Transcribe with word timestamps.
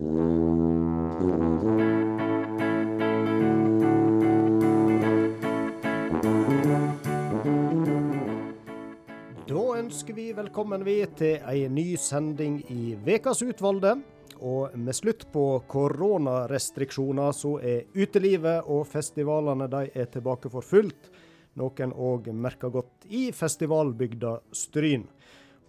Da 0.00 0.06
ønsker 9.76 10.16
vi 10.16 10.30
velkommen 10.32 10.86
vi 10.86 11.04
til 11.18 11.44
ei 11.44 11.68
ny 11.68 11.98
sending 12.00 12.62
i 12.72 12.96
Vekas 13.04 13.44
utvalgte. 13.44 13.98
Og 14.40 14.72
med 14.72 14.96
slutt 14.96 15.26
på 15.34 15.60
koronarestriksjoner, 15.68 17.36
så 17.36 17.58
er 17.60 17.84
utelivet 17.92 18.72
og 18.72 18.88
festivalene 18.88 19.68
de 19.68 19.84
er 19.92 20.08
tilbake 20.08 20.48
for 20.48 20.64
fullt. 20.64 21.12
Noen 21.60 21.92
òg 21.92 22.32
merker 22.32 22.72
godt 22.72 23.04
i 23.12 23.28
festivalbygda 23.36 24.38
Stryn. 24.48 25.04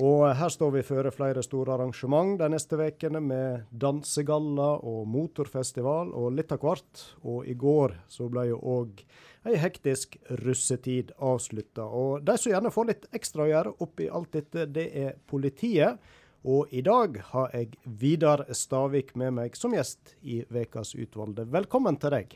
Og 0.01 0.23
her 0.33 0.49
står 0.49 0.71
vi 0.73 0.81
føre 0.85 1.11
flere 1.13 1.43
store 1.45 1.75
arrangement 1.75 2.33
de 2.39 2.47
neste 2.49 2.77
ukene, 2.79 3.19
med 3.21 3.67
dansegalla 3.69 4.79
og 4.81 5.03
motorfestival 5.13 6.09
og 6.17 6.31
litt 6.33 6.53
av 6.55 6.63
hvert. 6.63 7.03
Og 7.21 7.45
i 7.45 7.53
går 7.53 7.93
så 8.09 8.25
ble 8.31 8.47
jo 8.49 8.57
òg 8.57 9.03
ei 9.45 9.59
hektisk 9.61 10.17
russetid 10.41 11.13
avslutta. 11.21 11.85
Og 11.85 12.25
de 12.25 12.37
som 12.37 12.53
gjerne 12.53 12.73
får 12.73 12.89
litt 12.89 13.05
ekstra 13.13 13.45
å 13.45 13.51
gjøre 13.51 13.75
oppi 13.85 14.09
alt 14.09 14.31
dette, 14.33 14.65
det 14.73 14.87
er 15.03 15.19
politiet. 15.29 16.01
Og 16.49 16.73
i 16.73 16.81
dag 16.81 17.19
har 17.35 17.53
jeg 17.53 17.77
Vidar 17.85 18.47
Stavik 18.57 19.13
med 19.13 19.35
meg 19.37 19.59
som 19.59 19.75
gjest 19.77 20.15
i 20.25 20.41
Vekas 20.49 20.95
utvalgte. 20.97 21.45
Velkommen 21.45 22.01
til 22.01 22.17
deg. 22.17 22.33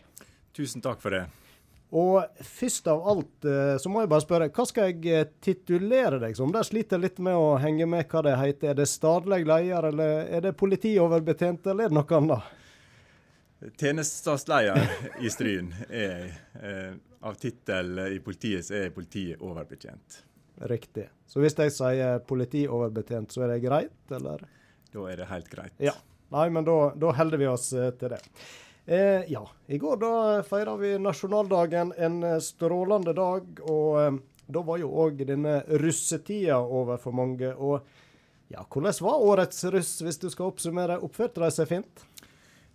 Tusen 0.53 0.85
takk 0.85 1.01
for 1.01 1.17
det. 1.17 1.25
Og 1.95 2.43
først 2.43 2.89
av 2.91 3.05
alt 3.07 3.47
eh, 3.47 3.77
så 3.79 3.91
må 3.91 4.03
jeg 4.03 4.11
bare 4.11 4.25
spørre, 4.25 4.49
hva 4.51 4.65
skal 4.67 4.89
jeg 4.91 5.07
eh, 5.15 5.29
titulere 5.43 6.19
deg 6.19 6.35
som? 6.35 6.51
Der 6.51 6.67
sliter 6.67 6.99
jeg 6.99 7.05
litt 7.05 7.21
med 7.23 7.39
å 7.39 7.55
henge 7.61 7.87
med 7.87 8.09
hva 8.11 8.23
det 8.25 8.35
heter. 8.41 8.73
Er 8.73 8.79
det 8.81 8.89
stadlig 8.91 9.45
leder, 9.47 9.89
eller 9.93 10.27
er 10.27 10.43
det 10.43 10.55
politioverbetjent, 10.59 11.69
eller 11.71 11.87
er 11.87 11.93
det 11.93 11.99
noe 11.99 12.19
annet? 12.19 12.53
Tjenestestadsleder 13.79 15.21
i 15.23 15.31
Stryn 15.31 15.71
er 15.87 16.27
eh, 16.59 16.97
av 17.25 17.39
tittel 17.39 18.03
i 18.11 18.19
politiet 18.21 18.67
så 18.67 18.75
er 18.83 18.91
politioverbetjent. 18.93 20.19
Riktig. 20.69 21.07
Så 21.27 21.39
hvis 21.43 21.55
jeg 21.57 21.73
sier 21.73 22.19
politioverbetjent, 22.27 23.31
så 23.33 23.45
er 23.45 23.55
det 23.55 23.63
greit, 23.63 23.95
eller? 24.13 24.43
Da 24.91 25.07
er 25.11 25.23
det 25.23 25.31
helt 25.31 25.49
greit. 25.51 25.79
Ja. 25.83 25.95
Nei, 26.35 26.49
men 26.51 26.65
da, 26.67 26.75
da 26.97 27.11
holder 27.15 27.39
vi 27.39 27.47
oss 27.49 27.71
eh, 27.73 27.91
til 27.95 28.11
det. 28.11 28.19
Eh, 28.85 29.31
ja, 29.31 29.49
i 29.67 29.77
går 29.77 29.97
da 29.97 30.43
feira 30.45 30.75
vi 30.77 30.93
nasjonaldagen, 31.01 31.93
en 31.97 32.23
eh, 32.23 32.39
strålende 32.39 33.15
dag. 33.17 33.47
Og 33.65 34.01
eh, 34.01 34.17
da 34.45 34.61
var 34.61 34.77
jo 34.81 34.91
òg 35.05 35.23
denne 35.25 35.61
russetida 35.81 36.59
over 36.61 37.01
for 37.01 37.17
mange. 37.17 37.49
Og 37.55 37.81
ja, 38.53 38.61
hvordan 38.61 38.99
var 39.01 39.25
årets 39.25 39.63
russ, 39.73 39.97
hvis 40.05 40.21
du 40.21 40.29
skal 40.29 40.51
oppsummere? 40.51 40.99
Oppførte 41.01 41.41
de 41.41 41.49
seg 41.55 41.71
fint? 41.71 42.05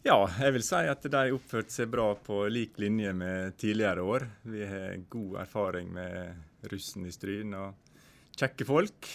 Ja, 0.03 0.17
jeg 0.41 0.57
vil 0.57 0.65
si 0.65 0.81
at 0.89 1.05
de 1.13 1.25
oppførte 1.37 1.75
seg 1.75 1.91
bra 1.93 2.09
på 2.17 2.43
lik 2.51 2.79
linje 2.81 3.13
med 3.15 3.59
tidligere 3.61 4.03
år. 4.03 4.27
Vi 4.49 4.67
har 4.67 5.03
god 5.13 5.43
erfaring 5.45 5.93
med 5.95 6.71
russen 6.73 7.07
i 7.07 7.13
Stryn 7.15 7.55
og 7.55 8.01
kjekke 8.41 8.67
folk. 8.67 9.11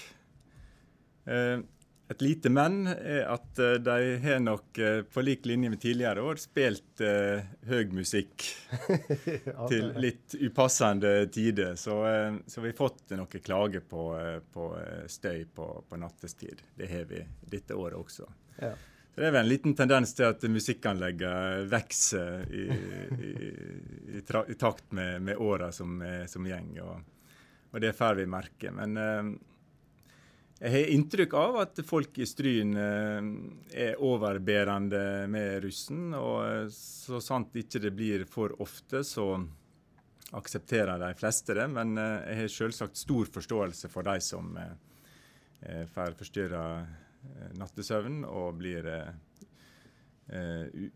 Eh, 1.26 1.58
et 2.08 2.22
lite 2.22 2.52
men 2.54 2.84
er 2.88 3.24
at 3.34 3.60
eh, 3.60 3.78
de 3.82 4.18
har 4.22 4.42
nok 4.44 4.78
eh, 4.78 5.00
på 5.10 5.24
lik 5.26 5.46
linje 5.50 5.72
med 5.74 5.82
tidligere 5.82 6.22
år 6.22 6.38
spilt 6.38 7.02
eh, 7.02 7.46
høy 7.66 7.94
musikk 7.98 8.46
til 9.72 9.90
litt 9.98 10.36
upassende 10.38 11.16
tider. 11.34 11.74
Så, 11.82 11.98
eh, 12.06 12.38
så 12.46 12.62
vi 12.62 12.70
har 12.70 12.78
fått 12.78 13.16
noen 13.16 13.46
klager 13.46 13.82
på, 13.90 14.04
på 14.54 14.68
støy 15.10 15.48
på, 15.56 15.70
på, 15.90 16.02
nattestid. 16.02 16.62
Det 16.78 16.92
har 16.92 17.10
vi 17.10 17.24
dette 17.50 17.74
året 17.74 17.98
også. 17.98 18.30
Ja. 18.62 18.76
Så 19.16 19.22
Det 19.22 19.28
er 19.30 19.34
vel 19.34 19.46
en 19.46 19.50
liten 19.50 19.76
tendens 19.80 20.14
til 20.14 20.28
at 20.28 20.44
musikkanleggene 20.52 21.66
vokser 21.72 22.46
i, 22.52 22.66
i, 22.70 23.34
i, 23.34 24.22
i, 24.22 24.56
takt 24.60 24.92
med, 24.92 25.22
med 25.24 25.42
åra 25.42 25.72
som, 25.72 25.98
som 26.28 26.46
gjeng. 26.46 26.74
Og, 26.84 26.98
og, 27.72 27.80
det 27.82 27.96
får 27.98 28.20
vi 28.20 28.30
merke. 28.30 28.76
Men 28.76 28.98
eh, 29.00 29.30
jeg 30.56 30.72
har 30.72 30.90
inntrykk 30.96 31.34
av 31.36 31.58
at 31.66 31.80
folk 31.84 32.16
i 32.24 32.26
Stryn 32.28 32.78
eh, 32.80 33.26
er 33.76 34.00
overbærende 34.00 35.28
med 35.28 35.66
russen. 35.66 36.14
Og 36.16 36.38
eh, 36.48 36.68
så 36.72 37.20
sant 37.24 37.56
ikke 37.60 37.82
det 37.84 37.92
blir 37.96 38.24
for 38.32 38.56
ofte, 38.64 39.04
så 39.04 39.34
aksepterer 40.36 41.00
de 41.02 41.12
fleste 41.20 41.58
det. 41.60 41.66
Men 41.76 41.98
eh, 42.00 42.30
jeg 42.30 42.40
har 42.40 42.54
selvsagt 42.54 43.02
stor 43.04 43.32
forståelse 43.36 43.92
for 43.92 44.08
de 44.08 44.20
som 44.24 44.56
får 45.66 46.14
forstyrra 46.20 46.64
nattesøvn 47.58 48.20
og 48.28 48.60
blir 48.60 48.86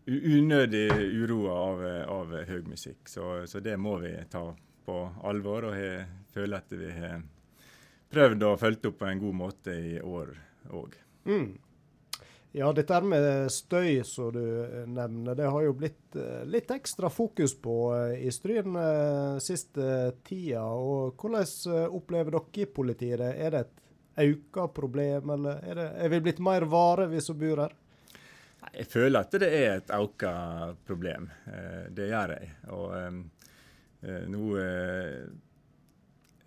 unødig 0.06 0.84
uroa 0.94 1.54
av, 1.56 1.82
av 2.12 2.34
høy 2.46 2.60
musikk. 2.68 3.08
Så, 3.10 3.24
så, 3.50 3.58
det 3.64 3.74
må 3.82 3.96
vi 4.04 4.12
ta 4.30 4.44
på 4.86 4.98
alvor, 5.26 5.72
og 5.72 5.80
jeg 5.80 6.04
føler 6.30 6.62
at 6.62 6.76
vi 6.76 6.92
har 7.00 7.24
prøvd 8.10 8.46
å 8.46 8.54
følge 8.60 8.90
opp 8.90 9.00
på 9.00 9.10
en 9.10 9.22
god 9.22 9.36
måte 9.44 9.74
i 9.74 9.98
år 10.02 10.32
òg. 10.76 10.96
Mm. 11.28 11.50
Ja, 12.52 12.72
dette 12.74 12.96
med 13.06 13.46
støy 13.54 14.00
som 14.02 14.32
du 14.34 14.42
eh, 14.42 14.86
nevner, 14.90 15.36
det 15.38 15.46
har 15.46 15.62
jo 15.62 15.74
blitt 15.78 16.16
eh, 16.18 16.40
litt 16.50 16.72
ekstra 16.74 17.06
fokus 17.12 17.52
på 17.54 17.74
eh, 17.94 18.24
i 18.26 18.32
Stryn 18.34 18.74
siste 19.38 20.16
tida. 20.26 20.64
og 20.66 21.14
Hvordan 21.14 21.92
opplever 21.94 22.34
dere 22.34 22.64
i 22.64 22.66
politiet 22.66 23.22
det? 23.22 23.30
Er 23.38 23.54
det 23.54 23.60
et 23.60 24.24
økt 24.32 24.74
problem, 24.74 25.30
eller 25.36 25.62
er, 25.62 25.78
det, 25.78 25.86
er 26.02 26.10
vi 26.10 26.20
blitt 26.26 26.42
mer 26.42 26.66
vare, 26.66 27.06
vi 27.12 27.22
som 27.22 27.38
bor 27.38 27.62
her? 27.62 27.76
Jeg 28.74 28.88
føler 28.90 29.22
at 29.22 29.38
det 29.38 29.52
er 29.54 29.76
et 29.76 29.94
økt 29.94 30.26
problem. 30.86 31.30
Det 31.94 32.10
gjør 32.10 32.34
jeg. 32.34 32.50
Og 32.74 34.26
nå 34.30 34.42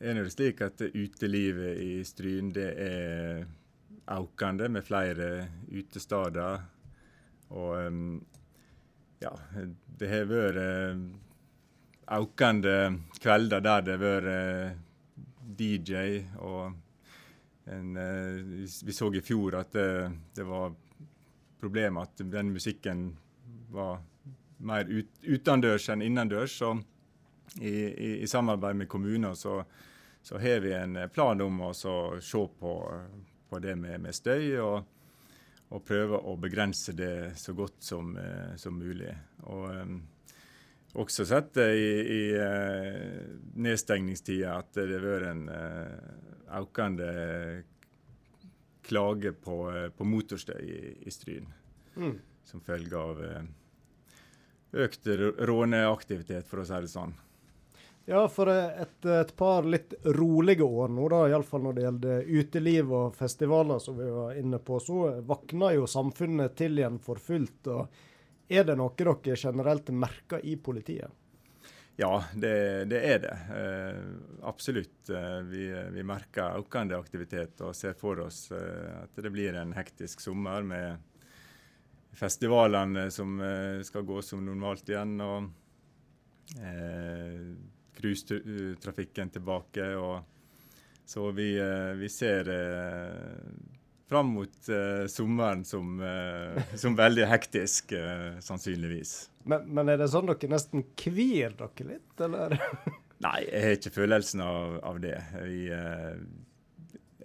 er 0.04 0.24
det 0.24 0.34
slik 0.34 0.62
at 0.66 0.82
utelivet 0.84 1.78
i 1.80 2.04
Stryn 2.04 2.52
det 2.56 2.70
er 2.84 3.46
økende 4.12 4.68
med 4.70 4.84
flere 4.84 5.48
utesteder. 5.72 6.64
Og 7.56 7.78
ja, 9.24 9.32
det 10.00 10.10
har 10.12 10.28
vært 10.28 10.60
økende 12.12 12.76
kvelder 13.24 13.64
der 13.64 13.86
det 13.86 13.96
har 13.96 14.04
vært 14.04 14.82
DJ. 15.60 16.26
Og 16.44 16.74
en, 17.72 17.96
vi 18.60 18.96
så 18.96 19.08
i 19.14 19.24
fjor 19.24 19.56
at 19.62 19.72
det, 19.72 19.90
det 20.36 20.48
var 20.48 20.74
problemer 21.64 22.10
at 22.10 22.26
den 22.28 22.52
musikken 22.52 23.14
var 23.72 24.02
mer 24.64 24.90
ut, 24.92 25.16
utendørs 25.24 25.88
enn 25.94 26.04
innendørs. 26.04 26.60
Så 26.60 26.76
i, 27.62 27.72
i, 27.72 28.12
i 28.24 28.28
samarbeid 28.28 28.76
med 28.76 28.92
kommuner 28.92 29.36
så 29.40 29.62
så 30.24 30.40
har 30.40 30.64
vi 30.64 30.74
en 30.74 30.96
eh, 30.96 31.12
plan 31.12 31.42
om 31.44 31.62
å 31.68 31.74
se 31.76 32.48
på, 32.60 32.74
på 33.50 33.62
det 33.64 33.76
med, 33.76 34.02
med 34.08 34.16
støy. 34.16 34.58
og 34.64 34.84
og 35.74 35.82
prøve 35.88 36.20
å 36.30 36.36
begrense 36.38 36.94
det 36.94 37.34
så 37.40 37.54
godt 37.58 37.82
som, 37.82 38.16
eh, 38.18 38.56
som 38.62 38.76
mulig. 38.78 39.10
Og 39.50 39.64
um, 39.74 39.96
også 41.02 41.26
sett 41.26 41.58
i, 41.64 41.88
i 42.14 42.22
uh, 42.38 43.24
nedstengningstida 43.58 44.54
at 44.60 44.70
det 44.78 44.86
har 44.92 45.08
vært 45.08 45.32
en 45.32 45.48
uh, 45.50 46.60
økende 46.60 47.10
klage 48.86 49.34
på, 49.34 49.58
på 49.98 50.06
motorstøy 50.06 50.62
i, 50.62 50.80
i 51.08 51.14
Stryn. 51.14 51.50
Mm. 51.96 52.20
Som 52.46 52.62
følge 52.62 53.00
av 53.00 53.22
økt 54.84 55.08
råneaktivitet, 55.48 56.46
for 56.50 56.62
å 56.62 56.68
si 56.68 56.82
det 56.84 56.92
sånn. 56.92 57.14
Ja, 58.06 58.28
for 58.28 58.50
et, 58.52 59.06
et 59.06 59.36
par 59.40 59.64
litt 59.64 59.94
rolige 60.04 60.64
år 60.64 60.92
nå, 60.92 61.06
da, 61.10 61.22
iallfall 61.32 61.64
når 61.64 61.76
det 61.76 61.84
gjelder 61.86 62.32
uteliv 62.36 62.92
og 62.92 63.16
festivaler, 63.16 63.80
som 63.80 63.96
vi 63.96 64.10
var 64.12 64.40
inne 64.40 64.60
på, 64.60 64.80
så 64.84 65.22
våkna 65.24 65.72
jo 65.78 65.88
samfunnet 65.88 66.58
til 66.60 66.82
igjen 66.82 67.00
for 67.00 67.22
fullt. 67.24 67.70
og 67.72 68.52
Er 68.52 68.68
det 68.68 68.76
noe 68.76 68.92
dere 69.00 69.38
generelt 69.40 69.94
merker 69.96 70.44
i 70.44 70.58
politiet? 70.60 71.16
Ja, 71.96 72.24
det, 72.36 72.86
det 72.92 73.00
er 73.08 73.20
det. 73.24 73.34
Eh, 73.56 73.98
absolutt. 74.50 75.10
Eh, 75.10 75.40
vi, 75.48 75.68
vi, 75.94 76.04
merker 76.04 76.58
økende 76.60 76.98
aktivitet 76.98 77.62
og 77.62 77.76
ser 77.78 77.94
for 77.96 78.20
oss 78.26 78.48
eh, 78.52 79.04
at 79.04 79.22
det 79.22 79.32
blir 79.32 79.56
en 79.62 79.76
hektisk 79.78 80.26
sommer 80.26 80.66
med 80.66 80.98
festivalene 82.18 83.08
som 83.14 83.38
eh, 83.40 83.84
skal 83.86 84.10
gå 84.10 84.20
som 84.26 84.42
normalt 84.44 84.90
igjen. 84.90 85.22
og 85.22 86.58
eh, 86.60 87.54
cruisetrafikken 87.98 89.34
tilbake. 89.34 89.88
og 89.96 90.24
så 91.06 91.32
vi, 91.32 91.58
eh, 91.60 91.94
vi 92.00 92.10
ser 92.10 92.50
eh, 92.50 93.54
fram 94.14 94.28
mot 94.28 94.70
eh, 94.70 95.08
sommeren 95.08 95.66
som, 95.66 96.02
eh, 96.02 96.76
som, 96.76 96.96
veldig 96.96 97.26
hektisk, 97.26 97.92
eh, 97.92 98.40
sannsynligvis. 98.40 99.30
Men, 99.44 99.68
men, 99.74 99.90
er 99.90 99.98
det 100.00 100.12
sånn 100.14 100.30
dere 100.30 100.52
nesten 100.54 100.86
kvir 101.00 101.56
dere 101.60 101.88
litt, 101.88 102.14
eller? 102.22 102.56
Nei, 103.26 103.40
jeg 103.48 103.64
har 103.64 103.78
ikke 103.78 103.96
følelsen 103.96 104.44
av, 104.46 104.78
av 104.86 105.00
det. 105.04 105.18
Vi, 105.48 105.62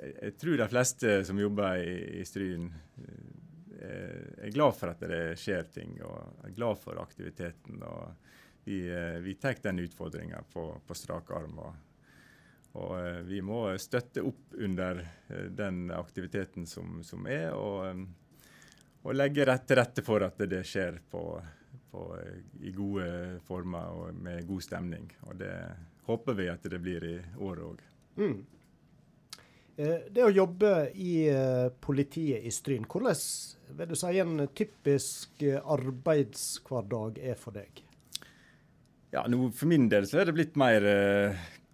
jeg 0.09 0.35
tror 0.39 0.61
de 0.61 0.69
fleste 0.71 1.17
som 1.27 1.41
jobber 1.43 1.83
i, 1.83 1.97
i 2.21 2.27
Stryn, 2.27 2.71
er 3.79 4.51
glad 4.55 4.75
for 4.79 4.93
at 4.93 5.03
det 5.11 5.37
skjer 5.39 5.67
ting, 5.75 5.97
og 6.07 6.47
er 6.47 6.55
glad 6.55 6.81
for 6.83 6.99
aktiviteten. 7.03 7.83
og 7.83 8.28
Vi, 8.69 8.79
vi 9.25 9.35
tar 9.41 9.57
den 9.63 9.79
utfordringa 9.81 10.43
på, 10.53 10.71
på 10.87 10.97
strak 10.97 11.31
arm. 11.33 11.59
og 11.59 11.77
og 12.79 13.25
vi 13.27 13.41
må 13.43 13.63
støtte 13.81 14.23
opp 14.23 14.53
under 14.55 15.01
den 15.51 15.89
aktiviteten 15.91 16.67
som, 16.69 17.01
som 17.03 17.25
er, 17.27 17.49
og, 17.57 18.05
og 19.03 19.17
legge 19.17 19.47
til 19.65 19.81
rette 19.81 20.05
for 20.07 20.23
at 20.23 20.39
det 20.47 20.61
skjer 20.69 21.01
på, 21.11 21.23
på, 21.91 22.05
i 22.61 22.71
gode 22.77 23.41
former 23.49 23.89
og 23.89 24.21
med 24.21 24.47
god 24.47 24.63
stemning. 24.69 25.09
Og 25.27 25.41
det 25.41 25.55
håper 26.07 26.39
vi 26.39 26.49
at 26.53 26.71
det 26.71 26.81
blir 26.85 27.09
i 27.09 27.17
år 27.49 27.65
òg. 27.67 27.83
Mm. 28.21 28.39
Eh, 29.79 30.09
det 30.11 30.25
å 30.27 30.33
jobbe 30.35 30.73
i 30.99 31.13
eh, 31.31 31.69
politiet 31.81 32.43
i 32.43 32.53
Stryn, 32.55 32.87
hvordan 32.89 33.19
vil 33.79 33.93
du 33.93 33.99
si 33.99 34.15
en 34.19 34.49
typisk 34.51 35.45
eh, 35.47 35.61
arbeidshverdag 35.63 37.21
er 37.23 37.39
for 37.39 37.55
deg? 37.55 37.85
Ja, 39.11 39.25
nå, 39.31 39.51
For 39.57 39.71
min 39.71 39.89
del 39.89 40.07
så 40.09 40.21
er 40.21 40.29
det 40.29 40.37
blitt 40.37 40.59
mer 40.61 40.85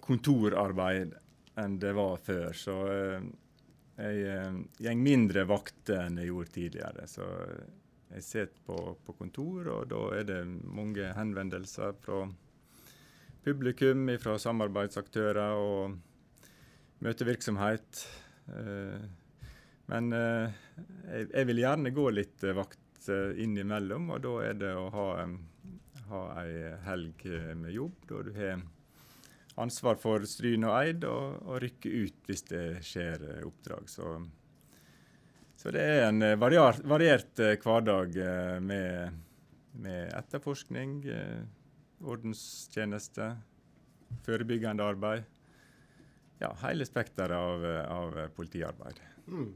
kontorarbeid 0.04 1.16
enn 1.58 1.78
det 1.82 1.94
var 1.96 2.20
før. 2.22 2.52
Så 2.54 2.76
jeg 3.94 4.82
går 4.82 5.00
mindre 5.00 5.46
vakter 5.48 6.04
enn 6.04 6.20
jeg 6.22 6.30
gjorde 6.30 6.54
tidligere. 6.54 7.06
Så 7.10 7.26
jeg 8.14 8.22
sitter 8.22 8.62
på, 8.66 8.78
på, 9.06 9.16
kontor, 9.18 9.68
og 9.72 9.88
da 9.90 10.02
er 10.14 10.26
det 10.28 10.40
mange 10.46 11.10
henvendelser 11.16 11.96
fra 12.02 12.24
publikum, 13.44 14.06
fra 14.22 14.36
samarbeidsaktører 14.38 15.58
og 15.58 15.96
møtevirksomhet. 17.04 18.04
Eh, 18.54 19.06
men 19.90 20.12
eh, 20.16 20.62
jeg 21.26 21.48
vil 21.50 21.64
gjerne 21.64 21.92
gå 21.96 22.06
litt 22.14 22.46
vakt 22.56 23.10
eh, 23.10 23.34
innimellom, 23.44 24.12
og 24.14 24.22
da 24.24 24.36
er 24.46 24.62
det 24.62 24.72
å 24.78 24.86
ha, 24.94 25.08
ha 26.10 26.22
ei 26.44 26.70
helg 26.86 27.26
med 27.60 27.74
jobb, 27.74 27.98
da 28.10 28.22
du 28.26 28.32
har 28.36 28.62
ansvar 29.60 29.98
for 30.00 30.24
Stryn 30.26 30.66
og 30.66 30.76
Eid, 30.78 31.04
og, 31.08 31.42
og 31.46 31.60
rykke 31.62 31.92
ut 32.04 32.30
hvis 32.30 32.46
det 32.50 32.64
skjer 32.86 33.28
oppdrag. 33.46 33.86
Så 33.90 34.16
så 35.64 35.70
det 35.72 35.80
er 35.80 36.02
en 36.10 36.20
eh, 36.20 36.36
variert, 36.36 36.82
variert 36.84 37.40
eh, 37.40 37.54
hverdag 37.56 38.16
eh, 38.20 38.56
med, 38.60 39.14
med 39.80 40.10
etterforskning, 40.12 40.98
ordenstjeneste, 42.04 43.30
forebyggende 44.26 44.84
arbeid. 44.84 45.24
Ja, 46.42 46.50
hele 46.66 46.84
spekteret 46.84 47.32
av, 47.32 47.64
av 47.88 48.18
politiarbeid. 48.36 49.00
Mm. 49.24 49.54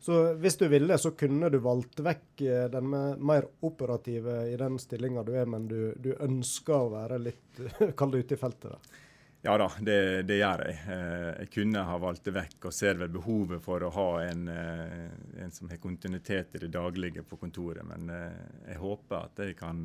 Så 0.00 0.18
hvis 0.40 0.56
du 0.56 0.64
ville, 0.72 0.96
så 0.98 1.10
kunne 1.12 1.50
du 1.52 1.58
valgt 1.60 2.00
vekk 2.00 2.42
den 2.72 2.88
mer 2.90 3.44
operative 3.68 4.46
i 4.48 4.56
den 4.56 4.78
stillinga 4.80 5.26
du 5.26 5.34
er, 5.36 5.44
men 5.50 5.66
du, 5.68 5.92
du 6.00 6.14
ønsker 6.16 6.86
å 6.86 6.92
være 6.94 7.20
litt 7.20 7.60
kall 7.98 8.14
det 8.14 8.24
ute 8.24 8.38
i 8.38 8.40
feltet? 8.40 8.72
da? 8.72 9.00
Ja 9.42 9.54
da, 9.56 9.70
det, 9.80 10.22
det, 10.28 10.36
gjør 10.36 10.62
jeg. 10.66 10.80
Eh, 10.92 11.28
jeg 11.40 11.48
kunne 11.54 11.84
ha 11.88 11.94
valgt 12.00 12.26
det 12.28 12.34
vekk, 12.36 12.66
og 12.68 12.74
ser 12.76 12.98
vel 13.00 13.08
behovet 13.14 13.62
for 13.64 13.80
å 13.86 13.92
ha 13.94 14.08
en, 14.26 14.42
eh, 14.52 15.06
en 15.40 15.54
som 15.54 15.70
har 15.72 15.80
kontinuitet 15.80 16.58
i 16.58 16.60
det 16.66 16.68
daglige 16.74 17.24
på 17.24 17.38
kontoret. 17.40 17.86
Men 17.88 18.12
eh, 18.12 18.42
jeg 18.68 18.82
håper 18.82 19.16
at 19.16 19.40
jeg 19.40 19.56
kan 19.56 19.80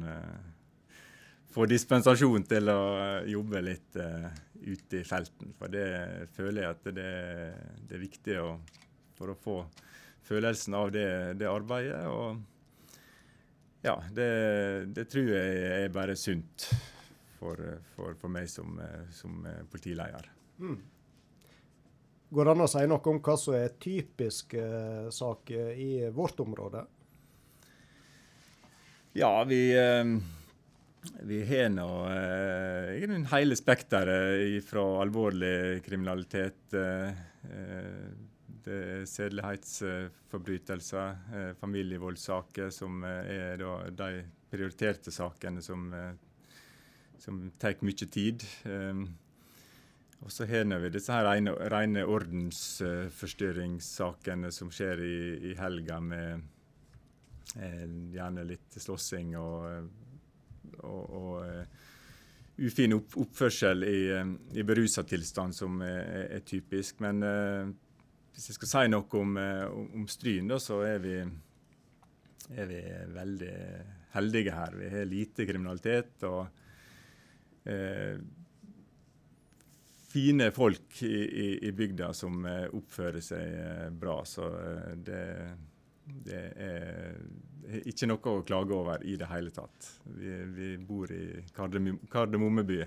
få 1.56 1.69
dispensasjon 1.71 2.44
til 2.51 2.67
å 2.67 2.81
jobbe 3.31 3.62
litt 3.63 3.95
ute 3.95 5.00
i 5.00 5.06
felten. 5.07 5.53
For 5.56 5.71
det 5.71 5.88
føler 6.35 6.65
jeg 6.65 6.73
at 6.73 6.89
det, 6.97 7.12
det 7.79 7.95
er 7.95 8.03
viktig 8.03 8.35
å, 8.41 8.50
for 9.15 9.31
å 9.31 9.38
få 9.39 9.62
følelsen 10.25 10.77
av 10.77 10.92
det, 10.95 11.07
det 11.39 11.50
arbeidet. 11.50 12.01
Og 12.10 12.42
ja, 13.86 14.00
det, 14.18 14.30
det 14.98 15.07
tror 15.12 15.30
jeg 15.30 15.69
er 15.86 15.94
bare 15.94 16.18
sunt 16.18 16.69
for, 17.38 17.62
for, 17.94 18.18
for 18.18 18.33
meg 18.33 18.50
som, 18.50 18.80
som 19.13 19.45
politileder. 19.69 20.31
Mm. 20.60 20.80
Går 22.36 22.48
det 22.48 22.54
an 22.56 22.63
å 22.66 22.69
si 22.69 22.81
noe 22.89 23.12
om 23.12 23.19
hva 23.24 23.36
som 23.38 23.56
er 23.56 23.75
typiske 23.80 24.60
eh, 24.60 25.10
saker 25.13 25.77
i 25.80 25.92
vårt 26.13 26.39
område? 26.44 26.81
Ja, 29.16 29.30
vi, 29.48 29.60
eh, 29.77 30.10
vi 31.30 31.39
har 31.48 31.69
nå 31.72 31.88
eh, 32.10 33.06
hele 33.31 33.56
spekteret 33.56 34.66
fra 34.68 34.83
alvorlig 35.06 35.86
kriminalitet. 35.86 36.75
Det 38.65 38.75
er 38.75 39.06
sedelighetsforbrytelser, 39.09 41.15
familievoldssaker, 41.62 42.69
som 42.73 43.03
er 43.06 43.57
de 43.94 44.23
prioriterte 44.50 45.12
sakene 45.13 45.62
som 45.63 45.94
som 47.17 47.51
tar 47.57 47.75
mye 47.85 48.07
tid. 48.12 48.44
Um, 48.63 49.17
og 50.25 50.31
så 50.31 50.45
har 50.50 50.79
vi 50.79 50.89
disse 50.89 51.13
her 51.13 51.25
rene, 51.27 51.51
rene 51.69 52.06
ordensforstyrringssakene 52.09 54.51
som 54.53 54.71
skjer 54.73 55.00
i, 55.03 55.39
i 55.51 55.56
helga, 55.59 56.00
med 56.01 56.41
eh, 57.59 57.85
gjerne 58.15 58.44
litt 58.47 58.73
slåssing 58.79 59.38
og, 59.38 59.89
og, 60.79 61.09
og 61.19 61.45
ufin 62.57 62.94
opp, 62.95 63.17
oppførsel 63.21 63.83
i, 63.85 64.23
i 64.56 64.63
berusa 64.65 65.03
tilstand, 65.06 65.53
som 65.53 65.81
er, 65.85 66.33
er 66.39 66.44
typisk. 66.47 67.00
Men 67.06 67.21
uh, 67.21 67.69
hvis 68.35 68.49
jeg 68.51 68.59
skal 68.59 68.71
si 68.71 68.85
noe 68.91 69.19
om, 69.21 69.35
uh, 69.39 69.65
om 69.95 70.07
Stryn, 70.11 70.51
så 70.61 70.81
er 70.85 70.99
vi, 71.03 71.17
er 72.51 72.69
vi 72.69 72.81
veldig 73.15 73.53
heldige 74.15 74.55
her. 74.55 74.75
Vi 74.79 74.89
har 74.91 75.07
lite 75.09 75.45
kriminalitet. 75.47 76.23
og 76.23 76.47
eh, 77.67 78.19
fine 80.15 80.51
folk 80.51 81.01
i, 81.03 81.07
i, 81.07 81.67
i, 81.67 81.71
bygda 81.71 82.13
som 82.13 82.45
eh, 82.47 82.67
oppfører 82.71 83.23
seg 83.23 83.55
eh, 83.59 83.89
bra. 83.91 84.21
Så 84.25 84.47
eh, 84.47 84.93
det, 84.95 85.23
det, 86.05 86.43
er 86.55 87.81
ikke 87.89 88.07
noe 88.07 88.35
å 88.38 88.45
klage 88.47 88.77
over 88.77 89.03
i 89.03 89.17
det 89.19 89.27
hele 89.31 89.51
tatt. 89.51 89.89
Vi, 90.05 90.38
vi 90.55 90.69
bor 90.79 91.11
i 91.11 91.41
Kardemommeby. 91.55 92.79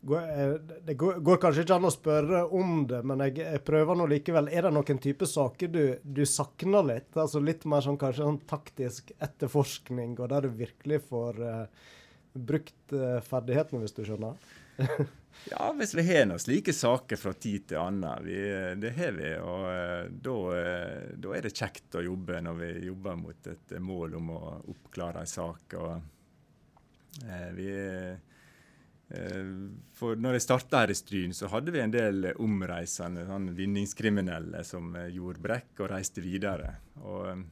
Det 0.00 0.94
går, 0.94 1.36
kanskje 1.42 1.64
ikke 1.64 1.74
an 1.74 1.88
å 1.88 1.90
spørre 1.90 2.44
om 2.54 2.84
det, 2.86 3.00
men 3.08 3.22
jeg, 3.26 3.40
jeg 3.42 3.62
prøver 3.66 3.98
nå 3.98 4.06
likevel. 4.12 4.50
Er 4.54 4.68
det 4.68 4.70
noen 4.76 5.00
type 5.02 5.26
saker 5.26 5.72
du, 5.74 5.82
du 6.02 6.22
savner 6.28 6.86
litt? 6.86 7.10
Altså 7.18 7.42
Litt 7.42 7.66
mer 7.68 7.82
sånn 7.82 7.98
kanskje 7.98 8.28
sånn 8.28 8.38
taktisk 8.48 9.10
etterforskning, 9.18 10.14
og 10.20 10.30
der 10.30 10.46
du 10.46 10.54
virkelig 10.60 11.00
får 11.08 11.40
uh, 11.42 11.88
brukt 12.30 12.94
uh, 12.94 13.18
ferdighetene, 13.26 13.82
hvis 13.82 13.96
du 13.98 14.04
skjønner? 14.06 14.38
ja, 15.50 15.66
hvis 15.74 15.96
vi 15.98 16.06
har 16.06 16.30
noen 16.30 16.44
slike 16.46 16.76
saker 16.78 17.18
fra 17.18 17.34
tid 17.34 17.66
til 17.72 17.82
annen. 17.82 18.22
Vi, 18.22 18.38
det 18.78 18.94
har 19.00 19.18
vi. 19.18 19.34
Og 19.42 19.66
uh, 19.66 20.06
da, 20.14 21.34
er 21.34 21.50
det 21.50 21.54
kjekt 21.58 21.98
å 21.98 22.06
jobbe 22.06 22.38
når 22.46 22.62
vi 22.62 22.70
jobber 22.86 23.18
mot 23.18 23.50
et 23.50 23.76
mål 23.82 24.14
om 24.22 24.30
å 24.38 24.40
oppklare 24.76 25.26
en 25.26 25.34
sak. 25.34 25.74
Og 25.82 26.14
vi 27.58 27.70
for 29.96 30.18
når 30.20 30.36
jeg 30.36 30.44
starta 30.44 30.82
her 30.82 30.90
i 30.92 30.96
Stryn, 30.98 31.32
så 31.32 31.48
hadde 31.48 31.72
vi 31.72 31.80
en 31.80 31.92
del 31.94 32.26
omreisende 32.44 33.22
sånn 33.24 33.46
vinningskriminelle 33.56 34.60
som 34.68 34.92
gjorde 35.08 35.40
brekk 35.46 35.80
og 35.80 35.88
reiste 35.94 36.20
videre. 36.20 36.74
Og 37.00 37.46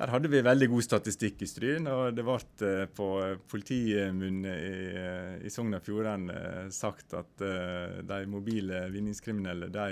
der 0.00 0.08
hadde 0.14 0.30
vi 0.32 0.40
veldig 0.40 0.70
god 0.72 0.84
statistikk 0.86 1.42
i 1.44 1.46
Stryn, 1.48 1.84
og 1.92 2.14
det 2.16 2.22
ble 2.24 2.36
eh, 2.64 2.86
på 2.96 3.08
politimunne 3.52 4.54
i, 4.56 4.78
eh, 4.96 5.34
i 5.44 5.52
Sogn 5.52 5.76
og 5.76 5.84
Fjordane 5.84 6.36
eh, 6.38 6.70
sagt 6.72 7.12
at 7.18 7.44
de 8.08 8.20
mobile 8.30 8.86
vinningskriminelle 8.94 9.68
de 9.74 9.88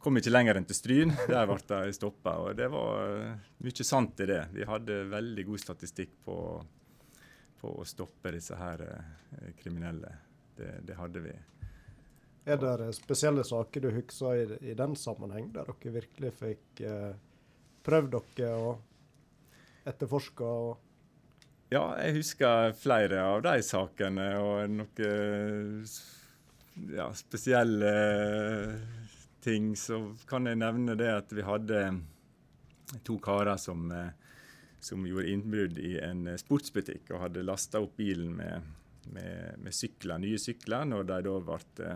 kom 0.00 0.16
ikke 0.16 0.32
lenger 0.32 0.56
enn 0.56 0.68
til 0.70 0.78
Stryn. 0.78 1.12
Der 1.28 1.44
ble 1.50 1.60
de 1.60 1.92
stoppa. 1.92 2.38
Og 2.40 2.56
det 2.56 2.70
var 2.72 3.36
mye 3.60 3.84
sant 3.84 4.24
i 4.24 4.30
det. 4.32 4.40
Vi 4.56 4.64
hadde 4.64 5.02
veldig 5.12 5.44
god 5.50 5.60
statistikk 5.66 6.16
på, 6.24 6.38
på 7.60 7.72
å 7.80 7.86
stoppe 7.86 8.32
disse 8.34 8.56
her 8.58 8.82
kriminelle. 9.60 10.12
Det, 10.56 10.74
det, 10.84 10.96
hadde 10.98 11.22
vi. 11.24 11.32
Er 12.50 12.58
det 12.60 12.90
spesielle 12.96 13.44
saker 13.46 13.84
du 13.84 13.90
husker 13.94 14.36
i, 14.36 14.72
i 14.72 14.76
den 14.76 14.96
sammenheng, 14.98 15.52
der 15.54 15.68
dere 15.68 15.98
virkelig 16.00 16.32
fikk 16.40 16.84
eh 16.84 17.10
prøvd 17.86 18.16
dere 18.36 18.54
og 18.60 19.88
etterforske? 19.88 20.44
og 20.44 20.78
ja, 21.70 21.84
jeg 22.02 22.16
husker 22.16 22.72
flere 22.74 23.20
av 23.22 23.44
de 23.46 23.60
sakene, 23.62 24.24
og 24.42 24.72
noen 24.74 25.84
ja, 26.90 27.06
spesielle 27.14 27.92
ting. 29.44 29.76
Så 29.78 30.00
kan 30.26 30.50
jeg 30.50 30.58
nevne 30.58 30.96
det 30.98 31.12
at 31.14 31.30
vi 31.30 31.46
hadde 31.46 31.84
to 33.06 33.20
karer 33.22 33.54
som, 33.62 33.86
som 34.80 35.06
gjorde 35.06 35.30
innbrudd 35.30 35.78
i 35.78 35.96
en 36.02 36.24
sportsbutikk 36.40 37.12
og 37.14 37.26
hadde 37.26 37.44
lasta 37.46 37.82
opp 37.82 37.98
bilen 38.00 38.32
med, 38.38 38.70
med, 39.12 39.60
med 39.60 39.76
sykler, 39.76 40.20
nye 40.22 40.40
sykler 40.40 40.88
når 40.88 41.08
de 41.10 41.20
da 41.26 41.36
ble 41.46 41.94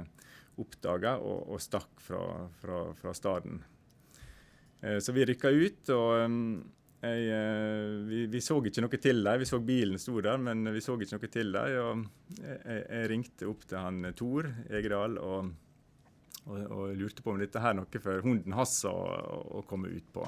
oppdaga 0.60 1.16
og, 1.18 1.48
og, 1.50 1.58
stakk 1.62 1.98
fra, 2.04 2.20
fra, 2.60 2.84
fra 2.94 3.14
staden. 3.16 3.58
så 5.02 5.12
vi 5.16 5.24
rykka 5.26 5.50
ut, 5.50 5.90
og 5.90 6.12
jeg, 7.04 8.04
vi, 8.08 8.22
vi, 8.32 8.40
så 8.40 8.56
ikke 8.60 8.84
noe 8.84 9.00
til 9.00 9.20
dem. 9.26 9.40
Vi 9.42 9.48
så 9.48 9.60
bilen 9.60 10.00
sto 10.00 10.16
der, 10.24 10.40
men 10.40 10.64
vi 10.72 10.82
så 10.84 10.96
ikke 10.96 11.18
noe 11.18 11.30
til 11.32 11.52
dem. 11.52 12.06
Jeg, 12.38 12.80
jeg, 12.80 13.10
ringte 13.12 13.50
opp 13.50 13.66
til 13.68 13.80
han 13.80 14.08
Tor 14.16 14.48
Egedal 14.70 15.18
og, 15.20 15.52
og, 16.46 16.58
og, 16.62 16.82
lurte 17.00 17.24
på 17.24 17.34
om 17.34 17.42
dette 17.42 17.60
her 17.60 17.74
er 17.74 17.80
noe 17.82 18.02
for 18.06 18.24
hunden 18.24 18.56
hans 18.56 18.78
å 18.88 19.64
komme 19.68 19.92
ut 19.92 20.10
på. 20.14 20.26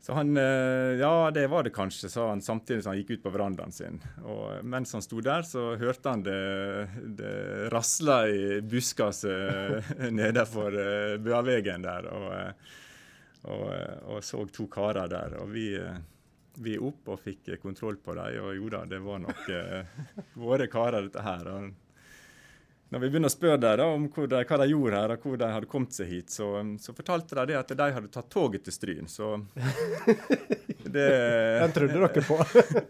Så 0.00 0.14
han 0.16 0.36
eh, 0.36 0.98
Ja, 1.00 1.30
det 1.30 1.46
var 1.46 1.64
det 1.64 1.74
kanskje, 1.76 2.08
sa 2.08 2.28
han 2.28 2.42
samtidig 2.42 2.82
som 2.82 2.94
han 2.94 3.00
gikk 3.02 3.10
ut 3.18 3.24
på 3.26 3.32
verandaen 3.34 3.72
sin. 3.72 4.00
Og 4.24 4.64
mens 4.64 4.94
han 4.96 5.04
sto 5.04 5.20
der, 5.24 5.44
så 5.44 5.74
hørte 5.80 6.14
han 6.14 6.24
det, 6.24 6.36
det 7.20 7.34
rasla 7.72 8.22
i 8.28 8.60
buskaset 8.64 9.90
nedenfor 10.20 10.78
eh, 10.80 11.18
Bøavegen 11.20 11.84
der. 11.84 12.08
Og, 12.16 12.30
eh, 12.38 12.78
og, 13.50 13.66
og, 14.14 14.24
så 14.24 14.46
to 14.48 14.70
karer 14.72 15.10
der. 15.12 15.36
Og 15.42 15.52
vi, 15.52 15.68
vi 16.64 16.78
opp 16.80 17.12
og 17.12 17.20
fikk 17.20 17.54
kontroll 17.60 18.00
på 18.00 18.16
dem. 18.16 18.40
Og 18.40 18.56
jo 18.56 18.72
da, 18.72 18.86
det 18.88 19.04
var 19.04 19.20
nok 19.26 19.46
våre 20.40 20.68
karer, 20.72 21.10
dette 21.10 21.28
her. 21.28 21.52
Og 21.52 21.89
når 22.90 22.98
vi 22.98 23.08
begynner 23.10 23.30
å 23.30 23.32
spørre 23.32 23.58
dem 23.78 23.80
om 23.86 24.06
de, 24.10 24.38
hva 24.42 24.56
de 24.58 24.66
gjorde 24.66 24.98
her, 24.98 25.12
og 25.14 25.26
hvor 25.26 25.38
de 25.38 25.48
hadde 25.54 25.68
kommet 25.70 25.94
seg 25.94 26.08
hit, 26.10 26.32
så, 26.34 26.48
så 26.82 26.94
fortalte 26.94 27.44
de 27.46 27.54
at 27.54 27.68
de 27.78 27.86
hadde 27.94 28.10
tatt 28.10 28.26
toget 28.32 28.64
til 28.66 28.74
Stryn. 28.74 29.06
Så 29.10 29.36
det 30.96 31.04
Den 31.62 31.74
trodde 31.76 32.00
dere 32.00 32.24
på? 32.26 32.38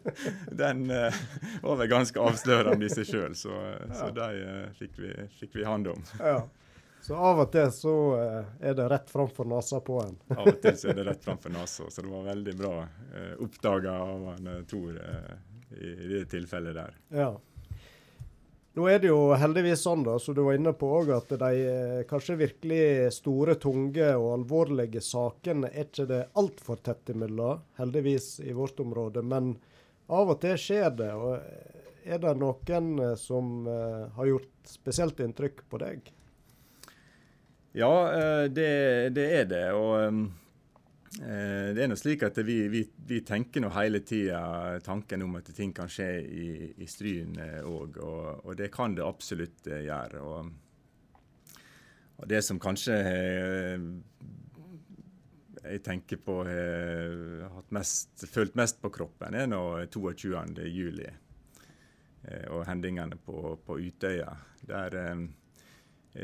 den 0.63 0.87
uh, 0.89 1.19
var 1.67 1.83
vel 1.83 1.91
ganske 1.93 2.23
avslørende 2.31 2.89
i 2.89 2.95
seg 2.95 3.11
sjøl, 3.11 3.37
så, 3.37 3.53
ja. 3.53 3.91
så 3.99 4.09
de 4.17 4.31
uh, 4.41 4.65
fikk, 4.79 4.97
vi, 5.05 5.13
fikk 5.43 5.61
vi 5.61 5.69
hand 5.69 5.93
om. 5.93 6.09
Ja. 6.17 6.41
Så 7.05 7.17
av 7.17 7.45
og 7.45 7.53
til 7.53 7.69
så 7.77 7.95
uh, 8.17 8.41
er 8.57 8.81
det 8.81 8.89
rett 8.89 9.13
framfor 9.13 9.53
nesa 9.53 9.83
på 9.85 10.01
en. 10.01 10.17
av 10.33 10.49
og 10.49 10.65
til 10.65 10.81
så 10.81 10.95
er 10.95 11.03
det 11.03 11.07
rett 11.11 11.29
framfor 11.29 11.53
nesa, 11.53 11.91
så 11.93 12.07
det 12.07 12.09
var 12.09 12.25
veldig 12.31 12.57
bra 12.57 12.75
uh, 12.89 13.37
oppdaga 13.45 14.01
av 14.01 14.27
han 14.33 14.51
Tor 14.71 14.97
i, 14.97 15.93
i 15.93 16.11
det 16.17 16.25
tilfellet 16.33 16.81
der. 16.81 16.97
Ja. 17.13 17.35
Nå 18.81 18.87
er 18.89 19.03
det 19.03 19.11
jo 19.11 19.35
heldigvis 19.37 19.83
sånn, 19.85 20.07
da, 20.07 20.15
som 20.17 20.33
du 20.33 20.39
var 20.47 20.57
inne 20.57 20.71
på 20.73 20.89
òg, 20.89 21.11
at 21.13 21.35
de 21.43 21.49
eh, 21.69 21.99
kanskje 22.09 22.39
virkelig 22.41 23.11
store, 23.13 23.59
tunge 23.61 24.07
og 24.15 24.31
alvorlige 24.39 25.03
sakene 25.05 25.69
er 25.69 25.85
ikke 25.85 26.07
det 26.09 26.21
altfor 26.41 26.81
tett 26.81 27.13
imellom, 27.13 27.61
heldigvis 27.77 28.31
i 28.41 28.55
vårt 28.57 28.81
område. 28.81 29.21
Men 29.21 29.53
av 30.09 30.33
og 30.33 30.41
til 30.41 30.57
skjer 30.57 30.97
det. 30.97 31.11
og 31.13 32.09
Er 32.09 32.25
det 32.25 32.33
noen 32.41 32.91
eh, 33.05 33.15
som 33.21 33.69
har 34.17 34.33
gjort 34.33 34.73
spesielt 34.73 35.21
inntrykk 35.21 35.61
på 35.69 35.85
deg? 35.85 36.09
Ja, 37.77 37.93
det, 38.49 38.71
det 39.13 39.33
er 39.43 39.51
det. 39.53 39.67
Og 39.77 39.93
um 40.09 40.23
Eh, 40.25 40.41
det 41.11 41.83
er 41.83 41.89
noe 41.91 41.99
slik 41.99 42.23
at 42.23 42.37
vi, 42.47 42.69
vi, 42.71 42.85
vi 43.07 43.17
tenker 43.27 43.65
nå 43.65 43.73
hele 43.75 43.99
tida 44.07 44.79
tanken 44.87 45.25
om 45.27 45.41
at 45.41 45.49
ting 45.57 45.73
kan 45.75 45.91
skje 45.91 46.11
i, 46.23 46.51
i 46.79 46.87
Stryn 46.87 47.35
òg, 47.35 47.97
eh, 47.99 48.05
og, 48.05 48.45
og, 48.45 48.53
det 48.59 48.69
kan 48.71 48.95
det 48.95 49.03
absolutt 49.03 49.67
eh, 49.67 49.83
gjøre. 49.89 50.21
Og, 50.23 50.53
og 52.21 52.29
det 52.31 52.45
som 52.47 52.61
kanskje 52.63 52.95
jeg 55.61 55.83
tenker 55.85 56.21
på 56.23 56.37
har 56.47 57.83
følt 58.31 58.55
mest 58.59 58.79
på 58.81 58.93
kroppen, 58.95 59.35
er 59.35 59.51
nå 59.51 59.61
22.07. 59.91 61.03
og 62.55 62.65
hendingene 62.69 63.19
på, 63.19 63.59
på, 63.67 63.81
Utøya. 63.83 64.31
Der 64.63 64.97
eh, 65.03 65.27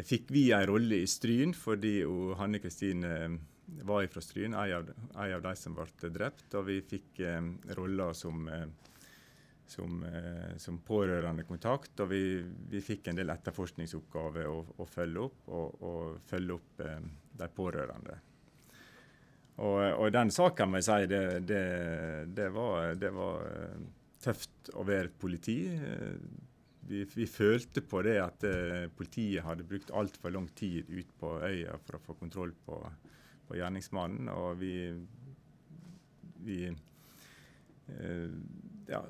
fikk 0.06 0.30
vi 0.30 0.52
en 0.54 0.66
rolle 0.70 1.02
i 1.02 1.10
Stryn 1.10 1.58
fordi 1.58 1.98
Hanne 2.38 2.62
Kristine 2.62 3.12
var 3.66 4.06
fra 4.06 4.22
Stryn, 4.22 4.54
en 4.54 4.94
av, 5.14 5.42
de 5.42 5.54
som 5.58 5.74
ble 5.76 6.10
drept. 6.14 6.48
Og 6.54 6.68
vi 6.68 6.80
fikk 6.86 7.20
eh, 7.26 7.40
roller 7.78 8.14
som, 8.14 8.46
eh, 8.48 8.68
som, 9.66 10.04
eh, 10.04 10.56
som 10.56 10.78
pårørendekontakt. 10.78 12.00
Og 12.00 12.10
vi, 12.10 12.22
vi, 12.70 12.80
fikk 12.84 13.10
en 13.10 13.18
del 13.18 13.32
etterforskningsoppgaver 13.34 14.48
å, 14.50 14.62
å 14.78 14.88
følge 14.88 15.26
opp, 15.26 15.42
og, 15.48 15.82
og 15.82 16.16
følge 16.30 16.56
opp 16.56 16.86
eh, 16.86 16.98
de 17.42 17.50
pårørende. 17.56 18.18
Og, 19.56 19.80
og, 19.80 20.10
den 20.12 20.30
saken 20.34 20.68
må 20.68 20.82
jeg 20.82 20.88
si, 20.88 21.10
det, 21.10 21.22
det, 21.48 21.62
det, 22.36 22.50
var, 22.52 22.92
det 23.00 23.12
var 23.16 23.46
eh, 23.48 23.86
tøft 24.22 24.74
å 24.76 24.84
være 24.86 25.14
politi. 25.18 25.60
Vi, 26.86 27.02
vi, 27.16 27.26
følte 27.26 27.82
på 27.82 27.98
det 28.06 28.18
at 28.22 28.44
politiet 28.94 29.42
hadde 29.42 29.66
brukt 29.66 29.90
altfor 29.90 30.30
lang 30.30 30.46
tid 30.54 30.86
ut 30.86 31.08
på 31.18 31.32
øya 31.42 31.74
for 31.82 31.98
å 31.98 32.02
få 32.04 32.14
kontroll 32.20 32.52
på, 32.66 32.78
på 33.48 33.58
gjerningsmannen. 33.58 34.30
Og 34.32 34.58
vi, 34.60 34.74
vi 36.46 36.60
eh, 36.68 38.38
ja, 38.90 39.02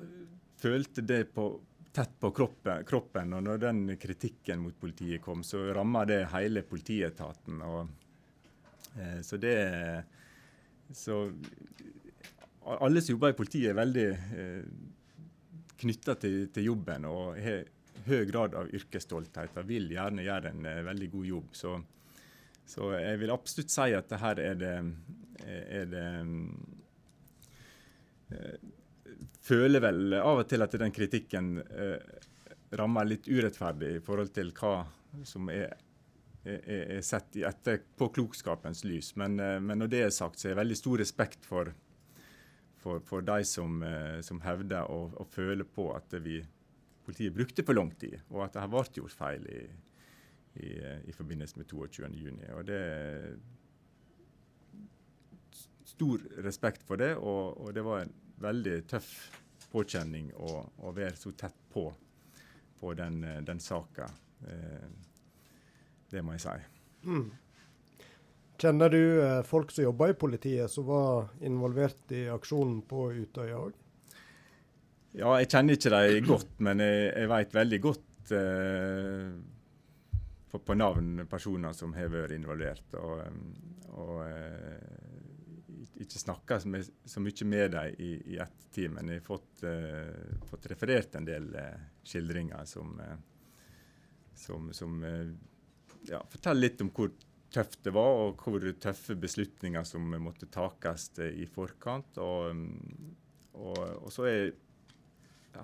følte 0.61 1.05
det 1.05 1.23
på, 1.35 1.49
tett 1.91 2.19
på 2.19 2.31
kroppen, 2.31 2.85
kroppen, 2.85 3.33
Og 3.33 3.43
når 3.43 3.63
den 3.65 3.97
kritikken 3.97 4.61
mot 4.65 4.79
politiet 4.79 5.21
kom, 5.21 5.43
så 5.43 5.65
ramma 5.73 6.05
det 6.05 6.23
hele 6.33 6.63
politietaten. 6.63 7.61
Og, 7.61 7.87
eh, 8.97 9.21
så 9.21 9.37
det 9.37 9.57
Så 10.93 11.33
alle 12.63 13.01
som 13.01 13.13
jobber 13.13 13.33
i 13.33 13.37
politiet, 13.37 13.71
er 13.71 13.79
veldig 13.79 14.07
eh, 14.11 14.63
knytta 15.81 16.15
til, 16.19 16.47
til, 16.53 16.69
jobben 16.71 17.05
og 17.09 17.37
har 17.41 17.67
høy 18.07 18.25
grad 18.29 18.55
av 18.57 18.71
yrkesstolthet 18.75 19.57
og 19.59 19.67
vil 19.67 19.91
gjerne 19.91 20.25
gjøre 20.25 20.53
en 20.53 20.65
eh, 20.65 20.83
veldig 20.87 21.09
god 21.13 21.29
jobb. 21.31 21.53
Så 21.57 21.75
så 22.67 22.91
jeg 22.99 23.21
vil 23.21 23.31
absolutt 23.31 23.71
si 23.71 23.93
at 23.95 24.09
det 24.11 24.19
her 24.19 24.41
er 24.43 24.57
det, 24.59 24.73
er 25.47 25.87
det 25.91 26.07
eh, 28.35 28.57
Føler 29.47 29.79
vel 29.79 30.17
av 30.19 30.41
og 30.41 30.49
til 30.51 30.65
at 30.65 30.73
den 30.75 30.91
kritikken 30.91 31.61
eh, 31.63 31.95
rammer 32.75 33.07
litt 33.07 33.29
urettferdig 33.31 33.93
i 33.95 34.01
forhold 34.03 34.33
til 34.35 34.51
hva 34.57 34.81
som 35.25 35.47
er, 35.53 35.77
er, 36.43 36.59
er 36.97 37.05
sett 37.07 37.39
i 37.39 37.45
klokskapens 37.95 38.83
lys. 38.83 39.13
Men, 39.15 39.39
eh, 39.39 39.55
men, 39.63 39.79
når 39.79 39.93
det 39.93 40.03
er 40.03 40.11
sagt, 40.11 40.35
så 40.41 40.49
er 40.49 40.55
jeg 40.57 40.61
veldig 40.65 40.79
stor 40.81 40.99
respekt 40.99 41.47
for, 41.47 41.71
for, 42.83 42.99
for 43.07 43.23
de 43.23 43.39
som, 43.47 43.79
som 44.27 44.43
hevder 44.43 44.91
og, 44.91 45.15
og, 45.15 45.31
føler 45.31 45.63
på 45.63 45.87
at 45.95 46.19
vi, 46.19 46.41
politiet 47.07 47.39
brukte 47.39 47.63
for 47.63 47.79
lang 47.79 47.95
tid, 47.95 48.19
og 48.27 48.43
at 48.43 48.57
det 48.57 48.65
har 48.65 48.75
vært 48.75 48.99
gjort 48.99 49.15
feil 49.15 49.47
i, 49.47 49.63
i, 50.63 50.73
i 51.09 51.15
forbindelse 51.15 51.59
med 51.59 51.69
22.6. 51.71 52.41
Og 52.57 52.67
det 52.67 52.81
er 52.81 53.37
stor 55.87 56.23
respekt 56.45 56.83
for 56.85 56.99
det, 56.99 57.15
og, 57.17 57.57
og, 57.61 57.71
det 57.73 57.83
var 57.85 58.03
en 58.03 58.13
veldig 58.43 58.81
tøff 58.91 59.11
påkjenning 59.71 60.29
å, 60.35 60.59
å 60.85 60.91
være 60.95 61.17
så 61.17 61.31
tett 61.37 61.57
på 61.73 61.89
på 62.77 62.93
den, 62.93 63.23
den 63.45 63.59
saka. 63.59 64.05
Eh, 64.45 64.89
det 66.11 66.21
må 66.21 66.35
jeg 66.35 66.43
si. 66.45 66.55
Mm. 67.09 67.25
Kjenner 68.61 68.93
du 68.93 69.01
eh, 69.21 69.41
folk 69.45 69.73
som 69.73 69.87
jobber 69.87 70.13
i 70.13 70.17
politiet, 70.17 70.71
som 70.71 70.87
var 70.87 71.31
involvert 71.45 72.13
i 72.15 72.27
aksjonen 72.33 72.81
på 72.89 73.09
Utøya 73.17 73.59
òg? 73.59 73.75
Ja, 75.17 75.33
jeg 75.41 75.49
kjenner 75.49 75.77
ikke 75.77 75.93
dem 75.93 76.25
godt, 76.27 76.49
men 76.61 76.81
jeg, 76.83 77.05
jeg 77.13 77.31
vet 77.31 77.55
veldig 77.57 77.79
godt 77.81 78.33
eh, 78.37 79.29
på, 80.51 80.59
på, 80.59 80.73
navn 80.73 81.25
personer 81.29 81.73
som 81.75 81.93
har 81.97 82.11
vært 82.11 82.35
involvert. 82.35 82.95
Og, 82.99 83.21
og 83.97 84.21
uh, 84.23 85.93
ikke 85.97 86.21
snakka 86.21 86.59
så, 86.61 86.69
mye 87.23 87.47
med 87.49 87.71
dem 87.75 87.95
i, 87.99 88.11
i 88.33 88.39
ettertid, 88.41 88.91
men 88.95 89.11
jeg 89.11 89.21
har 89.21 89.27
fått, 89.27 89.63
uh, 89.65 90.43
fått, 90.49 90.69
referert 90.71 91.17
en 91.17 91.27
del 91.27 91.49
uh, 91.55 91.87
skildringer 92.07 92.67
som, 92.69 92.95
som, 94.37 94.69
som 94.73 94.99
ja, 96.07 96.21
forteller 96.31 96.67
litt 96.67 96.83
om 96.85 96.93
hvor 96.95 97.11
tøft 97.51 97.81
det 97.83 97.93
var, 97.95 98.21
og 98.27 98.43
hvor 98.43 98.63
tøffe 98.79 99.15
beslutninger 99.19 99.83
som 99.87 100.15
måtte 100.21 100.49
takes 100.51 101.09
i 101.23 101.47
forkant. 101.49 102.19
Og, 102.19 102.63
og, 103.55 103.79
og, 103.79 104.09
så 104.13 104.27
er 104.27 104.37
jeg 104.37 104.55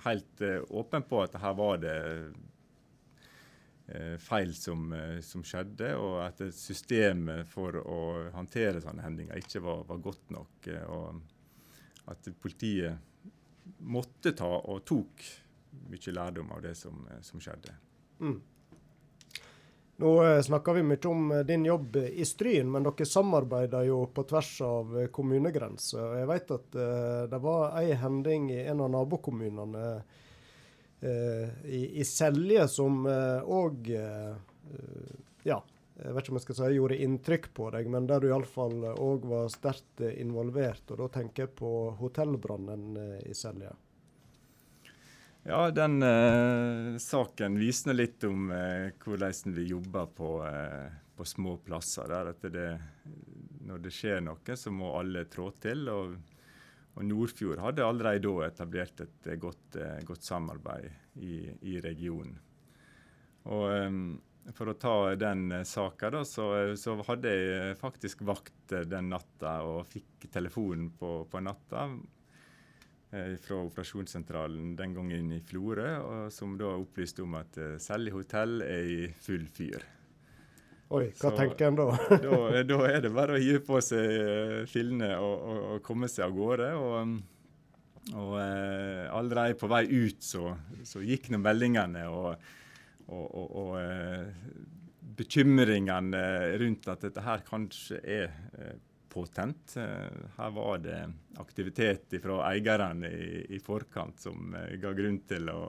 helt 0.07 0.43
åpen 0.73 1.05
på 1.05 1.19
at 1.21 1.35
her 1.43 1.55
var 1.59 1.77
det 1.83 1.97
feil 4.17 4.53
som, 4.55 4.93
eh, 4.93 5.19
som, 5.21 5.43
skjedde, 5.45 5.93
og 5.99 6.19
at 6.25 6.41
systemet 6.55 7.47
for 7.49 7.77
å 7.81 7.99
håndtere 8.33 8.81
sånne 8.81 9.05
hendinger 9.05 9.41
ikke 9.41 9.61
var, 9.63 9.83
var, 9.89 9.99
godt 10.01 10.33
nok. 10.33 10.67
Eh, 10.67 10.85
og 10.89 12.09
at 12.11 12.31
politiet 12.41 12.97
måtte 13.87 14.33
ta, 14.35 14.49
og 14.49 14.83
tok, 14.87 15.27
mye 15.89 16.13
lærdom 16.13 16.51
av 16.53 16.63
det 16.65 16.73
som, 16.77 17.05
som 17.25 17.41
skjedde. 17.41 17.75
Mm. 18.21 18.41
Nå 20.03 20.11
snakker 20.45 20.75
vi 20.75 20.83
mye 20.85 21.09
om 21.09 21.31
din 21.45 21.65
jobb 21.65 21.97
i 22.01 22.25
Stryn, 22.25 22.69
men 22.73 22.85
dere 22.85 23.05
samarbeider 23.07 23.85
jo 23.87 23.99
på 24.13 24.25
tvers 24.29 24.51
av 24.65 24.95
kommunegrenser. 25.13 26.17
Jeg 26.19 26.29
vet 26.29 26.53
at 26.55 26.77
det 27.29 27.39
var 27.41 27.77
ei 27.79 27.93
hending 27.97 28.49
i 28.51 28.63
en 28.65 28.81
av 28.83 28.91
nabokommunene 28.93 29.85
Eh, 29.93 30.01
i, 31.03 31.81
i 31.99 32.03
Selje, 32.07 32.67
som 32.71 33.03
òg 33.05 33.89
eh, 33.91 34.33
eh, 34.33 35.15
ja, 35.43 35.59
jeg 35.99 36.15
vet 36.15 36.23
ikke 36.23 36.33
om 36.33 36.39
jeg 36.39 36.45
skal 36.45 36.59
si 36.59 36.69
gjorde 36.77 36.99
inntrykk 37.05 37.49
på 37.53 37.69
deg, 37.75 37.89
men 37.91 38.07
der 38.09 38.23
du 38.23 38.29
iallfall 38.29 38.79
òg 38.93 39.27
var 39.29 39.49
sterkt 39.53 40.03
involvert. 40.09 40.85
Og 40.91 41.03
da 41.03 41.09
tenker 41.19 41.45
jeg 41.45 41.55
på 41.59 41.71
hotellbrannen 41.99 42.95
i 43.23 43.35
Selje. 43.37 43.73
Ja, 45.45 45.71
den 45.71 46.03
eh, 46.03 46.97
saken 46.97 47.57
viser 47.59 47.93
litt 47.93 48.23
om 48.23 48.51
eh, 48.51 48.93
hvordan 49.03 49.55
vi 49.55 49.65
jobber 49.73 50.05
på, 50.15 50.29
eh, 50.47 50.93
på 51.17 51.25
små 51.27 51.57
plasser. 51.57 52.07
Der 52.07 52.49
det, 52.49 52.69
når 53.67 53.81
det 53.83 53.91
skjer 53.91 54.23
noe, 54.23 54.55
så 54.55 54.71
må 54.71 54.93
alle 54.95 55.25
trå 55.27 55.49
til. 55.59 55.89
Og, 55.91 56.15
og 56.93 57.05
Nordfjord 57.07 57.61
hadde 57.63 57.85
allerede 57.85 58.27
da 58.27 58.47
etablert 58.47 59.01
et 59.01 59.29
godt, 59.41 59.79
eh, 59.81 60.01
godt 60.05 60.27
samarbeid 60.27 60.89
i, 61.25 61.39
i 61.71 61.79
regionen. 61.81 62.35
Og 63.49 63.65
um, 63.73 64.03
for 64.53 64.69
å 64.69 64.77
ta 64.79 64.95
den 65.19 65.47
uh, 65.51 65.63
saka, 65.67 66.11
så, 66.27 66.47
så, 66.79 66.95
hadde 67.07 67.31
jeg 67.31 67.77
faktisk 67.79 68.23
vakt 68.27 68.75
den 68.89 69.09
natta 69.11 69.61
og 69.67 69.87
fikk 69.89 70.27
telefonen 70.31 70.91
på, 70.99 71.15
på 71.31 71.41
natta 71.43 71.87
eh, 73.11 73.33
fra 73.41 73.59
operasjonssentralen 73.63 74.75
den 74.79 74.95
gangen 74.95 75.33
i 75.35 75.41
Florø, 75.43 76.29
som 76.33 76.57
da 76.59 76.75
opplyste 76.75 77.25
om 77.25 77.37
at 77.39 77.59
eh, 77.59 77.75
Selje 77.81 78.15
hotell 78.15 78.61
er 78.65 78.89
i 78.89 79.01
full 79.25 79.47
fyr. 79.51 79.85
Oi, 80.93 81.05
hva 81.17 81.29
så, 81.29 81.35
tenker 81.37 81.69
en 81.69 81.77
da? 81.79 81.85
da? 82.25 82.63
da? 82.67 82.79
er 82.89 83.05
det 83.05 83.13
bare 83.13 83.37
å 83.37 83.41
hive 83.41 83.61
på 83.65 83.79
seg 83.81 84.03
uh, 84.03 84.57
fillene 84.69 85.13
og, 85.17 85.37
og, 85.37 85.61
og, 85.69 85.77
komme 85.85 86.09
seg 86.11 86.27
av 86.27 86.35
gårde. 86.35 86.73
Og, 86.77 87.15
og 88.19 88.33
eh, 88.35 89.05
allerede 89.15 89.55
på 89.55 89.69
vei 89.71 89.85
ut 89.87 90.25
så, 90.27 90.49
så 90.83 90.99
gikk 90.99 91.29
nå 91.31 91.39
meldingene. 91.39 92.03
og 92.11 92.35
og, 93.07 93.35
og, 93.35 93.55
og 93.55 93.73
eh, 93.81 94.27
bekymringene 95.17 96.23
rundt 96.61 96.89
at 96.91 97.05
dette 97.05 97.23
her 97.25 97.43
kanskje 97.47 97.99
er 97.99 98.29
eh, 98.57 98.75
påtent. 99.13 99.75
Eh, 99.77 100.23
her 100.37 100.55
var 100.55 100.81
det 100.83 100.97
aktivitet 101.41 102.17
fra 102.21 102.41
eierne 102.49 103.09
i, 103.09 103.45
i, 103.55 103.59
forkant 103.63 104.19
som 104.21 104.55
ga 104.81 104.91
grunn 104.93 105.21
til 105.29 105.49
å 105.49 105.61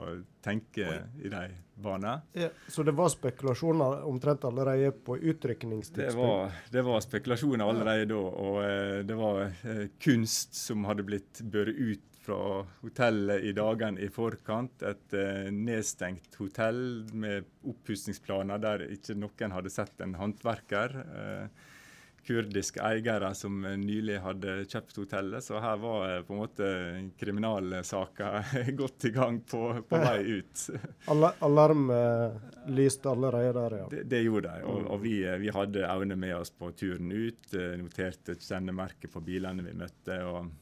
tenke 0.45 0.89
Oi. 0.89 0.97
i 1.25 1.31
de 1.33 1.45
baner. 1.81 2.25
Ja, 2.37 2.49
så 2.67 2.85
det 2.85 2.93
var 2.97 3.09
spekulasjoner 3.13 4.05
omtrent 4.05 4.45
allerede 4.45 4.91
på 5.05 5.17
utrykningstidspunkt? 5.17 6.13
Det 6.13 6.19
var, 6.21 6.59
det 6.71 6.83
var 6.89 7.05
spekulasjoner 7.05 7.65
allerede 7.65 8.11
da. 8.13 8.21
Og 8.45 9.07
det 9.09 9.17
var 9.17 9.41
kunst 10.05 10.55
som 10.59 10.85
hadde 10.89 11.07
blitt 11.07 11.41
båret 11.41 11.75
ut 11.75 12.11
fra 12.25 12.65
hotellet 12.81 13.43
i 13.43 13.53
dagene 13.55 14.01
i 14.01 14.09
forkant. 14.09 14.83
Et 14.85 15.15
eh, 15.17 15.51
nedstengt 15.53 16.37
hotell 16.39 17.05
med 17.13 17.45
oppussingsplaner 17.69 18.61
der 18.61 18.85
ikke 18.95 19.17
noen 19.19 19.53
hadde 19.53 19.73
sett 19.73 20.01
en 20.03 20.17
håndverker. 20.19 20.97
Eh, 21.05 21.71
kurdiske 22.25 22.81
eiere 22.81 23.29
som 23.37 23.61
nylig 23.61 24.17
hadde 24.23 24.57
kjøpt 24.65 24.97
hotellet. 24.97 25.43
Så 25.43 25.59
her 25.61 25.77
var 25.81 26.05
eh, 26.09 26.21
på 26.25 26.33
en 26.33 26.41
måte 26.41 26.69
kriminalsaker 27.19 28.71
godt 28.79 29.05
i 29.05 29.11
gang 29.15 29.39
på, 29.45 29.61
på 29.89 30.01
vei 30.01 30.39
ut. 30.39 30.65
Alarm 31.45 31.89
eh, 31.93 32.37
lyste 32.73 33.11
allerede 33.11 33.53
der, 33.59 33.77
ja. 33.83 33.87
Det, 33.91 34.03
det 34.09 34.21
gjorde 34.25 34.53
de. 34.53 34.67
Og, 34.71 34.85
og 34.95 35.01
vi, 35.05 35.19
eh, 35.23 35.39
vi, 35.41 35.51
hadde 35.53 35.87
Aune 35.89 36.17
med 36.19 36.35
oss 36.39 36.51
på 36.51 36.71
turen 36.77 37.11
ut. 37.11 37.51
Noterte 37.81 38.37
kjennemerket 38.39 39.13
på 39.13 39.23
bilene 39.25 39.65
vi 39.65 39.75
møtte. 39.77 40.21
og 40.25 40.53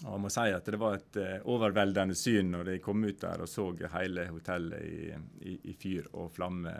og 0.00 0.14
jeg 0.14 0.20
må 0.24 0.28
si 0.32 0.46
at 0.56 0.64
Det 0.64 0.78
var 0.80 0.94
et 0.96 1.16
overveldende 1.52 2.14
syn 2.16 2.54
når 2.54 2.70
jeg 2.72 2.80
kom 2.80 3.02
ut 3.04 3.18
der 3.20 3.42
og 3.44 3.48
så 3.52 3.66
hele 3.92 4.22
hotellet 4.30 4.86
i, 4.86 5.10
i, 5.44 5.56
i 5.68 5.74
fyr 5.76 6.06
og 6.14 6.30
flamme. 6.32 6.72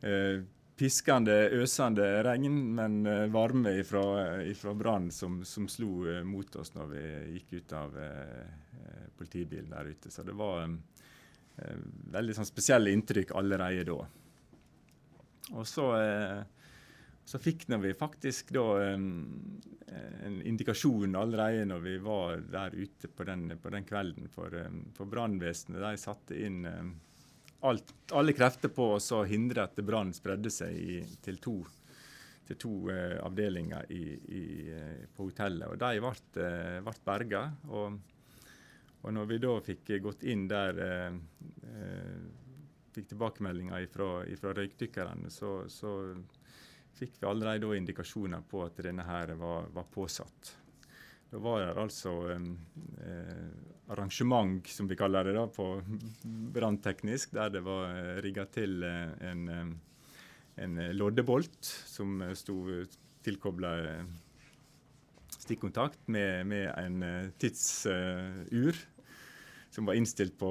Uh, 0.00 0.40
piskende, 0.82 1.36
øsende 1.62 2.08
regn, 2.26 2.56
men 2.76 2.98
uh, 3.06 3.26
varme 3.32 3.76
fra 3.86 4.74
brann 4.74 5.10
som, 5.14 5.40
som, 5.46 5.68
slo 5.70 6.10
mot 6.26 6.58
oss 6.58 6.74
når 6.74 6.90
vi 6.90 7.04
gikk 7.36 7.54
ut 7.60 7.76
av 7.78 7.94
politibilen 9.16 9.70
der 9.70 9.92
ute. 9.94 10.10
Så 10.10 10.24
det 10.26 10.34
var 10.34 10.66
veldig 12.12 12.34
sånn, 12.34 12.48
spesielle 12.48 12.90
inntrykk 12.90 13.30
allerede 13.38 13.84
da. 13.92 14.08
Og 15.52 15.66
så 15.68 15.86
så 17.24 17.38
fikk 17.38 17.64
vi 17.68 17.94
faktisk 17.94 18.50
da 18.54 18.64
en 18.90 20.40
indikasjon 20.44 21.14
allerede 21.16 21.64
når 21.70 21.80
vi 21.84 21.96
var 22.02 22.42
der 22.50 22.74
ute 22.74 23.08
på 23.08 23.24
den, 23.24 23.46
på 23.62 23.70
den 23.70 23.86
kvelden. 23.86 24.28
For, 24.32 24.54
for 24.96 25.10
brannvesenet 25.10 26.00
satte 26.00 26.38
inn 26.38 26.66
alt, 27.62 27.94
alle 28.12 28.34
krefter 28.36 28.72
på 28.74 28.88
å 28.98 29.22
hindre 29.28 29.66
at 29.66 29.78
brann 29.86 30.12
spredde 30.14 30.50
seg 30.50 30.76
i, 30.76 30.98
til 31.22 31.38
to, 31.42 31.56
til 32.48 32.58
to 32.60 32.72
uh, 32.90 33.18
avdelinger 33.22 33.90
i, 33.94 34.02
i, 34.38 34.44
uh, 34.72 35.04
på 35.14 35.28
hotellet. 35.30 35.68
Og 35.70 35.78
de 35.80 36.02
ble, 36.02 36.46
uh, 36.86 37.02
berga. 37.06 37.44
Og, 37.70 37.98
og, 39.02 39.10
når 39.14 39.30
vi 39.30 39.40
da 39.42 39.56
fikk 39.70 39.96
gått 40.02 40.26
inn 40.30 40.48
der 40.50 40.78
Fikk 42.92 43.06
tilbakemeldinger 43.08 43.86
fra 43.88 44.50
røykdykkerne, 44.52 45.30
så, 45.32 45.62
så 45.72 45.94
fikk 46.98 47.14
vi 47.22 47.28
allerede 47.30 47.70
indikasjoner 47.72 48.42
på 48.44 48.66
at 48.66 48.82
denne 48.84 49.06
her 49.06 49.32
var, 49.40 49.70
var 49.72 49.86
påsatt. 49.88 50.50
Da 51.32 51.40
var 51.40 51.62
det 51.62 51.80
altså 51.80 52.10
eh, 52.34 53.46
arrangement, 53.92 54.66
som 54.68 54.88
vi 54.90 54.98
kaller 55.00 55.24
det 55.24 55.36
da, 55.38 55.46
på 55.48 55.68
brannteknisk, 56.52 57.32
der 57.32 57.54
det 57.54 57.62
var 57.64 57.88
eh, 57.96 58.18
rigga 58.24 58.44
til 58.52 58.84
eh, 58.84 59.14
en, 59.30 59.78
en 60.60 60.82
loddebolt 60.92 61.70
som 61.88 62.20
sto 62.36 62.58
tilkobla 63.24 63.72
stikkontakt 65.32 66.04
med, 66.12 66.46
med 66.46 66.68
en 66.76 67.32
tidsur 67.40 68.76
som 69.72 69.88
var 69.88 69.96
innstilt 69.96 70.36
på 70.38 70.50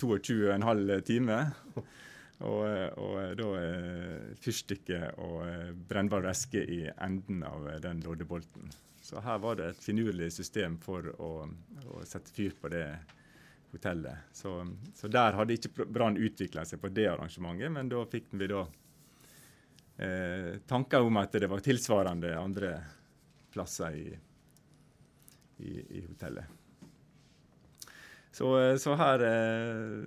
22,5 0.00 1.00
timer. 1.04 1.50
Og, 2.40 2.64
og 2.96 3.34
da 3.36 3.48
fyrstikker 4.40 4.40
fyrstikke 4.40 5.00
og 5.20 5.42
eh, 5.44 5.72
brennbar 5.90 6.24
væske 6.24 6.62
i 6.64 6.86
enden 6.88 7.42
av 7.44 7.66
eh, 7.68 7.80
den 7.84 8.00
loddebolten. 8.06 8.72
Så 9.10 9.20
her 9.20 9.38
var 9.42 9.56
det 9.58 9.64
et 9.72 9.80
finurlig 9.82 10.28
system 10.30 10.76
for 10.78 11.08
å, 11.18 11.30
å 11.90 12.02
sette 12.06 12.30
fyr 12.30 12.52
på 12.54 12.68
det 12.70 12.84
hotellet. 13.72 14.28
Så, 14.32 14.52
så 14.94 15.08
der 15.10 15.34
hadde 15.34 15.56
ikke 15.56 15.86
brann 15.90 16.14
utvikla 16.14 16.62
seg 16.62 16.78
på 16.78 16.92
det 16.94 17.08
arrangementet, 17.10 17.72
men 17.74 17.88
da 17.90 18.04
fikk 18.06 18.28
vi 18.38 18.46
da 18.52 18.60
eh, 19.98 20.60
tanker 20.70 21.02
om 21.02 21.18
at 21.18 21.34
det 21.42 21.48
var 21.50 21.62
tilsvarende 21.64 22.36
andre 22.38 22.70
plasser 23.50 23.96
i, 23.98 24.12
i, 25.58 25.72
i 25.98 26.04
hotellet. 26.06 26.46
Så, 28.30 28.52
så 28.78 28.94
her 28.94 29.26
eh, 29.26 30.04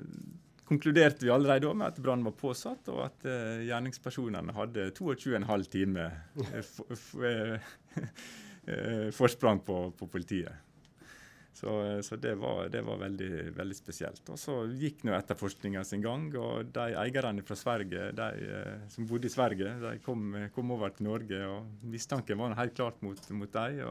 konkluderte 0.69 1.27
vi 1.27 1.33
allerede 1.35 1.73
med 1.75 1.91
at 1.91 1.99
brannen 1.99 2.23
var 2.29 2.39
påsatt, 2.39 2.87
og 2.87 3.03
at 3.09 3.27
uh, 3.27 3.59
gjerningspersonene 3.67 4.55
hadde 4.55 4.87
22,5 4.95 5.67
timer 5.75 6.15
uh, 6.39 7.59
forsprang 9.15 9.59
på, 9.65 9.77
på, 9.97 10.07
politiet. 10.07 10.69
Så, 11.53 11.69
så 12.01 12.17
det, 12.17 12.33
var, 12.41 12.69
det, 12.73 12.81
var, 12.81 12.97
veldig, 12.97 13.51
veldig 13.53 13.75
spesielt. 13.77 14.23
Og 14.33 14.39
Så 14.41 14.55
gikk 14.79 15.03
nå 15.05 15.13
etterforskninga 15.13 15.83
sin 15.85 16.01
gang, 16.01 16.25
og 16.39 16.71
de 16.73 16.95
eierne 16.97 17.43
fra 17.45 17.57
Sverige 17.59 18.07
de, 18.17 18.29
som 18.89 19.05
bodde 19.09 19.29
i 19.29 19.33
Sverige, 19.33 19.75
de 19.83 19.93
kom, 20.05 20.33
kom 20.55 20.73
over 20.73 20.95
til 20.95 21.09
Norge. 21.11 21.43
og 21.45 21.85
Mistanken 21.93 22.41
var 22.41 22.57
helt 22.57 22.73
klart 22.79 23.03
mot, 23.05 23.29
mot 23.37 23.53
dem. 23.53 23.83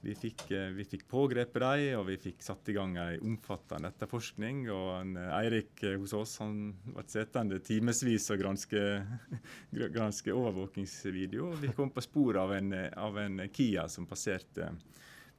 Vi 0.00 0.14
fikk, 0.16 0.46
eh, 0.50 0.70
vi 0.72 0.84
fikk 0.88 1.02
pågrepet 1.08 1.60
dem, 1.60 1.98
og 1.98 2.06
vi 2.08 2.16
fikk 2.20 2.40
satt 2.44 2.68
i 2.72 2.74
gang 2.76 2.94
en 2.96 3.24
omfattende 3.32 3.90
etterforskning. 3.92 4.70
og 4.70 5.00
en, 5.00 5.16
eh, 5.16 5.34
Eirik 5.40 5.82
eh, 5.84 5.98
hos 5.98 6.14
oss 6.16 6.38
han 6.38 6.72
ble 6.86 7.04
sittende 7.06 7.60
timevis 7.60 8.30
og 8.30 8.38
granske, 8.40 9.06
granske 9.96 10.32
overvåkingsvideo. 10.32 11.52
Vi 11.60 11.72
kom 11.76 11.90
på 11.90 12.00
sporet 12.00 12.40
av 12.40 12.52
en, 12.52 12.72
av 12.96 13.18
en 13.18 13.48
Kia 13.52 13.88
som 13.88 14.06
passerte, 14.06 14.70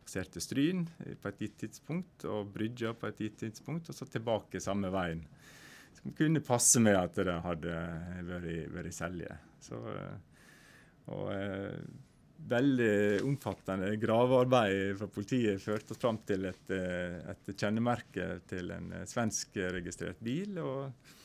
passerte 0.04 0.40
Stryn 0.40 0.86
på 1.22 1.28
et 1.30 1.42
gitt 1.42 1.58
tidspunkt, 1.58 2.26
og 2.26 2.54
Brygja 2.54 2.94
på 2.94 3.10
et 3.10 3.18
gitt 3.18 3.40
tidspunkt, 3.40 3.90
og 3.90 3.96
så 3.96 4.06
tilbake 4.06 4.62
samme 4.62 4.94
veien. 4.94 5.26
Som 5.98 6.14
kunne 6.14 6.40
passe 6.40 6.80
med 6.80 6.96
at 6.96 7.18
det 7.18 7.42
hadde 7.44 7.82
vært, 8.30 8.70
vært 8.78 8.94
Selje. 8.94 9.34
Så, 9.62 9.82
og, 11.10 11.34
veldig 12.50 13.24
omfattende 13.28 13.96
gravearbeid 14.02 14.98
fra 15.00 15.08
politiet 15.12 15.62
førte 15.62 15.94
oss 15.94 16.02
fram 16.02 16.22
til 16.28 16.48
et, 16.50 16.70
eh, 16.76 17.18
et 17.32 17.52
kjennemerke 17.56 18.28
til 18.50 18.72
en 18.76 18.92
eh, 18.98 19.08
svenskregistrert 19.10 20.22
bil. 20.24 20.58
og 20.60 21.18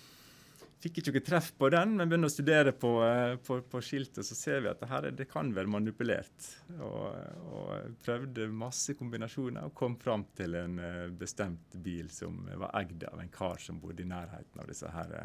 Fikk 0.76 1.00
ikke 1.00 1.14
noe 1.16 1.24
treff 1.24 1.48
på 1.56 1.70
den, 1.72 1.94
men 1.96 2.10
begynner 2.10 2.30
å 2.30 2.34
studere 2.34 2.74
på, 2.76 2.90
eh, 3.02 3.38
på, 3.42 3.58
på 3.70 3.80
skiltet, 3.82 4.26
så 4.28 4.36
ser 4.38 4.60
vi 4.62 4.70
at 4.70 4.82
det, 4.82 4.90
her, 4.90 5.08
det 5.18 5.28
kan 5.30 5.50
være 5.56 5.72
manipulert. 5.72 6.50
Og, 6.76 7.08
og, 7.48 7.96
prøvde 8.04 8.50
masse 8.52 8.94
kombinasjoner 8.98 9.66
og 9.66 9.74
kom 9.74 9.96
fram 9.98 10.28
til 10.36 10.54
en 10.60 10.78
bestemt 11.18 11.74
bil 11.82 12.12
som 12.12 12.44
var 12.60 12.76
eid 12.82 13.08
av 13.08 13.18
en 13.22 13.32
kar 13.32 13.58
som 13.62 13.80
bodde 13.82 14.04
i 14.04 14.10
nærheten 14.10 14.62
av 14.62 14.70
disse 14.70 14.92
her 14.92 15.16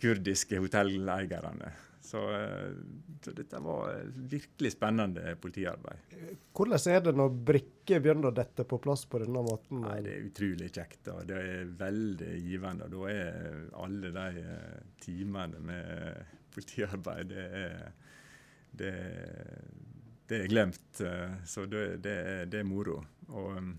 kurdiske 0.00 0.58
hotelleierne. 0.58 1.70
Så, 2.10 2.20
eh, 2.34 2.70
så, 3.24 3.32
dette 3.36 3.58
var 3.62 4.00
virkelig 4.14 4.72
spennende 4.74 5.36
politiarbeid. 5.40 6.14
Hvordan 6.56 6.88
er 6.90 7.04
det 7.04 7.12
når 7.14 7.36
brikker 7.52 8.02
begynner 8.02 8.32
å 8.32 8.34
dette 8.34 8.64
på 8.66 8.80
plass 8.82 9.04
på 9.06 9.20
denne 9.22 9.42
måten? 9.46 9.84
Nei, 9.84 10.00
Det 10.02 10.16
er 10.16 10.26
utrolig 10.26 10.70
kjekt. 10.74 11.12
og 11.12 11.28
Det 11.28 11.38
er 11.38 11.70
veldig 11.78 12.32
givende. 12.42 12.88
og 12.88 12.96
Da 12.96 13.12
er 13.12 13.60
alle 13.84 14.10
de 14.16 14.42
eh, 14.42 14.82
timene 15.04 15.62
med 15.62 16.24
politiarbeid 16.50 17.30
det 17.30 17.46
er, 17.60 17.92
det, 18.80 18.94
det 20.26 20.40
er 20.40 20.50
glemt. 20.50 21.00
Eh, 21.06 21.38
så 21.46 21.66
det, 21.70 22.02
det, 22.02 22.16
det 22.50 22.64
er 22.64 22.66
moro. 22.66 23.04
Og, 23.28 23.70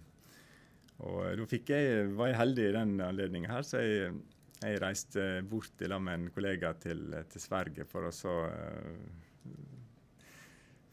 og 1.03 1.23
da 1.35 1.49
fikk 1.51 1.75
jeg, 1.75 2.13
var 2.15 2.31
jeg 2.31 2.39
heldig 2.45 2.69
i 2.69 2.75
den 2.79 2.95
anledningen 3.03 3.51
her, 3.51 3.67
så 3.67 3.83
jeg 3.83 4.21
jeg 4.61 4.81
reiste 4.81 5.23
bort 5.49 5.81
lag 5.89 6.01
med 6.03 6.19
en 6.19 6.29
kollega 6.33 6.73
til, 6.77 7.07
til, 7.31 7.41
Sverige 7.41 7.85
for 7.89 8.05
å 8.05 8.13
så 8.13 8.35
uh, 8.45 9.49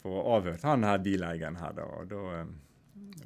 få 0.03 0.15
avhørt 0.37 0.65
han 0.65 0.87
her 0.89 1.03
bileieren 1.05 1.59
her. 1.61 1.77
Da. 1.77 1.85
Og 1.99 2.09
da 2.09 2.23
uh, 2.39 2.55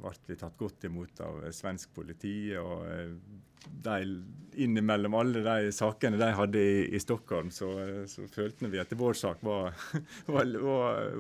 ble 0.01 0.13
vi 0.27 0.39
tatt 0.41 0.59
godt 0.59 0.89
imot 0.89 1.23
av 1.23 1.47
svensk 1.55 1.95
politi. 1.95 2.35
og 2.59 2.83
uh, 2.89 3.15
de, 3.63 3.97
Innimellom 4.67 5.15
alle 5.15 5.45
de 5.47 5.71
sakene 5.73 6.19
de 6.19 6.33
hadde 6.35 6.61
i, 6.61 6.85
i 6.91 7.01
Stockholm, 7.01 7.53
så, 7.55 7.71
så, 8.11 8.27
følte 8.29 8.69
vi 8.73 8.83
at 8.83 8.99
vår 8.99 9.15
sak 9.17 9.45
var, 9.47 9.79
var, 10.27 10.53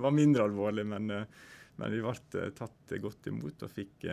var, 0.03 0.11
mindre 0.11 0.51
alvorlig. 0.51 0.89
Men, 0.91 1.07
men, 1.07 1.95
vi 1.95 2.03
ble 2.03 2.51
tatt 2.59 2.99
godt 3.01 3.31
imot 3.31 3.63
og 3.63 3.71
fikk 3.71 4.11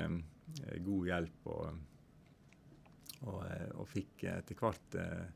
god 0.86 1.10
hjelp. 1.10 1.50
og 1.50 1.88
og, 3.28 3.44
eh, 3.48 3.68
og 3.76 3.88
fikk 3.90 4.24
etter 4.32 4.58
hvert 4.60 4.98
eh, 5.00 5.28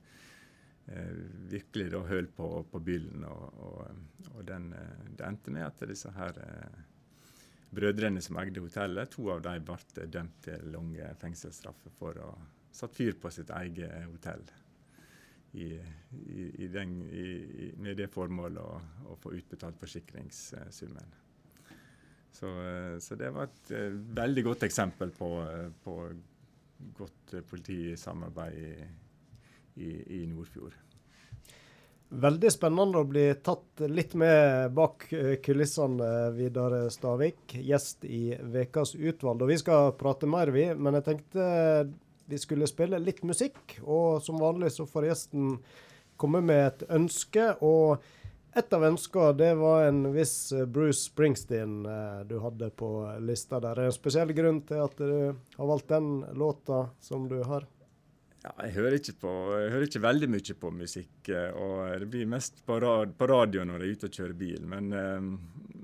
eh, 0.93 1.12
virkelig 1.52 1.89
da 1.93 2.02
høl 2.08 2.30
på, 2.36 2.50
på 2.72 2.82
byllen. 2.84 3.28
Og, 3.28 3.62
og, 3.67 4.34
og 4.34 4.41
den, 4.48 4.72
det 5.12 5.28
endte 5.28 5.54
med 5.54 5.67
at 5.67 5.86
disse 5.89 6.12
her 6.15 6.39
brødrene 7.74 8.22
som 8.22 8.38
eide 8.41 8.62
hotellet, 8.63 9.12
to 9.12 9.30
av 9.34 9.43
dem 9.46 9.63
ble 9.67 10.10
dømt 10.13 10.43
til 10.46 10.67
lange 10.74 11.13
fengselsstraffer 11.22 11.96
for 11.98 12.19
å 12.22 12.34
ha 12.34 12.52
satt 12.74 12.96
fyr 12.98 13.17
på 13.22 13.30
sitt 13.30 13.52
eget 13.54 14.06
hotell. 14.10 14.46
I, 15.54 15.67
i, 15.78 16.46
i 16.65 16.67
den, 16.74 16.96
med 17.78 18.00
det 18.00 18.08
formålet 18.10 18.58
å, 18.58 18.80
å, 19.12 19.17
få 19.22 19.36
utbetalt 19.38 19.78
forsikringssummen. 19.78 21.12
Så, 22.34 22.50
så, 22.98 23.17
det 23.22 23.30
var 23.36 23.52
et 23.52 23.69
veldig 24.17 24.43
godt 24.48 24.65
eksempel 24.65 25.13
på, 25.13 25.30
på 25.86 25.98
godt 26.98 27.36
eh, 27.38 27.46
politisamarbeid 27.50 28.58
i, 28.58 28.74
i, 29.76 29.91
i 30.22 30.26
Nordfjord. 30.30 30.76
Veldig 32.13 32.50
spennende 32.54 33.02
å 33.02 33.08
bli 33.10 33.26
tatt 33.41 33.82
litt 33.89 34.13
med 34.19 34.69
bak 34.78 35.08
eh, 35.17 35.36
kulissene, 35.41 36.30
Vidar 36.36 36.76
Stavik. 36.93 37.56
Gjest 37.58 38.06
i 38.06 38.36
Vekas 38.54 38.93
utvalg. 38.93 39.41
Og 39.41 39.50
vi 39.50 39.58
skal 39.62 39.96
prate 39.98 40.30
mer, 40.30 40.54
vi. 40.54 40.67
Men 40.78 41.00
jeg 41.00 41.08
tenkte 41.08 41.48
vi 42.30 42.38
skulle 42.39 42.69
spille 42.69 43.02
litt 43.02 43.24
musikk. 43.26 43.80
Og 43.82 44.22
som 44.24 44.38
vanlig 44.41 44.76
så 44.76 44.86
får 44.89 45.10
gjesten 45.10 45.56
komme 46.22 46.43
med 46.46 46.67
et 46.67 46.86
ønske. 46.93 47.50
Og 47.65 48.04
et 48.55 48.73
av 48.75 48.83
ønskene 48.85 49.33
det 49.37 49.51
var 49.57 49.87
en 49.87 50.03
viss 50.13 50.51
eh, 50.53 50.65
Bruce 50.69 51.07
Springsteen 51.07 51.85
eh, 51.89 52.19
du 52.29 52.37
hadde 52.43 52.69
på 52.77 52.89
lista 53.25 53.59
der. 53.59 53.77
Er 53.77 53.87
det 53.87 53.93
en 53.93 53.95
spesiell 53.95 54.33
grunn 54.37 54.61
til 54.67 54.83
at 54.83 54.99
du 54.99 55.13
har 55.57 55.69
valgt 55.69 55.89
den 55.89 56.19
låta 56.37 56.85
som 57.01 57.25
du 57.31 57.39
har? 57.47 57.65
Ja, 58.43 58.51
jeg 58.65 58.75
hører, 58.75 58.97
på, 59.21 59.33
jeg 59.61 59.71
hører 59.71 59.87
ikke 59.87 60.03
veldig 60.03 60.29
mye 60.35 60.57
på 60.59 60.71
musikk. 60.75 61.15
Eh, 61.31 61.49
og 61.57 62.03
Det 62.03 62.09
blir 62.13 62.29
mest 62.29 62.61
på, 62.65 62.77
rad, 62.83 63.15
på 63.17 63.29
radio 63.31 63.65
når 63.65 63.85
jeg 63.85 63.89
er 63.89 63.97
ute 63.97 64.09
og 64.11 64.19
kjører 64.19 64.35
bil. 64.43 64.67
Men, 64.69 64.91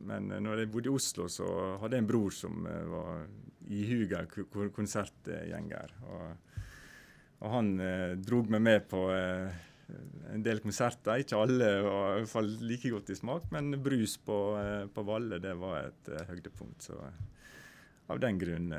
men 0.10 0.34
når 0.46 0.64
jeg 0.64 0.74
bodde 0.74 0.92
i 0.92 0.98
Oslo, 1.00 1.30
så 1.32 1.48
hadde 1.82 1.98
jeg 1.98 2.06
en 2.06 2.12
bror 2.12 2.36
som 2.36 2.68
var 2.92 3.26
ihuga 3.70 4.24
konsertgjenger. 4.76 5.96
Og, 6.10 6.62
og 7.40 7.52
han 7.54 7.74
drog 8.26 8.50
meg 8.52 8.64
med 8.66 8.88
på 8.92 9.04
en 10.34 10.44
del 10.46 10.62
konserter. 10.64 11.24
Ikke 11.24 11.40
alle 11.40 11.72
var 11.86 12.18
i 12.18 12.22
hvert 12.22 12.32
fall 12.32 12.52
like 12.66 12.92
godt 12.94 13.12
i 13.14 13.18
smak, 13.18 13.50
men 13.56 13.74
brus 13.84 14.18
på, 14.26 14.38
eh, 14.60 14.86
på 14.94 15.06
Valle 15.08 15.42
det 15.44 15.56
var 15.60 15.90
et 15.90 16.14
uh, 16.14 16.22
høydepunkt. 16.30 16.90
Så 16.90 17.00
av 18.10 18.22
den 18.22 18.40
grunn 18.42 18.72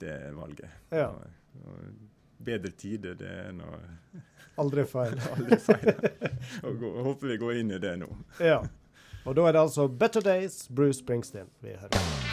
det 0.00 0.14
valget. 0.36 0.88
Ja. 0.94 1.10
Og, 1.12 1.66
og 1.68 2.44
bedre 2.44 2.72
tider, 2.72 3.18
det 3.18 3.28
er 3.48 3.54
nå 3.56 3.68
Aldri 4.62 4.82
feil. 4.90 5.14
aldri 5.36 5.58
feil. 5.62 5.92
og, 6.64 6.72
gå, 6.80 6.92
håper 7.06 7.34
vi 7.34 7.38
går 7.44 7.60
inn 7.60 7.76
i 7.76 7.82
det 7.82 7.94
nå. 8.02 8.10
ja. 8.42 8.62
Og 9.28 9.34
da 9.36 9.44
er 9.44 9.58
det 9.58 9.60
altså 9.60 9.88
Better 9.92 10.24
Days, 10.24 10.62
Bruce 10.72 11.02
Springsteen 11.02 11.50
vi 11.60 11.76
hører. 11.76 12.27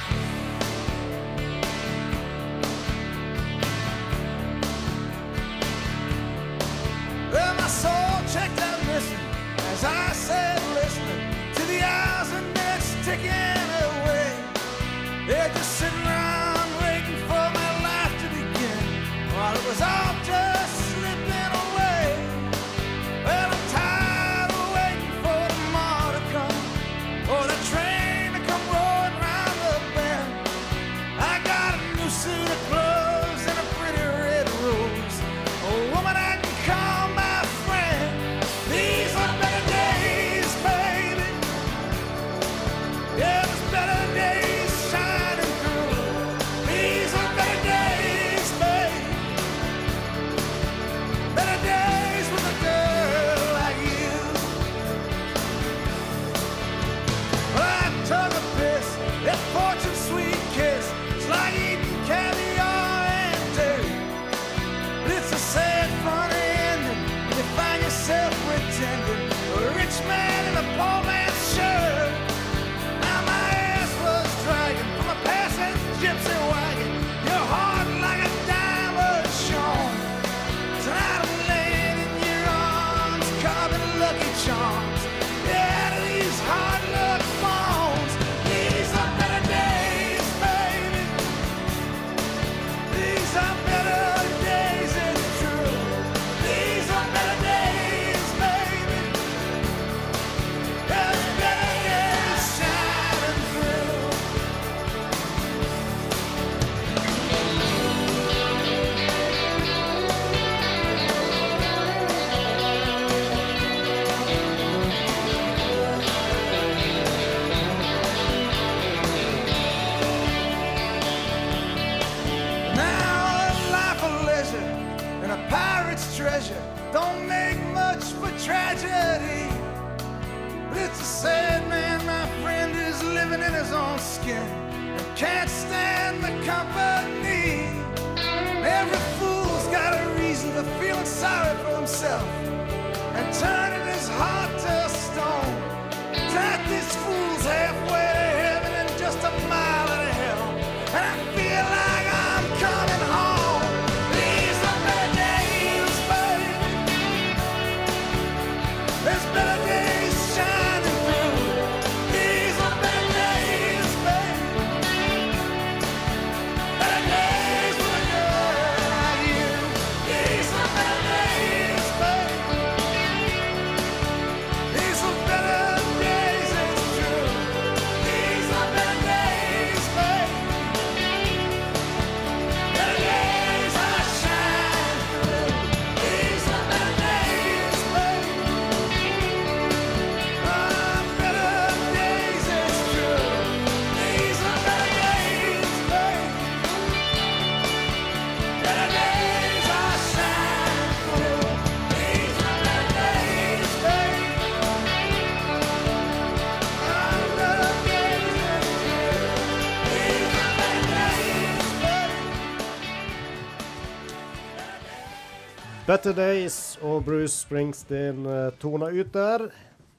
Better 215.95 216.11
Days 216.11 216.55
og 216.83 217.05
Bruce 217.05 217.37
Springsteen 217.45 218.25
toner 218.59 218.91
ut 218.91 219.13
der. 219.15 219.45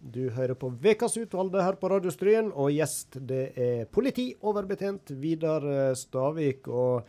Du 0.04 0.26
hører 0.28 0.52
på 0.52 0.68
Vekas 0.82 1.14
utvalgte 1.16 1.62
her 1.64 1.78
på 1.80 1.88
Radio 1.88 2.12
Stryn, 2.12 2.50
og 2.52 2.74
gjest 2.74 3.16
det 3.24 3.54
er 3.56 3.86
politioverbetjent 3.88 5.14
Vidar 5.22 5.64
eh, 5.64 5.94
Stavik. 5.96 6.68
Og 6.68 7.08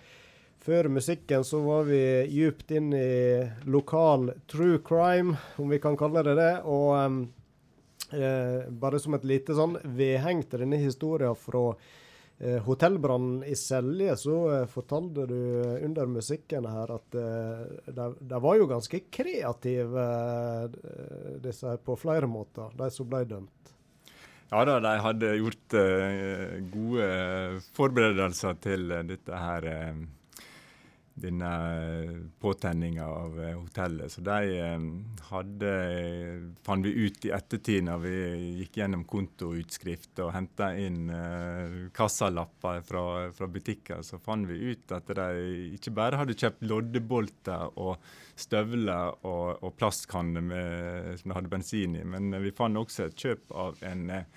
før 0.64 0.88
musikken 0.96 1.44
så 1.44 1.60
var 1.66 1.84
vi 1.90 2.00
djupt 2.32 2.72
inn 2.80 2.94
i 2.96 3.44
lokal 3.68 4.32
true 4.48 4.80
crime, 4.80 5.36
om 5.60 5.68
vi 5.68 5.82
kan 5.84 6.00
kalle 6.00 6.24
det 6.24 6.38
det. 6.40 6.54
Og 6.64 6.96
um, 6.96 7.22
eh, 8.16 8.72
bare 8.72 9.04
som 9.04 9.20
et 9.20 9.28
lite 9.28 9.58
sånn 9.58 9.76
vedheng 10.00 10.48
til 10.48 10.64
denne 10.64 10.80
historien 10.80 11.36
fra 11.36 11.74
eh, 11.76 12.07
hotellbrannen 12.40 13.44
i 13.44 13.56
Selje, 13.58 14.14
så 14.18 14.36
eh, 14.54 14.66
fortalte 14.70 15.26
du 15.26 15.38
under 15.86 16.06
musikken 16.06 16.68
her 16.70 16.92
at 16.94 17.16
eh, 17.18 17.64
de, 17.90 18.42
var 18.44 18.60
jo 18.60 18.68
ganske 18.70 19.00
kreative, 19.10 20.04
eh, 20.04 21.32
disse 21.42 21.72
her, 21.72 21.80
på 21.82 21.98
flere 21.98 22.30
måter, 22.30 22.70
de 22.78 22.92
som 22.94 23.10
ble 23.10 23.24
dømt. 23.26 23.74
Ja 24.52 24.62
da, 24.64 24.78
de 24.80 24.94
hadde 25.04 25.34
gjort 25.42 25.76
eh, 25.76 26.60
gode 26.72 27.08
forberedelser 27.76 28.62
til 28.64 28.94
eh, 28.96 29.04
dette 29.10 29.42
her 29.42 29.68
eh, 29.68 30.06
denne 31.18 31.50
påtenninga 32.40 33.06
av 33.08 33.40
eh, 33.42 33.56
hotellet. 33.58 34.12
Så 34.12 34.22
de 34.26 34.58
eh, 34.62 34.84
hadde 35.32 35.72
Fant 36.66 36.86
vi 36.86 36.92
ut 37.08 37.26
i 37.26 37.32
ettertid 37.34 37.86
når 37.88 38.02
vi 38.04 38.18
gikk 38.62 38.78
gjennom 38.82 39.06
kontoutskrift 39.10 40.22
og 40.24 40.34
henta 40.36 40.70
inn 40.78 41.10
eh, 41.14 41.78
kassalapper 41.96 42.84
fra, 42.86 43.04
fra 43.34 43.50
butikker, 43.52 44.04
så 44.06 44.20
fant 44.22 44.48
vi 44.50 44.74
ut 44.74 44.94
at 44.96 45.10
de 45.18 45.74
ikke 45.78 45.96
bare 45.98 46.22
hadde 46.22 46.38
kjøpt 46.38 46.66
loddebolter 46.70 47.74
og 47.82 47.98
støvler 48.38 49.18
og, 49.26 49.64
og 49.66 49.74
plastkanner 49.80 51.18
som 51.18 51.32
de 51.32 51.38
hadde 51.38 51.52
bensin 51.52 51.98
i, 51.98 52.06
men 52.06 52.30
vi 52.44 52.54
fant 52.56 52.78
også 52.78 53.08
et 53.08 53.18
kjøp 53.26 53.54
av 53.58 53.82
en 53.88 54.10
eh, 54.14 54.28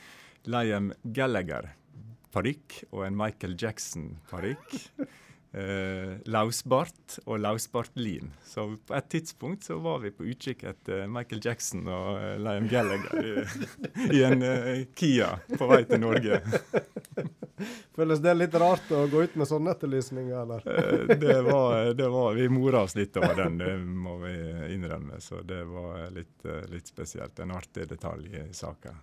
Liam 0.51 0.91
Gallagher-parykk 1.05 2.85
og 2.91 3.05
en 3.07 3.19
Michael 3.19 3.59
Jackson-parykk. 3.61 4.79
Eh, 5.53 6.13
lausbart 6.31 7.17
og 7.25 7.41
lausbartlim. 7.43 8.29
Så 8.47 8.69
på 8.87 8.95
et 8.95 9.09
tidspunkt 9.11 9.65
så 9.67 9.81
var 9.83 9.99
vi 10.05 10.13
på 10.15 10.29
utkikk 10.31 10.63
etter 10.71 11.09
Michael 11.11 11.43
Jackson 11.43 11.89
og 11.91 12.21
eh, 12.21 12.37
Liam 12.39 12.69
Gallagher 12.71 13.19
i, 13.19 13.33
i 14.15 14.23
en 14.29 14.47
eh, 14.47 14.85
Kia 14.95 15.33
på 15.57 15.71
vei 15.73 15.83
til 15.91 16.05
Norge. 16.05 16.39
Føles 17.97 18.23
det 18.23 18.35
litt 18.39 18.55
rart 18.55 18.93
å 18.95 19.03
gå 19.11 19.25
ut 19.27 19.35
med 19.37 19.49
sånne 19.51 19.75
etterlysninger, 19.75 20.37
eller? 20.39 20.63
Eh, 20.71 21.17
det, 21.19 21.41
var, 21.43 21.91
det 21.99 22.09
var 22.15 22.39
Vi 22.39 22.49
mora 22.49 22.85
oss 22.87 22.95
litt 22.95 23.17
over 23.19 23.35
den, 23.43 23.59
det 23.59 23.75
må 23.79 24.21
vi 24.23 24.35
innrømme. 24.75 25.19
Så 25.21 25.43
det 25.43 25.65
var 25.69 26.07
litt, 26.15 26.45
eh, 26.47 26.63
litt 26.71 26.87
spesielt. 26.89 27.39
En 27.43 27.59
artig 27.59 27.89
detalj 27.91 28.31
i 28.39 28.47
saka. 28.55 28.95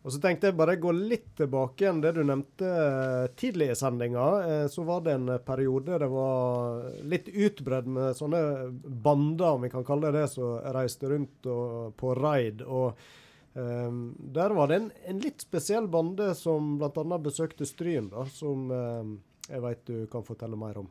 Og 0.00 0.14
så 0.14 0.20
tenkte 0.22 0.48
jeg 0.48 0.56
bare 0.56 0.78
gå 0.80 0.92
litt 0.96 1.34
tilbake 1.36 1.84
igjen 1.84 1.98
det 2.00 2.14
du 2.16 2.22
nevnte 2.24 2.68
eh, 2.68 3.24
tidlig 3.36 3.70
i 3.74 3.76
sendinga. 3.76 4.26
Eh, 4.46 4.66
så 4.72 4.84
var 4.88 5.02
det 5.04 5.16
en 5.18 5.32
periode 5.44 5.98
det 6.00 6.08
var 6.08 6.86
litt 7.04 7.28
utbredt 7.28 7.90
med 7.90 8.16
sånne 8.16 8.42
bander, 8.80 9.58
om 9.58 9.66
vi 9.66 9.72
kan 9.72 9.84
kalle 9.84 10.08
det 10.08 10.22
det, 10.22 10.30
som 10.32 10.56
reiste 10.72 11.10
rundt 11.12 11.50
og, 11.52 11.96
på 12.00 12.14
raid. 12.18 12.64
Og 12.66 13.18
Um, 13.50 14.14
der 14.18 14.52
var 14.54 14.68
det 14.70 14.76
en, 14.78 14.84
en 15.10 15.18
litt 15.18 15.42
spesiell 15.42 15.88
bande 15.90 16.28
som 16.38 16.76
bl.a. 16.78 17.16
besøkte 17.18 17.66
Stryn, 17.66 18.06
da, 18.12 18.22
som 18.30 18.70
um, 18.70 19.16
jeg 19.48 19.62
veit 19.64 19.80
du 19.88 20.06
kan 20.10 20.22
fortelle 20.22 20.58
mer 20.58 20.78
om. 20.78 20.86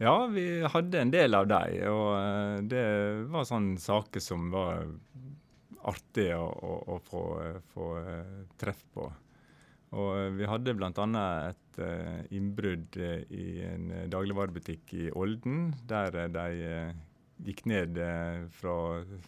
Ja, 0.00 0.26
vi 0.30 0.62
hadde 0.62 1.00
en 1.00 1.10
del 1.10 1.34
av 1.34 1.48
dem, 1.50 1.74
og 1.90 2.12
eh, 2.14 2.56
det 2.70 2.84
var 3.32 3.48
sånne 3.48 3.80
saker 3.82 4.22
som 4.22 4.46
var 4.52 4.86
artig 5.88 6.28
å, 6.36 6.44
å, 6.46 6.74
å 6.94 6.98
få, 7.04 7.24
få 7.72 7.88
eh, 8.02 8.36
treff 8.60 8.84
på. 8.94 9.08
Og 9.96 10.08
eh, 10.18 10.30
vi 10.36 10.48
hadde 10.48 10.74
bl.a. 10.76 11.26
et 11.48 11.80
eh, 11.82 12.24
innbrudd 12.36 12.98
eh, 13.00 13.22
i 13.32 13.46
en 13.64 13.90
eh, 13.94 14.08
dagligvarebutikk 14.12 14.94
i 14.98 15.10
Olden, 15.16 15.70
der 15.88 16.16
eh, 16.24 16.32
de 16.34 16.66
eh, 16.68 17.04
gikk 17.46 17.64
ned 17.70 18.00
eh, 18.02 18.42
fra, 18.52 18.74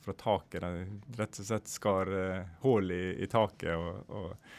fra 0.05 0.17
taket. 0.19 0.67
De 0.67 1.21
rett 1.21 1.41
og 1.41 1.49
slett 1.49 1.71
skar 1.71 2.11
eh, 2.13 2.51
hull 2.65 2.93
i, 2.93 3.05
i 3.25 3.31
taket 3.31 3.73
og, 3.77 4.13
og, 4.13 4.51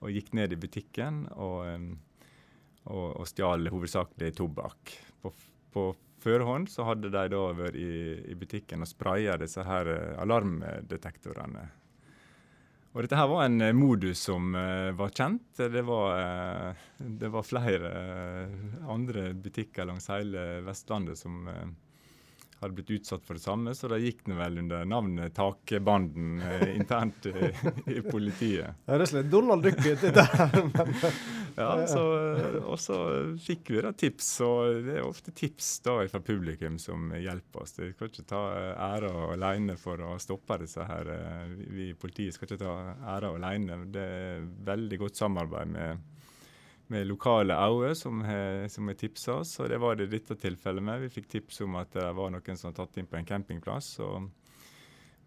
og 0.00 0.14
gikk 0.14 0.34
ned 0.38 0.54
i 0.54 0.60
butikken 0.60 1.24
og, 1.34 1.58
eh, 1.66 1.88
og, 2.90 3.26
stjal 3.28 3.66
hovedsakelig 3.72 4.34
tobakk. 4.38 4.94
På, 5.20 5.34
på 5.74 5.90
førehånd 6.22 6.70
så 6.70 6.86
hadde 6.88 7.10
de 7.12 7.26
da 7.32 7.42
vært 7.56 7.76
i, 7.78 7.90
i 8.30 8.38
butikken 8.38 8.84
og 8.84 8.90
spraya 8.90 9.36
disse 9.40 9.64
her 9.66 9.90
eh, 9.92 10.16
alarmdetektorene. 10.22 11.68
Og 12.90 13.04
dette 13.04 13.18
her 13.18 13.28
var 13.30 13.44
en 13.46 13.60
eh, 13.62 13.76
modus 13.76 14.24
som 14.26 14.54
uh, 14.56 14.90
var 14.98 15.12
kjent. 15.14 15.44
Det 15.54 15.82
var, 15.86 16.16
uh, 16.18 16.88
det 16.98 17.30
var 17.30 17.46
flere 17.46 17.92
uh, 17.94 18.88
andre 18.90 19.30
butikker 19.38 19.86
langs 19.86 20.10
hele 20.10 20.58
Vestlandet 20.66 21.20
som 21.20 21.46
hadde 22.60 22.74
blitt 22.76 22.90
utsatt 22.98 23.22
for 23.24 23.38
det 23.38 23.40
samme, 23.40 23.72
så 23.72 23.88
det 23.88 24.02
gikk 24.02 24.26
nå 24.28 24.34
vel 24.36 24.58
under 24.60 24.82
navnet 24.84 25.32
Takebanden 25.32 26.42
internt 26.74 27.30
i, 27.30 27.48
i 27.96 28.02
politiet. 28.04 28.82
Det 28.84 28.98
høres 28.98 29.14
litt 29.16 29.30
Donald 29.32 29.64
Duck 29.64 29.80
ut, 29.80 30.02
dette 30.02 30.26
her. 30.28 31.14
Ja, 31.60 31.86
så, 31.86 32.02
og 32.64 32.78
så 32.80 32.96
fikk 33.40 33.70
vi 33.74 33.82
da 33.84 33.92
tips, 33.96 34.28
og 34.46 34.80
det 34.86 34.96
er 34.98 35.06
ofte 35.06 35.34
tips 35.36 35.68
da 35.84 35.98
fra 36.10 36.20
publikum 36.24 36.78
som 36.82 37.12
hjelper 37.14 37.64
oss. 37.64 37.76
Vi 37.78 37.90
skal 37.92 38.10
ikke 38.10 38.26
ta 38.30 38.42
æra 38.90 39.12
alene 39.34 39.76
for 39.80 40.00
å 40.04 40.16
stoppe 40.22 40.58
disse 40.62 40.86
her. 40.88 41.12
Vi 41.60 41.90
i 41.90 41.98
politiet 41.98 42.36
skal 42.36 42.48
ikke 42.48 42.62
ta 42.64 42.74
æra 43.16 43.34
alene. 43.36 43.82
Det 43.92 44.06
er 44.06 44.48
veldig 44.70 45.02
godt 45.04 45.20
samarbeid 45.20 45.72
med, 45.76 46.24
med 46.90 47.08
lokale 47.08 47.56
øyne 47.60 47.94
som 47.94 48.24
har 48.24 48.98
tipsa 48.98 49.40
oss, 49.44 49.58
og 49.60 49.70
det 49.70 49.80
var 49.82 50.00
det 50.00 50.08
i 50.08 50.14
dette 50.16 50.38
tilfellet 50.40 50.84
med. 50.84 51.06
Vi 51.06 51.14
fikk 51.20 51.30
tips 51.36 51.62
om 51.66 51.78
at 51.82 51.92
det 51.96 52.10
var 52.16 52.32
noen 52.34 52.56
som 52.56 52.70
hadde 52.70 52.80
tatt 52.82 53.00
inn 53.00 53.10
på 53.10 53.20
en 53.20 53.32
campingplass. 53.34 53.98
og 54.04 54.30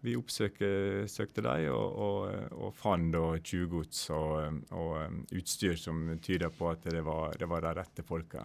vi 0.04 0.16
oppsøkte 0.18 1.42
dem 1.44 1.70
og, 1.72 1.96
og, 2.04 2.50
og 2.60 2.74
fant 2.76 3.12
da 3.14 3.22
tjuvgods 3.40 4.02
og, 4.12 4.60
og 4.76 4.92
um, 5.00 5.22
utstyr 5.32 5.78
som 5.80 6.04
tyder 6.20 6.52
på 6.52 6.68
at 6.74 6.84
det 6.92 7.00
var, 7.06 7.32
det 7.40 7.48
var 7.48 7.64
de 7.64 7.72
rette 7.78 8.04
folka. 8.04 8.44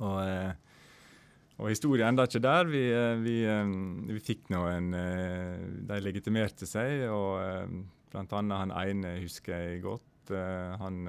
Og, 0.00 0.18
eh, 0.24 1.68
historien 1.68 2.08
enda 2.08 2.24
ikke 2.24 2.42
der. 2.44 2.68
Vi, 2.72 2.82
eh, 2.94 3.20
vi, 3.20 3.36
eh, 3.44 3.74
vi 4.08 4.20
fikk 4.24 4.48
nå 4.54 4.64
en 4.70 4.94
eh, 4.96 5.60
De 5.90 6.00
legitimerte 6.00 6.68
seg, 6.68 7.04
og 7.12 7.40
eh, 7.44 7.76
blant 8.12 8.32
annet 8.38 8.64
han 8.64 8.76
ene 8.80 9.18
husker 9.20 9.56
jeg 9.56 9.84
godt. 9.84 10.06
Han 10.30 11.08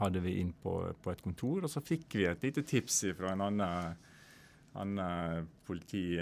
hadde 0.00 0.20
vi 0.24 0.32
inn 0.40 0.48
på, 0.58 0.72
på 0.98 1.12
et 1.12 1.20
kontor, 1.22 1.62
og 1.62 1.70
så 1.70 1.78
fikk 1.84 2.16
vi 2.18 2.24
et 2.26 2.42
lite 2.42 2.64
tips 2.66 2.96
fra 3.14 3.30
en 3.30 3.44
annen, 3.44 4.00
annen 4.74 5.46
politi, 5.68 6.16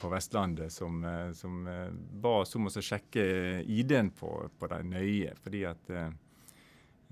på 0.00 0.08
Vestlandet 0.08 0.72
som, 0.72 1.04
eh, 1.04 1.32
som 1.32 1.66
eh, 1.66 1.88
ba 1.92 2.40
oss 2.40 2.56
om 2.56 2.66
å 2.66 2.72
sjekke 2.72 3.22
ID-en 3.66 4.10
på, 4.16 4.32
på 4.58 4.72
dem 4.72 4.90
nøye. 4.94 5.34
Fordi 5.42 5.62
at 5.68 5.90
eh, 5.92 6.10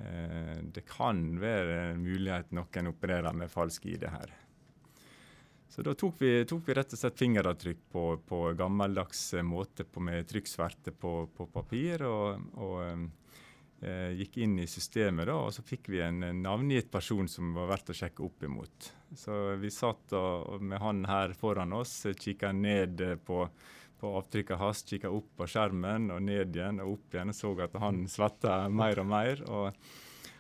eh, 0.02 0.58
det 0.62 0.84
kan 0.88 1.22
være 1.40 1.78
en 1.92 2.02
mulighet 2.02 2.52
noen 2.56 2.92
opererer 2.92 3.36
med 3.36 3.52
falsk 3.52 3.86
ID 3.86 4.08
her. 4.12 4.34
Så 5.68 5.84
da 5.84 5.92
tok 5.94 6.16
vi, 6.22 6.32
tok 6.48 6.64
vi 6.66 6.74
rett 6.74 6.94
og 6.96 6.98
slett 6.98 7.20
fingeravtrykk 7.20 7.80
på, 7.92 8.04
på 8.26 8.42
gammeldags 8.58 9.34
eh, 9.34 9.46
måte 9.46 9.84
på, 9.84 10.02
med 10.02 10.28
trykksverte 10.30 10.96
på, 10.96 11.14
på 11.36 11.48
papir. 11.52 12.06
og, 12.08 12.46
og 12.56 12.80
eh, 13.84 14.14
gikk 14.22 14.40
inn 14.42 14.58
i 14.62 14.70
systemet, 14.70 15.28
da, 15.28 15.36
og 15.44 15.52
så 15.54 15.66
fikk 15.66 15.92
vi 15.92 16.00
en 16.02 16.24
navngitt 16.42 16.90
person 16.90 17.28
som 17.30 17.52
var 17.56 17.68
verdt 17.74 17.92
å 17.92 18.00
sjekke 18.00 18.24
opp 18.24 18.48
imot. 18.48 18.94
Så 19.16 19.56
vi 19.60 19.70
satt 19.72 20.12
og, 20.16 20.58
med 20.60 20.82
han 20.82 21.04
her 21.08 21.32
foran 21.38 21.72
oss, 21.72 22.02
kikka 22.18 22.52
ned 22.52 23.00
eh, 23.00 23.16
på, 23.16 23.46
på 24.00 24.12
avtrykket 24.20 24.60
hans, 24.60 24.84
kikka 24.88 25.12
opp 25.14 25.30
på 25.38 25.48
skjermen 25.48 26.10
og 26.12 26.20
ned 26.26 26.56
igjen 26.56 26.82
og 26.84 26.98
opp 26.98 27.16
igjen, 27.16 27.32
og 27.32 27.38
så 27.38 27.54
at 27.64 27.80
han 27.80 28.04
svetta 28.10 28.60
mer 28.68 29.00
og 29.04 29.10
mer. 29.14 29.48
og 29.48 29.88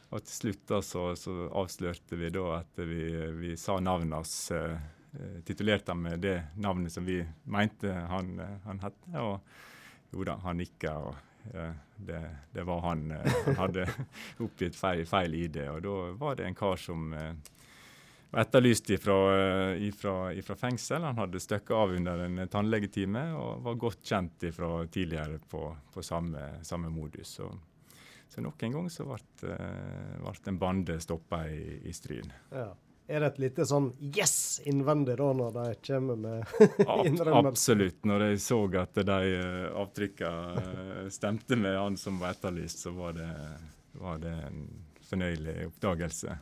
og 0.08 0.24
til 0.24 0.32
slutt 0.32 0.62
da 0.70 0.78
så, 0.84 1.02
så 1.20 1.32
avslørte 1.60 2.16
vi 2.16 2.30
da 2.32 2.44
at 2.62 2.80
vi, 2.80 3.02
vi 3.36 3.56
sa 3.60 3.76
navnet 3.80 4.16
hans, 4.16 4.36
eh, 4.56 4.78
eh, 5.12 5.40
titulerte 5.44 5.92
han 5.92 6.00
med 6.00 6.22
det 6.24 6.36
navnet 6.56 6.94
som 6.94 7.04
vi 7.04 7.18
mente 7.44 7.92
han, 7.92 8.38
eh, 8.40 8.54
han 8.64 8.80
het. 8.80 8.96
Og 9.20 10.14
jo 10.16 10.24
da, 10.24 10.38
han 10.40 10.56
nikka, 10.62 10.94
og 11.10 11.52
eh, 11.52 11.74
det, 12.08 12.22
det 12.54 12.64
var 12.64 12.80
han. 12.86 13.04
som 13.12 13.50
han 13.50 13.60
hadde 13.60 13.84
oppgitt 14.46 14.78
feil, 14.80 15.04
feil 15.08 15.36
ID. 15.36 15.60
Og 15.74 15.84
da 15.84 15.96
var 16.24 16.40
det 16.40 16.48
en 16.48 16.56
kar 16.56 16.80
som 16.80 17.12
eh, 17.12 17.34
var 18.30 18.40
etterlyst 18.40 18.90
ifra, 18.90 19.18
eh, 19.70 19.82
fengsel. 20.56 21.02
Han 21.02 21.18
hadde 21.18 21.40
støkket 21.40 21.70
av 21.76 21.92
under 21.96 22.18
en 22.18 22.48
tannlegetime 22.48 23.24
og 23.36 23.62
var 23.62 23.74
godt 23.74 24.02
kjent 24.04 24.44
fra 24.54 24.86
tidligere 24.86 25.38
på, 25.50 25.76
på 25.94 26.02
samme, 26.02 26.64
samme 26.64 26.90
modus. 26.92 27.38
Så, 27.38 27.48
så 28.28 28.44
nok 28.44 28.62
en 28.62 28.76
gang 28.76 28.90
så 28.92 29.06
ble 29.08 29.54
eh, 29.54 30.36
en 30.44 30.58
bande 30.58 31.00
stoppa 31.00 31.46
i, 31.48 31.80
i 31.88 31.92
Stryn. 31.92 32.32
Ja. 32.52 32.74
Er 33.08 33.22
det 33.24 33.28
et 33.30 33.38
lite 33.40 33.64
sånn 33.64 33.86
yes 34.04 34.60
innvendig 34.68 35.14
da, 35.16 35.30
når 35.32 35.54
de 35.54 35.62
kommer 35.80 36.18
med 36.20 36.50
Ab 36.84 37.46
absolutt. 37.48 38.02
Når 38.04 38.24
jeg 38.26 38.42
så 38.44 38.58
at 38.82 39.00
de 39.08 39.30
avtrykkene 39.72 40.64
eh, 40.64 41.08
stemte 41.08 41.56
med 41.56 41.78
han 41.78 41.96
som 41.96 42.20
var 42.20 42.36
etterlyst, 42.36 42.84
så 42.84 42.92
var 42.92 43.16
det, 43.16 43.30
var 43.96 44.20
det 44.20 44.34
en 44.50 44.60
fornøyelig 45.08 45.56
oppdagelse. 45.70 46.36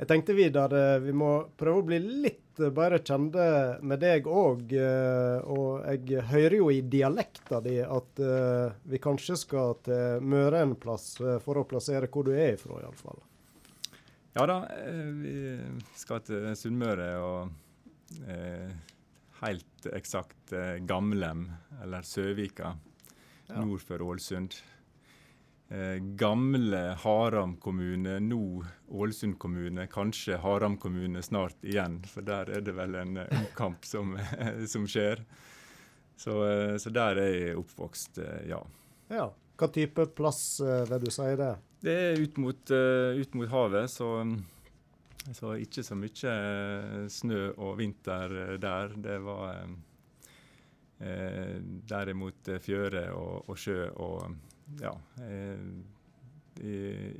Jeg 0.00 0.08
tenkte 0.08 0.32
Vidar, 0.32 0.72
vi 1.04 1.12
må 1.12 1.30
prøve 1.60 1.82
å 1.82 1.84
bli 1.84 1.98
litt 2.00 2.56
bedre 2.72 3.02
kjente 3.04 3.42
med 3.84 4.00
deg 4.00 4.24
òg. 4.28 4.72
Og 5.44 5.82
jeg 5.84 6.22
hører 6.30 6.56
jo 6.56 6.70
i 6.72 6.78
dialekta 6.80 7.58
di 7.64 7.74
at 7.84 8.22
eh, 8.24 8.72
vi 8.88 9.00
kanskje 9.02 9.36
skal 9.42 9.74
til 9.84 10.24
Møre 10.24 10.62
en 10.64 10.72
plass 10.80 11.12
eh, 11.20 11.36
for 11.44 11.60
å 11.60 11.66
plassere 11.68 12.08
hvor 12.08 12.24
du 12.24 12.32
er 12.32 12.54
ifra, 12.56 12.80
iallfall. 12.80 13.20
Ja 14.38 14.46
da, 14.48 14.58
eh, 14.72 15.04
vi 15.20 15.36
skal 16.00 16.24
til 16.24 16.48
Sunnmøre 16.56 17.10
og 17.20 18.24
eh, 18.24 18.72
helt 19.42 19.90
eksakt 19.92 20.56
eh, 20.56 20.78
Gamlem, 20.88 21.44
eller 21.84 22.08
Søvika, 22.08 22.72
Ja. 23.50 23.64
nord 23.66 23.82
for 23.82 24.00
Ålesund. 24.06 24.54
Eh, 25.70 26.02
gamle 26.18 26.96
Haram 26.98 27.56
kommune, 27.56 28.16
nå 28.20 28.64
Ålesund 28.88 29.38
kommune, 29.38 29.86
kanskje 29.86 30.36
Haram 30.42 30.76
kommune 30.76 31.22
snart 31.22 31.62
igjen. 31.62 32.00
For 32.10 32.26
der 32.26 32.50
er 32.50 32.64
det 32.66 32.74
vel 32.74 32.96
en 32.98 33.20
eh, 33.22 33.30
omkamp 33.38 33.86
som, 33.86 34.16
som 34.66 34.88
skjer. 34.90 35.22
Så, 36.18 36.34
eh, 36.48 36.74
så 36.82 36.90
der 36.90 37.22
er 37.22 37.30
jeg 37.36 37.60
oppvokst, 37.62 38.18
eh, 38.18 38.48
ja. 38.50 38.58
Ja. 39.14 39.28
Hva 39.60 39.68
type 39.70 40.08
plass 40.18 40.42
eh, 40.64 40.82
vil 40.90 41.06
du 41.06 41.14
si 41.14 41.30
det? 41.38 41.52
Det 41.86 41.96
er 42.08 42.18
ut 42.18 42.42
mot, 42.42 42.74
eh, 42.74 43.22
ut 43.22 43.38
mot 43.38 43.54
havet, 43.54 43.94
så, 43.94 44.10
så 45.30 45.54
ikke 45.54 45.86
så 45.86 45.94
mye 45.94 46.34
eh, 46.34 47.00
snø 47.14 47.46
og 47.54 47.76
vinter 47.78 48.38
eh, 48.42 48.54
der. 48.58 48.98
Det 49.06 49.18
var 49.22 49.54
eh, 49.54 49.74
eh, 51.06 51.58
derimot 51.62 52.50
eh, 52.50 52.58
fjøre 52.58 53.06
og, 53.14 53.46
og 53.46 53.60
sjø 53.68 53.84
og 53.94 54.49
ja. 54.80 54.94
Eh, 55.24 55.64
I 56.60 56.74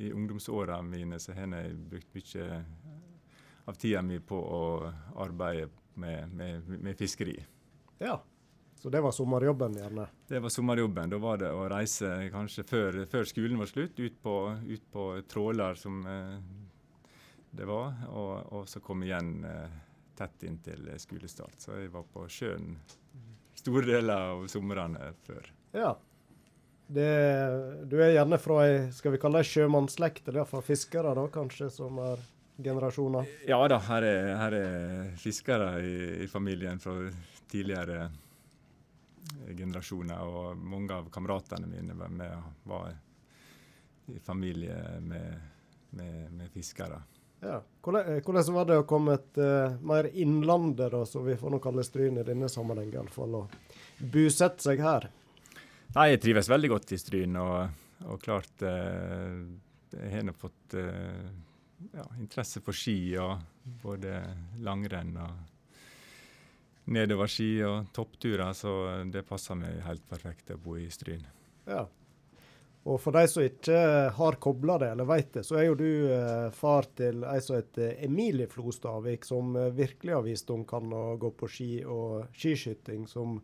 i 0.06 0.12
ungdomsåra 0.12 0.82
mine 0.82 1.18
så 1.18 1.32
har 1.32 1.54
jeg 1.56 1.76
brukt 1.88 2.14
mye 2.14 2.64
av 3.64 3.78
tida 3.78 4.02
mi 4.02 4.18
på 4.20 4.36
å 4.36 4.62
arbeide 5.22 5.70
med, 5.94 6.34
med, 6.34 6.68
med 6.68 6.98
fiskeri. 6.98 7.38
Ja. 7.98 8.18
Så 8.80 8.88
det 8.88 9.00
var 9.04 9.12
sommerjobben, 9.12 9.74
gjerne? 9.76 10.06
Det 10.28 10.40
var 10.40 10.48
sommerjobben. 10.48 11.10
Da 11.12 11.18
var 11.20 11.36
det 11.42 11.50
å 11.52 11.66
reise 11.68 12.30
kanskje 12.32 12.64
før, 12.64 13.02
før 13.12 13.28
skolen 13.28 13.60
var 13.60 13.68
slutt, 13.68 13.98
ut 14.00 14.16
på, 14.22 14.36
ut 14.66 14.86
på 14.92 15.04
tråler 15.28 15.76
som 15.76 16.00
eh, 16.08 16.38
det 17.50 17.66
var, 17.68 17.92
og, 18.08 18.52
og 18.56 18.68
så 18.68 18.80
komme 18.80 19.04
igjen 19.08 19.44
eh, 19.44 19.74
tett 20.16 20.46
inntil 20.48 20.88
skolestart. 21.00 21.58
Så 21.60 21.76
jeg 21.76 21.92
var 21.92 22.06
på 22.08 22.24
sjøen 22.32 22.78
store 23.60 23.84
deler 23.84 24.30
av 24.32 24.46
somrene 24.48 25.12
før. 25.26 25.52
Ja. 25.76 25.92
Det, 26.90 27.10
du 27.86 28.00
er 28.02 28.16
gjerne 28.16 28.38
fra 28.42 28.62
ei 28.66 28.78
skal 28.94 29.14
vi 29.14 29.20
kalle 29.22 29.42
det 29.42 29.50
sjømannsslekt, 29.50 30.24
eller 30.26 30.42
iallfall 30.42 30.64
fiskere, 30.66 31.12
da, 31.14 31.26
kanskje, 31.30 31.68
som 31.70 32.00
er 32.02 32.22
generasjoner? 32.60 33.28
Ja 33.46 33.60
da, 33.70 33.78
her 33.86 34.06
er, 34.08 34.30
her 34.40 34.56
er 34.58 35.12
fiskere 35.20 35.68
i, 35.86 35.94
i 36.24 36.26
familien 36.30 36.82
fra 36.82 36.96
tidligere 37.50 38.08
generasjoner, 39.54 40.18
og 40.26 40.58
mange 40.58 40.96
av 40.96 41.06
kameratene 41.14 41.70
mine 41.70 41.94
var, 41.94 42.10
med, 42.10 42.50
var 42.66 42.90
i 44.10 44.18
familie 44.24 44.76
med, 45.00 45.38
med, 45.94 46.26
med 46.34 46.50
fiskere. 46.50 47.00
Ja. 47.40 47.60
Hvordan, 47.80 48.16
eh, 48.16 48.22
hvordan 48.24 48.52
var 48.54 48.66
det 48.68 48.80
å 48.82 48.88
komme 48.88 49.14
et 49.16 49.38
uh, 49.40 49.78
mer 49.86 50.10
innlandet, 50.12 50.90
da, 50.92 51.04
som 51.08 51.24
vi 51.24 51.38
får 51.40 51.54
nå 51.54 51.62
kalle 51.62 51.86
Stryn 51.86 52.20
i 52.20 52.26
denne 52.26 52.50
sammenhengen, 52.52 52.98
iallfall, 52.98 53.38
og 53.44 54.02
bosette 54.12 54.66
seg 54.66 54.82
her? 54.84 55.08
Nei, 55.90 56.10
jeg 56.12 56.20
trives 56.22 56.50
veldig 56.50 56.68
godt 56.70 56.92
i 56.94 56.98
Stryn, 57.00 57.36
og, 57.40 57.86
og 58.06 58.20
klart 58.22 58.62
eh, 58.62 59.40
Jeg 59.96 60.10
har 60.22 60.36
fått 60.38 60.76
eh, 60.78 61.30
ja, 61.96 62.04
interesse 62.20 62.62
for 62.62 62.76
ski, 62.76 62.98
og 63.18 63.40
både 63.82 64.20
langrenn 64.62 65.16
og 65.18 66.90
nedoverski 66.90 67.52
og 67.66 67.90
toppturer, 67.94 68.52
så 68.56 68.74
det 69.10 69.26
passer 69.26 69.58
meg 69.58 69.82
helt 69.86 70.06
perfekt 70.10 70.54
å 70.54 70.60
bo 70.62 70.76
i 70.78 70.86
Stryn. 70.90 71.26
Ja. 71.66 71.84
Og 72.88 72.96
for 73.02 73.12
de 73.12 73.26
som 73.28 73.44
ikke 73.44 73.80
har 74.16 74.38
kobla 74.40 74.78
det, 74.80 74.92
eller 74.94 75.08
veit 75.08 75.34
det, 75.34 75.42
så 75.44 75.58
er 75.60 75.66
jo 75.66 75.76
du 75.76 75.90
eh, 76.14 76.46
far 76.56 76.86
til 76.96 77.26
ei 77.28 77.40
som 77.44 77.58
heter 77.58 77.98
Emilie 78.06 78.48
Flostavik, 78.48 79.26
som 79.28 79.52
eh, 79.58 79.72
virkelig 79.76 80.16
har 80.16 80.24
vist 80.24 80.54
om 80.54 80.64
kan 80.68 80.88
å 80.94 81.18
gå 81.20 81.32
på 81.36 81.50
ski 81.50 81.72
og 81.84 82.30
skiskyting, 82.32 83.04
som 83.10 83.40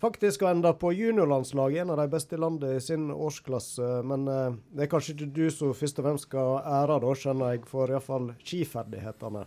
faktisk 0.00 0.42
har 0.46 0.50
enda 0.56 0.72
på 0.72 0.92
juniorlandslaget, 0.92 1.82
en 1.82 1.90
av 1.90 1.96
de 2.02 2.08
beste 2.08 2.34
i 2.34 2.38
landet 2.38 2.76
i 2.76 2.80
sin 2.80 3.10
årsklasse. 3.10 4.02
Men 4.04 4.28
eh, 4.28 4.58
det 4.74 4.86
er 4.86 4.92
kanskje 4.92 5.16
ikke 5.16 5.32
du 5.36 5.46
som 5.54 5.74
først 5.76 6.00
og 6.00 6.08
fremst 6.08 6.28
skal 6.28 6.52
ha 6.56 6.82
æra, 6.82 7.00
da, 7.02 7.14
skjønner 7.16 7.54
jeg, 7.54 7.66
for 7.70 7.92
iallfall 7.92 8.32
skiferdighetene. 8.42 9.46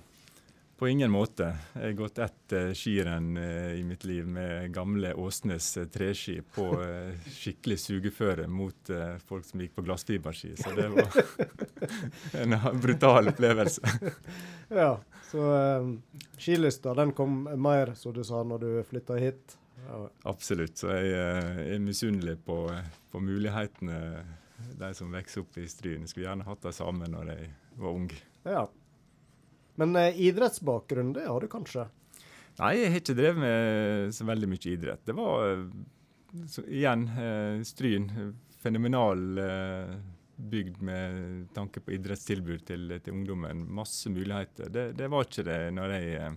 På 0.83 0.87
ingen 0.87 1.11
måte. 1.11 1.53
Jeg 1.73 1.81
har 1.81 1.93
gått 1.95 2.17
ett 2.19 2.53
eh, 2.57 2.71
skirenn 2.75 3.37
eh, 3.37 3.75
i 3.77 3.83
mitt 3.85 4.03
liv 4.03 4.25
med 4.27 4.73
gamle 4.73 5.13
Åsnes 5.13 5.67
eh, 5.77 5.85
treski 5.87 6.39
på 6.55 6.65
eh, 6.81 7.13
skikkelig 7.29 7.77
sugeføre 7.79 8.47
mot 8.49 8.91
folk 9.23 9.45
som 9.45 9.61
gikk 9.61 9.77
på 9.77 9.85
glassfiberski. 9.85 10.55
Så 10.57 10.73
det 10.75 10.89
var 10.91 11.19
en 12.41 12.81
brutal 12.81 13.31
opplevelse. 13.31 13.81
Ja, 14.73 14.97
så 15.29 15.43
skilysta 16.41 16.95
den 16.97 17.11
kom 17.13 17.43
mer, 17.45 17.93
som 17.95 18.13
du 18.15 18.23
sa, 18.25 18.41
når 18.43 18.63
du 18.63 18.69
flytta 18.89 19.19
hit. 19.21 19.57
Absolutt. 20.29 20.77
Så 20.79 20.91
jeg 20.93 21.11
eh, 21.17 21.75
er 21.75 21.83
misunnelig 21.83 22.37
på, 22.45 22.57
på 23.11 23.21
mulighetene 23.23 23.99
de 24.79 24.93
som 24.95 25.11
vokser 25.13 25.43
opp 25.43 25.57
i 25.59 25.67
Stryn. 25.69 26.07
Skulle 26.07 26.27
gjerne 26.29 26.47
hatt 26.47 26.63
det 26.63 26.75
samme 26.77 27.09
når 27.11 27.33
jeg 27.33 27.51
var 27.81 27.99
ung. 27.99 28.09
ja. 28.47 28.69
Men 29.75 29.95
eh, 29.97 30.19
idrettsbakgrunn, 30.29 31.15
det 31.15 31.25
har 31.25 31.41
du 31.41 31.49
kanskje? 31.49 31.87
Nei, 32.59 32.73
jeg 32.77 32.91
har 32.93 32.99
ikke 33.01 33.15
drevet 33.17 33.41
med 33.41 34.13
så 34.13 34.25
veldig 34.29 34.49
mye 34.51 34.67
idrett. 34.69 35.01
Det 35.07 35.15
var 35.17 35.47
eh, 35.47 35.63
så, 36.49 36.65
igjen 36.69 37.07
eh, 37.09 37.61
Stryn. 37.65 38.09
Fenomenal 38.61 39.41
eh, 39.41 39.95
bygd 40.53 40.81
med 40.85 41.47
tanke 41.55 41.81
på 41.81 41.95
idrettstilbud 41.97 42.65
til, 42.69 42.93
til 43.01 43.17
ungdommen. 43.17 43.65
Masse 43.73 44.13
muligheter. 44.13 44.69
Det, 44.69 44.91
det 44.99 45.09
var 45.09 45.25
ikke 45.25 45.47
det 45.49 45.59
når 45.73 45.95
jeg 45.97 46.35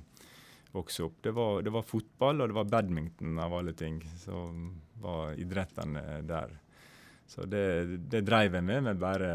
eh, 0.76 0.82
vokste 0.82 1.06
opp. 1.08 1.18
Det 1.24 1.32
var, 1.36 1.62
det 1.62 1.72
var 1.74 1.86
fotball 1.86 2.40
og 2.44 2.52
det 2.52 2.58
var 2.58 2.70
badminton 2.76 3.38
av 3.42 3.54
alle 3.58 3.72
ting 3.76 4.00
som 4.20 4.70
var 5.02 5.34
idrettene 5.40 6.22
der. 6.28 6.54
Så 7.26 7.46
det, 7.50 7.64
det 8.06 8.22
dreiv 8.26 8.54
jeg 8.54 8.64
med, 8.64 8.84
men 8.86 9.00
bare 9.02 9.32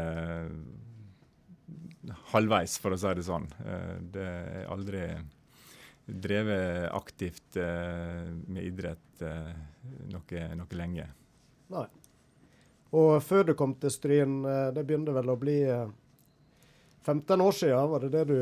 halvveis, 2.32 2.78
for 2.82 2.94
å 2.94 2.98
si 2.98 3.14
det 3.18 3.24
sånn. 3.26 3.48
Eh, 3.66 3.96
Det 4.14 4.26
er 4.26 4.70
aldri 4.72 5.02
drevet 6.06 6.90
aktivt 6.92 7.56
eh, 7.60 8.30
med 8.48 8.64
idrett 8.64 9.22
eh, 9.22 9.52
noe, 10.10 10.46
noe 10.58 10.78
lenge. 10.78 11.06
Nei. 11.72 11.86
Og 12.92 13.22
før 13.24 13.46
du 13.48 13.54
kom 13.56 13.76
til 13.80 13.92
Stryn, 13.92 14.40
eh, 14.44 14.70
det 14.74 14.84
begynte 14.88 15.14
vel 15.16 15.32
å 15.32 15.38
bli 15.40 15.60
eh, 15.64 15.86
15 17.06 17.40
år 17.40 17.52
siden, 17.56 17.90
var 17.90 18.04
det 18.04 18.12
det 18.16 18.24
du 18.30 18.38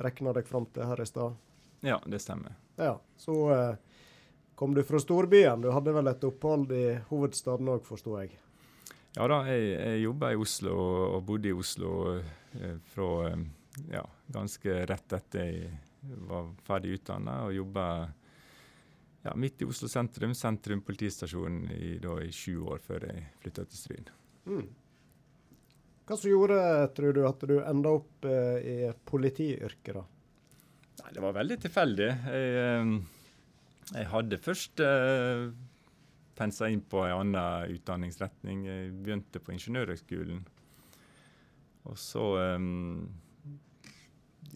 regna 0.00 0.32
deg 0.36 0.46
fram 0.48 0.66
til 0.72 0.86
her 0.88 1.02
i 1.02 1.08
stad? 1.08 1.36
Ja, 1.80 2.00
det 2.06 2.18
stemmer. 2.18 2.56
Ja. 2.76 3.00
Så 3.16 3.34
eh, 3.54 3.74
kom 4.54 4.74
du 4.74 4.82
fra 4.84 5.00
storbyen. 5.00 5.60
Du 5.60 5.70
hadde 5.72 5.94
vel 5.96 6.10
et 6.10 6.24
opphold 6.24 6.72
i 6.76 6.84
hovedstaden 7.08 7.68
òg, 7.72 7.84
forsto 7.88 8.18
jeg? 8.20 8.36
Ja 9.16 9.26
da, 9.26 9.40
jeg, 9.50 9.72
jeg 9.74 10.02
jobba 10.04 10.30
i 10.30 10.38
Oslo 10.38 10.74
og, 11.16 11.22
bodde 11.26 11.50
i 11.50 11.54
Oslo 11.56 11.94
eh, 12.14 12.76
fra 12.92 13.08
eh, 13.30 13.40
ja, 13.90 14.04
ganske 14.30 14.84
rett 14.86 15.16
etter 15.18 15.48
jeg 15.48 15.70
var 16.30 16.46
ferdig 16.64 16.94
utdanna, 16.96 17.42
og 17.44 17.52
jobba 17.52 17.86
ja, 19.22 19.34
midt 19.36 19.62
i 19.62 19.68
Oslo 19.68 19.88
sentrum, 19.90 20.34
sentrum 20.34 20.80
politistasjon, 20.86 21.64
i, 21.74 21.98
da, 22.00 22.14
i 22.24 22.30
sju 22.32 22.62
år 22.72 22.80
før 22.84 23.08
jeg 23.10 23.26
flytta 23.42 23.66
til 23.66 23.82
Stryn. 23.82 24.08
Mm. 24.48 24.62
Hva 26.08 26.16
som 26.16 26.30
gjorde, 26.30 26.62
tror 26.96 27.14
du, 27.14 27.20
at 27.28 27.44
du 27.46 27.58
enda 27.60 27.92
opp 27.98 28.24
eh, 28.26 28.56
i 28.62 28.78
politiyrket, 29.10 29.92
da? 29.98 30.06
Nei, 31.00 31.10
det 31.16 31.24
var 31.24 31.36
veldig 31.36 31.58
tilfeldig. 31.64 32.08
Jeg, 32.30 32.54
eh, 32.60 32.94
jeg 33.94 34.08
hadde 34.12 34.40
først 34.40 34.82
eh, 34.84 35.48
pensa 36.38 36.68
inn 36.72 36.82
på 36.84 37.02
en 37.04 37.34
annen 37.34 37.74
utdanningsretning. 37.76 38.64
Jeg 38.68 38.94
begynte 39.00 39.42
på 39.42 39.54
Ingeniørhøgskolen. 39.56 40.42
Og 41.88 41.96
så 41.98 42.24
um, 42.60 43.08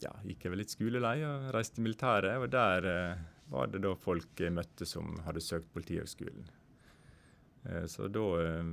ja, 0.02 0.12
gikk 0.26 0.44
jeg 0.44 0.52
vel 0.52 0.60
litt 0.62 0.74
skolelei 0.74 1.16
og 1.26 1.48
reiste 1.54 1.80
i 1.80 1.86
militæret. 1.86 2.36
Og 2.40 2.50
der 2.52 2.88
eh, 2.90 3.24
var 3.52 3.70
det 3.72 3.82
da 3.84 3.94
folk 3.98 4.40
jeg 4.40 4.54
møtte 4.54 4.88
som 4.88 5.16
hadde 5.26 5.44
søkt 5.44 5.72
Politihøgskolen. 5.74 6.46
Eh, 7.68 7.86
så 7.90 8.08
da 8.12 8.26
eh, 8.42 8.70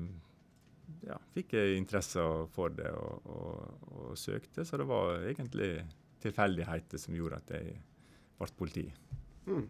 ja, 1.07 1.17
fikk 1.35 1.55
jeg 1.57 1.79
interesse 1.79 2.25
for 2.55 2.73
det 2.75 2.91
og, 2.95 3.27
og, 3.31 3.89
og, 3.91 4.11
søkte. 4.19 4.65
Så 4.67 4.79
det 4.81 4.87
var 4.89 5.23
egentlig 5.23 5.73
tilfeldigheter 6.21 7.01
som 7.01 7.15
gjorde 7.17 7.41
at 7.41 7.55
jeg 7.57 7.77
ble 8.39 8.49
politi. 8.57 8.85
Mm. 9.47 9.65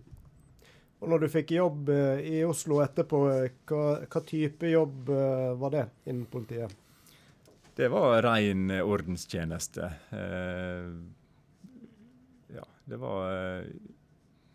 Og 1.01 1.09
når 1.09 1.23
du 1.23 1.31
fikk 1.33 1.55
jobb 1.55 1.89
eh, 1.89 2.21
i 2.29 2.43
Oslo 2.45 2.77
etterpå, 2.83 3.23
eh, 3.33 3.55
hva, 3.69 3.85
hva 4.05 4.21
type 4.27 4.69
jobb 4.69 5.09
eh, 5.09 5.47
var 5.57 5.73
det 5.73 5.87
innen 6.05 6.27
politiet? 6.29 6.77
Det 7.75 7.87
var 7.89 8.21
ren 8.21 8.69
ordenstjeneste. 8.83 9.87
Eh, 10.13 10.91
ja, 12.53 12.65
det 12.85 12.99
var 13.01 13.31
eh, 13.33 13.71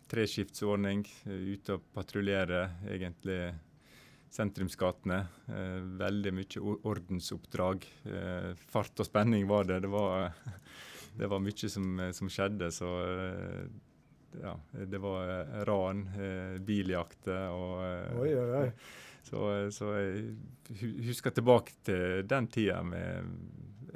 treskiftsordning, 0.07 1.03
ute 1.25 1.75
og 1.75 1.89
patruljere 1.97 2.61
egentlig 2.87 3.41
sentrumsgatene. 4.31 5.19
Eh, 5.47 5.79
veldig 5.99 6.33
mye 6.37 6.63
ordensoppdrag. 6.87 7.87
Eh, 8.07 8.51
fart 8.71 9.03
og 9.03 9.09
spenning 9.09 9.47
var 9.49 9.67
det. 9.67 9.81
Det 9.83 9.91
var, 9.91 10.31
det 11.17 11.29
var 11.29 11.43
mye 11.43 11.69
som, 11.69 11.99
som 12.13 12.29
skjedde, 12.31 12.71
så 12.73 12.93
eh, 13.03 13.65
ja, 14.41 14.53
det 14.85 15.01
var 15.01 15.29
eh, 15.33 15.59
ran, 15.65 16.05
eh, 16.13 16.57
biljakter 16.61 17.49
og 17.53 17.83
eh, 17.85 18.19
Oi, 18.21 18.31
oi, 18.37 18.47
oi. 18.61 18.71
så, 19.29 19.43
så 19.73 19.91
jeg 19.97 21.01
husker 21.07 21.35
tilbake 21.35 21.77
til 21.87 22.23
den 22.27 22.49
tida 22.53 22.81
med 22.85 23.31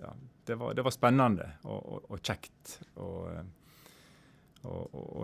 ja, 0.02 0.14
det, 0.46 0.56
var, 0.56 0.74
det 0.74 0.86
var 0.86 0.96
spennende 0.96 1.50
og, 1.64 1.80
og, 1.80 2.08
og 2.12 2.24
kjekt 2.26 2.80
å, 3.00 3.10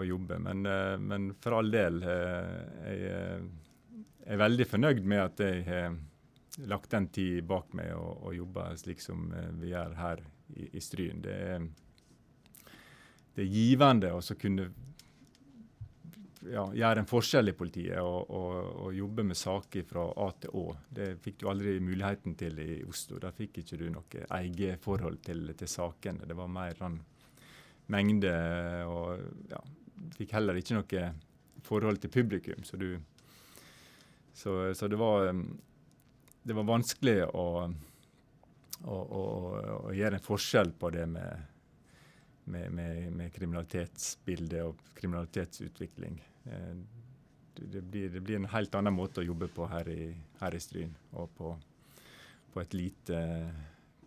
jobbe. 0.03 0.39
Men, 0.39 0.65
eh, 0.65 0.97
men 0.97 1.31
for 1.41 1.59
all 1.59 1.71
del, 1.73 2.01
jeg, 2.01 2.61
jeg 2.83 3.09
eh, 3.13 3.41
er 4.27 4.39
veldig 4.41 4.65
fornøyd 4.67 5.03
med 5.07 5.23
at 5.23 5.43
jeg 5.43 5.65
har 5.67 5.97
lagt 6.65 6.91
den 6.91 7.07
tid 7.13 7.43
bak 7.45 7.73
meg 7.77 7.93
og, 7.95 8.23
og 8.25 8.37
jobba 8.37 8.71
slik 8.79 9.03
som 9.03 9.29
eh, 9.33 9.51
vi 9.61 9.73
gjør 9.73 9.93
her 9.99 10.23
i, 10.55 10.69
i 10.77 10.81
Stryn. 10.81 11.21
Det 11.25 11.35
er, 11.51 11.67
det 13.37 13.45
er 13.45 13.53
givende 13.53 14.09
å 14.17 14.21
kunne 14.41 14.65
ja, 16.47 16.63
gjøre 16.73 17.03
en 17.03 17.09
forskjell 17.09 17.51
i 17.51 17.55
politiet 17.57 17.99
og, 18.01 18.31
og, 18.33 18.55
og 18.87 18.95
jobbe 18.97 19.25
med 19.27 19.37
saker 19.37 19.85
fra 19.87 20.05
A 20.23 20.29
til 20.41 20.55
Å. 20.57 20.63
Det 20.89 21.09
fikk 21.21 21.41
du 21.41 21.49
aldri 21.51 21.75
muligheten 21.83 22.37
til 22.39 22.57
i 22.63 22.79
Oslo. 22.87 23.19
Der 23.21 23.35
fikk 23.35 23.61
ikke 23.61 23.77
du 23.77 23.85
noe 23.93 24.23
eget 24.39 24.81
forhold 24.83 25.19
til, 25.25 25.51
til 25.59 25.69
sakene. 25.69 26.25
Det 26.25 26.37
var 26.37 26.49
mer 26.51 26.77
sånn 26.79 26.97
mengde 27.93 28.33
og 28.89 29.21
ja, 29.51 29.61
fikk 30.17 30.33
heller 30.37 30.57
ikke 30.59 30.79
noe 30.79 31.05
forhold 31.67 32.01
til 32.01 32.13
publikum. 32.13 32.63
Så, 32.67 32.79
du, 32.79 32.97
så, 34.33 34.73
så 34.75 34.89
det 34.89 34.99
var 34.99 35.29
um, 35.29 35.45
det 36.47 36.55
var 36.55 36.63
vanskelig 36.63 37.25
å, 37.27 37.45
å, 38.87 38.95
å, 38.95 39.23
å 39.89 39.93
gjøre 39.95 40.15
en 40.15 40.23
forskjell 40.23 40.71
på 40.79 40.91
det 40.95 41.03
med 41.11 41.56
med, 42.47 42.71
med, 42.71 43.11
med 43.13 43.33
kriminalitetsbildet 43.35 44.61
og 44.63 44.79
kriminalitetsutvikling. 44.97 46.19
Eh, 46.45 46.75
det, 47.57 47.81
blir, 47.81 48.09
det 48.13 48.21
blir 48.21 48.35
en 48.39 48.49
helt 48.53 48.75
annen 48.77 48.93
måte 48.95 49.21
å 49.23 49.27
jobbe 49.27 49.47
på 49.51 49.65
her 49.71 49.87
i, 49.89 50.11
her 50.41 50.55
i 50.55 50.59
Stryn, 50.61 50.91
og 51.17 51.29
på, 51.37 51.51
på, 52.53 52.61
et 52.61 52.73
lite, 52.77 53.21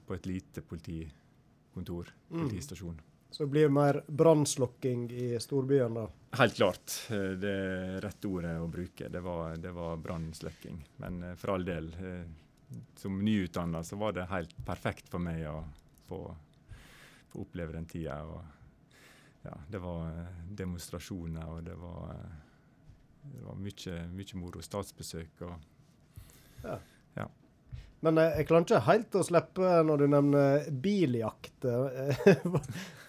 på 0.07 0.15
et 0.19 0.27
lite 0.31 0.63
politikontor, 0.63 2.13
Mm. 2.31 2.45
politistasjon. 2.49 3.01
Så 3.31 3.45
det 3.45 3.51
blir 3.51 3.69
mer 3.71 4.01
brannslokking 4.07 5.05
i 5.15 5.27
storbyen, 5.43 5.95
da? 5.95 6.09
Helt 6.39 6.55
klart. 6.59 6.97
eh, 7.11 7.35
Det 7.39 7.51
er 7.51 8.01
rett 8.03 8.25
ordet 8.27 8.57
å 8.61 8.67
bruke. 8.71 9.09
Det 9.09 9.21
var, 9.23 9.57
det 9.57 9.71
var 9.75 9.97
brannslokking. 10.03 10.81
Men 11.03 11.23
eh, 11.23 11.35
for 11.39 11.55
all 11.55 11.65
del, 11.65 11.93
som 12.99 13.19
nyutdanna 13.25 13.83
så 13.87 13.97
var 13.99 14.13
det 14.19 14.29
helt 14.31 14.55
perfekt 14.67 15.09
for 15.11 15.19
meg 15.23 15.47
å 15.51 15.61
få 16.09 16.19
oppleve 17.39 17.73
den 17.77 17.87
tida. 17.87 18.19
Ja, 19.43 19.57
det 19.69 19.81
var 19.83 20.09
eh, 20.09 20.41
demonstrasjoner, 20.59 21.45
og 21.47 21.65
det 21.65 21.77
var, 21.81 22.11
eh, 22.15 23.29
det 23.33 23.45
var 23.45 23.61
mye, 23.61 23.99
mye 24.13 24.41
moro. 24.41 24.61
Statsbesøk 24.65 25.45
og 25.49 25.55
Men 28.05 28.19
eh, 28.19 28.39
jeg 28.41 28.49
klarer 28.49 28.67
ikke 28.67 28.87
helt 28.89 29.19
å 29.19 29.27
slippe 29.27 29.75
når 29.87 30.01
du 30.01 30.09
nevner 30.15 30.71
biljakt. 30.73 31.67
Eh, 31.69 32.33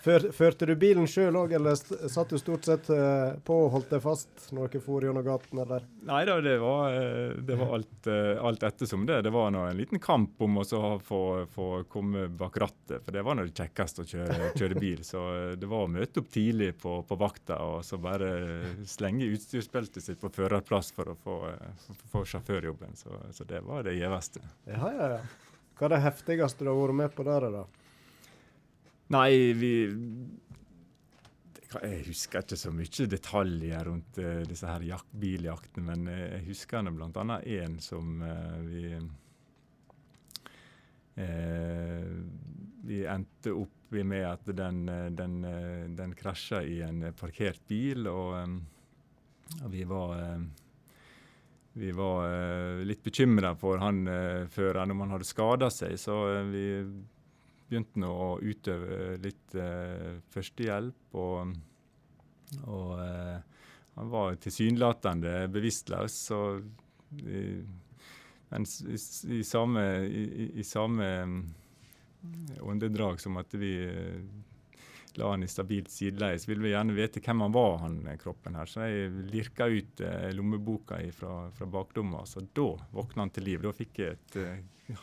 førte 0.34 0.66
du 0.66 0.74
bilen 0.80 1.06
sjøl 1.08 1.36
òg, 1.38 1.54
eller 1.56 1.78
satt 1.78 2.34
du 2.34 2.40
stort 2.42 2.66
sett 2.68 2.90
eh, 2.92 3.38
på 3.46 3.58
og 3.68 3.70
holdt 3.76 3.92
deg 3.94 4.02
fast 4.04 4.50
når 4.52 4.74
dere 4.74 4.84
for 4.84 5.06
gjennom 5.06 5.24
gaten, 5.26 5.62
der? 5.70 5.86
Nei 6.10 6.24
da, 6.28 6.40
det 6.44 6.58
var, 6.60 6.98
det 7.38 7.58
var 7.60 7.76
alt, 7.78 8.10
alt 8.42 8.66
ettersom 8.72 9.06
det. 9.08 9.22
Det 9.28 9.34
var 9.34 9.54
nå 9.54 9.64
en 9.70 9.78
liten 9.80 10.02
kamp 10.02 10.42
om 10.42 10.60
å 10.60 10.66
så 10.68 10.82
få, 11.06 11.22
få 11.54 11.70
komme 11.92 12.26
bak 12.28 12.58
rattet, 12.64 13.06
for 13.06 13.16
det 13.16 13.24
var 13.24 13.38
nå 13.38 13.46
det 13.48 13.56
kjekkeste 13.56 14.04
å 14.04 14.10
kjøre, 14.12 14.52
kjøre 14.58 14.82
bil. 14.82 15.06
Så 15.08 15.24
det 15.62 15.70
var 15.70 15.86
å 15.86 15.92
møte 15.92 16.24
opp 16.24 16.32
tidlig 16.34 16.74
på, 16.82 16.98
på 17.08 17.20
vakta 17.22 17.62
og 17.64 17.86
så 17.86 18.02
bare 18.02 18.34
slenge 18.90 19.30
utstyrsbeltet 19.32 20.04
sitt 20.04 20.20
på 20.20 20.34
førerplass 20.34 20.92
for 20.98 21.14
å 21.14 21.18
få, 21.22 21.38
få, 21.86 21.98
få 22.16 22.26
sjåførjobben. 22.34 22.98
Så, 22.98 23.14
så 23.38 23.48
det 23.48 23.62
var 23.68 23.86
det 23.86 23.96
gjeveste. 24.00 24.42
Ja, 24.66 24.81
ja, 24.82 24.92
ja. 24.98 25.12
ja. 25.18 25.22
Hva 25.82 25.88
er 25.88 25.96
det 25.96 26.04
heftigste 26.04 26.66
du 26.66 26.70
har 26.70 26.78
vært 26.78 26.98
med 27.00 27.14
på 27.18 27.24
der, 27.26 27.48
da? 27.50 27.66
Nei, 29.12 29.32
vi 29.58 29.74
Jeg 31.72 32.04
husker 32.06 32.44
ikke 32.44 32.60
så 32.60 32.72
mye 32.76 33.08
detaljer 33.10 33.88
rundt 33.88 34.20
eh, 34.22 34.44
disse 34.48 34.68
her 34.70 34.84
jak 34.86 35.08
biljaktene, 35.24 35.86
men 35.88 36.08
eh, 36.12 36.36
jeg 36.36 36.46
husker 36.52 36.84
annet 36.84 37.48
en 37.64 37.80
som 37.82 38.22
eh, 38.22 38.60
vi 38.68 38.84
Vi 42.82 43.02
endte 43.06 43.52
opp 43.54 43.92
med 43.92 44.24
at 44.26 44.48
den, 44.56 44.86
den, 45.14 45.42
den 45.98 46.14
krasja 46.16 46.62
i 46.64 46.80
en 46.86 47.04
parkert 47.14 47.60
bil, 47.68 48.08
og, 48.08 48.56
og 49.60 49.68
vi 49.74 49.84
var 49.86 50.40
vi 51.74 51.92
var 51.96 52.26
eh, 52.28 52.82
litt 52.86 53.04
bekymra 53.06 53.54
for 53.56 53.80
han 53.80 54.02
eh, 54.12 54.48
føreren 54.52 54.92
om 54.92 55.04
han 55.06 55.14
hadde 55.16 55.28
skada 55.30 55.70
seg, 55.72 55.96
så 56.00 56.18
eh, 56.34 56.50
vi 56.52 56.66
begynte 57.72 58.02
nå 58.04 58.10
å 58.12 58.32
utøve 58.44 59.14
litt 59.24 59.56
eh, 59.56 60.18
førstehjelp. 60.34 61.16
Og, 61.16 61.54
og 62.68 62.92
eh, 63.06 63.38
han 63.96 64.12
var 64.12 64.36
tilsynelatende 64.44 65.46
bevisstløs, 65.52 66.18
så 66.28 66.42
i, 67.24 67.46
men 68.52 68.68
i, 68.68 69.40
i- 69.40 70.52
i 70.60 70.64
samme 70.68 71.08
mm, 71.24 71.42
åndedrag 72.68 73.20
som 73.24 73.40
at 73.40 73.56
vi 73.60 73.72
eh, 73.88 74.20
la 75.20 75.32
han 75.34 75.44
i 75.44 75.48
stabilt 75.52 75.90
sideleie, 75.92 76.40
så 76.40 76.52
ville 76.52 76.64
vi 76.64 76.74
gjerne 76.74 76.96
vite 76.96 77.22
hvem 77.24 77.42
han 77.46 77.56
var, 77.56 77.78
han 77.84 77.98
eh, 78.08 78.18
kroppen 78.22 78.56
her. 78.56 78.70
Så 78.70 78.86
jeg 78.88 79.10
lirka 79.32 79.68
ut 79.68 80.04
eh, 80.06 80.30
lommeboka 80.36 81.00
fra, 81.16 81.50
fra 81.56 81.68
bakdomma, 81.68 82.26
så 82.26 82.44
da 82.54 82.70
våkna 82.92 83.26
han 83.26 83.34
til 83.36 83.50
liv. 83.50 83.66
Da 83.66 83.74
fikk 83.76 84.00
jeg 84.04 84.18
et 84.18 84.38
eh, 84.42 84.62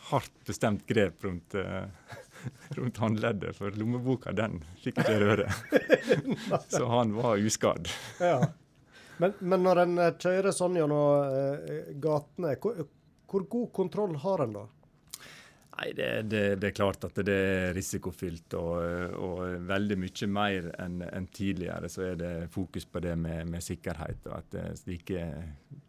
hardt 0.09 0.33
bestemt 0.45 0.87
grep 0.87 1.23
rundt, 1.23 1.55
eh, 1.55 1.85
rundt 2.77 2.97
håndleddet, 2.97 3.55
for 3.57 3.75
lommeboka 3.77 4.33
den 4.35 4.61
fikk 4.83 5.03
ikke 5.03 5.19
røre. 5.23 5.51
Så 6.67 6.85
han 6.89 7.13
var 7.17 7.37
uskadd. 7.37 7.89
Ja. 8.19 8.41
Men, 9.19 9.33
men 9.39 9.63
når 9.63 9.83
en 9.83 9.97
eh, 9.99 10.15
kjører 10.15 10.55
sånn 10.55 10.77
gjennom 10.79 11.33
eh, 11.35 11.93
gatene, 12.01 12.55
hvor, 12.61 12.85
hvor 13.29 13.47
god 13.55 13.71
kontroll 13.75 14.15
har 14.23 14.45
en 14.45 14.55
da? 14.61 14.67
Nei, 15.79 15.93
det, 15.95 16.21
det, 16.21 16.55
det, 16.59 16.67
er 16.67 16.75
klart 16.75 17.05
at 17.07 17.19
det 17.23 17.33
er 17.33 17.69
risikofylt, 17.75 18.55
og, 18.59 19.13
og 19.15 19.67
veldig 19.69 19.95
mye 20.01 20.27
mer 20.27 20.65
enn 20.81 20.97
en 21.07 21.27
tidligere 21.31 21.87
så 21.91 22.03
er 22.09 22.17
det 22.19 22.31
fokus 22.51 22.87
på 22.89 22.99
det 23.05 23.13
med, 23.15 23.47
med 23.47 23.63
sikkerhet, 23.63 24.27
og 24.27 24.33
at 24.41 24.57
eh, 24.59 24.73
slike 24.75 25.27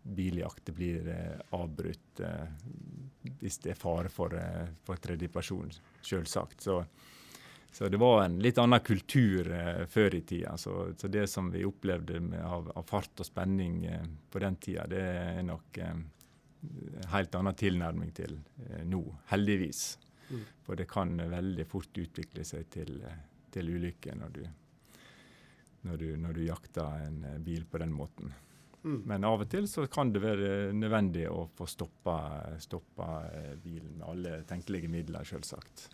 biljakter 0.03 0.77
blir 0.77 1.09
eh, 1.11 1.41
avbrutt 1.59 2.23
eh, 2.23 3.33
hvis 3.41 3.59
det 3.65 3.73
er 3.73 3.81
fare 3.81 4.13
for, 4.15 4.37
for 4.87 5.03
tredjeperson, 5.03 5.75
selvsagt. 6.07 6.63
Så, 6.69 6.79
så, 7.73 7.91
det 7.91 7.99
var 7.99 8.23
en 8.29 8.39
litt 8.45 8.63
annen 8.63 8.85
kultur 8.87 9.51
før 9.91 10.15
i 10.15 10.23
tida. 10.23 10.55
Så, 10.61 10.93
så, 10.97 11.11
det 11.11 11.27
som 11.33 11.51
vi 11.51 11.67
opplevde 11.67 12.23
av, 12.45 12.71
av, 12.77 12.87
fart 12.87 13.25
og 13.25 13.27
spenning 13.27 13.83
på 14.31 14.43
den 14.45 14.57
tida, 14.63 14.87
det 14.91 15.03
er 15.03 15.45
nok 15.51 15.83
helt 17.13 17.35
annen 17.35 17.57
tilnærming 17.57 18.13
til 18.15 18.37
eh, 18.69 18.85
nå, 18.89 19.03
heldigvis. 19.33 19.99
Mm. 20.31 20.45
For 20.67 20.79
det 20.79 20.89
kan 20.91 21.17
veldig 21.19 21.67
fort 21.69 21.99
utvikle 21.99 22.45
seg 22.47 22.69
til, 22.73 23.01
eh, 23.07 23.23
til 23.53 23.73
ulykker 23.75 24.19
når 24.21 24.37
du, 24.37 24.45
når, 25.89 25.97
du, 25.97 26.09
når 26.21 26.39
du, 26.39 26.45
jakter 26.47 27.07
en 27.07 27.25
eh, 27.25 27.39
bil 27.45 27.67
på 27.67 27.83
den 27.83 27.95
måten. 27.95 28.35
Mm. 28.83 29.01
Men 29.11 29.27
av 29.29 29.45
og 29.45 29.51
til 29.53 29.69
så 29.69 29.85
kan 29.93 30.13
det 30.13 30.23
være 30.25 30.53
nødvendig 30.73 31.27
å 31.29 31.45
få 31.57 31.67
stoppa, 31.69 32.17
stoppa 32.63 33.11
bilen 33.61 33.99
med 33.99 34.07
alle 34.09 34.37
tenkelige 34.49 34.89
midler, 34.89 35.27
selvsagt. 35.29 35.91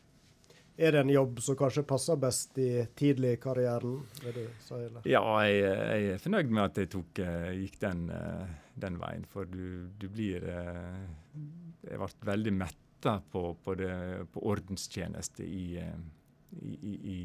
Er 0.76 0.92
det 0.92 1.00
en 1.00 1.10
jobb 1.10 1.38
som 1.40 1.56
kanskje 1.56 1.86
passer 1.88 2.18
best 2.20 2.58
i 2.60 2.70
tidlig 2.94 3.32
i 3.32 3.40
karrieren? 3.40 4.00
si? 4.60 4.80
Ja, 5.08 5.22
jeg, 5.46 5.62
jeg, 5.62 6.08
er 6.12 6.20
fornøyd 6.20 6.50
med 6.52 6.64
at 6.66 6.80
jeg 6.82 6.90
tok, 6.92 7.20
gikk 7.56 7.78
den, 7.80 8.02
den 8.76 8.98
veien. 9.00 9.24
For 9.30 9.48
du, 9.48 9.88
du 9.96 10.08
blir 10.12 10.44
eh, 10.52 10.98
Jeg 11.86 12.00
ble 12.02 12.10
veldig 12.28 12.52
metta 12.58 13.14
på, 13.32 13.46
på, 13.64 13.76
det, 13.78 13.94
på 14.34 14.42
ordenstjeneste 14.50 15.46
i, 15.48 15.78
i, 16.60 16.74
i, 16.76 16.96
i, 17.14 17.18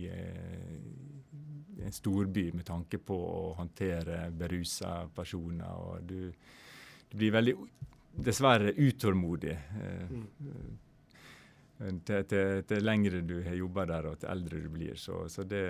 en 1.81 1.95
storby 1.95 2.51
med 2.55 2.63
tanke 2.67 3.01
på 3.03 3.17
å 3.17 3.53
håndtere 3.57 4.29
berusa 4.37 5.09
personer. 5.15 5.75
og 5.75 6.07
du, 6.07 6.31
du 7.09 7.17
blir 7.17 7.35
veldig, 7.35 7.57
dessverre, 8.15 8.71
utålmodig. 8.79 9.57
Mm 10.07 10.87
til, 12.05 12.25
til, 12.67 12.83
lengre 12.83 13.21
du 13.25 13.39
har 13.45 13.55
jobba 13.57 13.85
der, 13.89 14.09
og 14.11 14.19
til 14.21 14.29
eldre 14.29 14.59
du 14.61 14.69
blir. 14.69 14.95
Så, 14.99 15.23
så 15.29 15.43
det, 15.43 15.63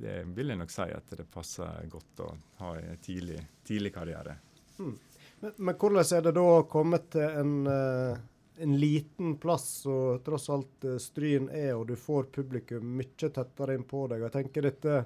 det, 0.00 0.22
vil 0.34 0.52
jeg 0.52 0.60
nok 0.60 0.72
si 0.74 0.88
at 0.90 1.14
det 1.16 1.28
passer 1.30 1.86
godt 1.90 2.24
å 2.24 2.32
ha 2.62 2.74
en 2.80 2.98
tidlig, 3.02 3.38
tidlig 3.66 3.94
karriere. 3.94 4.36
Mm. 4.78 4.96
Men, 5.40 5.52
men, 5.56 5.78
hvordan 5.78 6.04
er 6.18 6.26
det 6.26 6.34
da 6.36 6.46
å 6.58 6.68
komme 6.68 7.00
til 7.12 7.40
en, 7.42 7.54
uh, 7.64 8.18
en 8.60 8.78
liten 8.80 9.36
plass, 9.40 9.68
og 9.88 10.22
tross 10.26 10.50
alt 10.52 10.88
uh, 10.88 10.98
Stryn 11.00 11.48
er, 11.48 11.74
og 11.78 11.86
du 11.88 11.96
får 11.96 12.30
publikum 12.34 12.96
mye 12.98 13.30
tettere 13.30 13.76
inn 13.78 13.86
på 13.88 14.06
deg? 14.10 14.26
Jeg 14.26 14.36
tenker 14.38 14.70
dette 14.70 15.02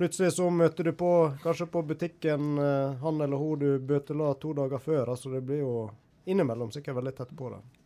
Plutselig 0.00 0.30
så 0.32 0.46
møter 0.48 0.86
du 0.86 0.94
på, 0.96 1.08
kanskje 1.42 1.66
på 1.68 1.82
butikken, 1.84 2.54
uh, 2.56 2.96
han 3.02 3.20
eller 3.20 3.36
hun 3.36 3.60
du 3.60 3.68
bøtela 3.84 4.30
to 4.40 4.54
dager 4.56 4.80
før. 4.80 5.10
altså 5.12 5.32
Det 5.34 5.42
blir 5.44 5.60
jo 5.60 5.74
innimellom 6.24 6.70
sikkert 6.72 6.96
veldig 6.96 7.12
tett 7.18 7.34
på 7.36 7.50
deg. 7.52 7.79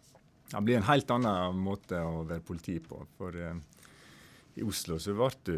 Det 0.55 0.61
blir 0.63 0.77
en 0.77 0.83
helt 0.87 1.11
annen 1.11 1.59
måte 1.59 1.99
å 1.99 2.23
være 2.23 2.45
politi 2.47 2.77
på. 2.79 3.01
For 3.19 3.35
eh, 3.35 3.57
i 4.55 4.63
Oslo 4.63 5.01
så 5.03 5.15
ble 5.19 5.31
du 5.49 5.57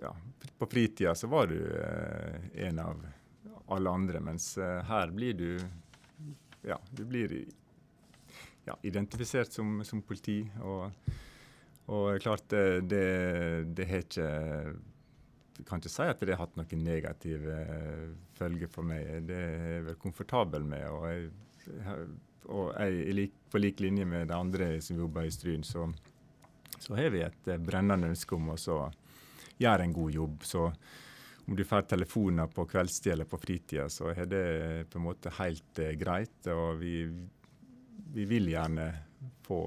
ja, 0.00 0.14
På 0.58 0.66
fritida 0.66 1.14
så 1.14 1.28
var 1.28 1.50
du 1.50 1.58
eh, 1.60 2.46
en 2.68 2.78
av 2.80 3.02
alle 3.68 3.90
andre, 3.90 4.22
mens 4.24 4.54
eh, 4.56 4.80
her 4.88 5.12
blir 5.12 5.36
du 5.36 5.50
Ja, 6.64 6.78
du 6.90 7.04
blir 7.04 7.34
ja, 8.64 8.76
identifisert 8.82 9.52
som, 9.52 9.82
som 9.84 10.00
politi. 10.02 10.40
Og, 10.64 11.12
og 11.92 12.22
klart 12.24 12.48
det, 12.48 12.88
det, 13.76 13.84
har 13.88 14.06
ikke 14.06 14.30
jeg 15.58 15.66
kan 15.68 15.82
ikke 15.82 15.92
si 15.92 16.08
at 16.08 16.24
det 16.24 16.32
har 16.32 16.46
hatt 16.46 16.56
noen 16.56 16.82
negative 16.86 17.60
følger 18.40 18.72
for 18.72 18.88
meg. 18.88 19.28
Det 19.28 19.36
er 19.36 19.68
jeg 19.74 19.86
vel 19.90 20.00
komfortabel 20.00 20.64
med. 20.64 20.88
og 20.88 21.06
jeg 21.12 22.08
og 22.46 22.70
jeg, 22.78 23.30
på 23.50 23.60
lik 23.60 23.80
linje 23.80 24.06
med 24.08 24.28
de 24.28 24.36
andre 24.36 24.70
som 24.84 24.98
jobber 24.98 25.26
i 25.26 25.32
Stryn, 25.32 25.64
så, 25.64 25.88
så 26.78 26.96
har 26.96 27.10
vi 27.12 27.24
et 27.26 27.50
eh, 27.50 27.60
brennende 27.60 28.12
ønske 28.12 28.36
om 28.36 28.54
å 28.54 28.58
gjøre 29.58 29.84
en 29.84 29.92
god 29.92 30.14
jobb. 30.14 30.44
Så 30.44 30.68
om 31.48 31.56
du 31.56 31.64
får 31.64 31.82
telefoner 31.88 32.46
på 32.46 32.66
kveldstid 32.68 33.12
eller 33.12 33.24
på 33.24 33.38
fritida, 33.38 33.88
så 33.88 34.10
er 34.12 34.26
det 34.28 34.44
på 34.92 34.98
en 35.00 35.06
måte 35.06 35.32
helt 35.38 35.78
eh, 35.80 35.94
greit. 35.96 36.50
Og 36.52 36.76
vi, 36.82 37.06
vi, 38.12 38.26
vil 38.28 38.50
gjerne 38.52 38.90
få 39.46 39.62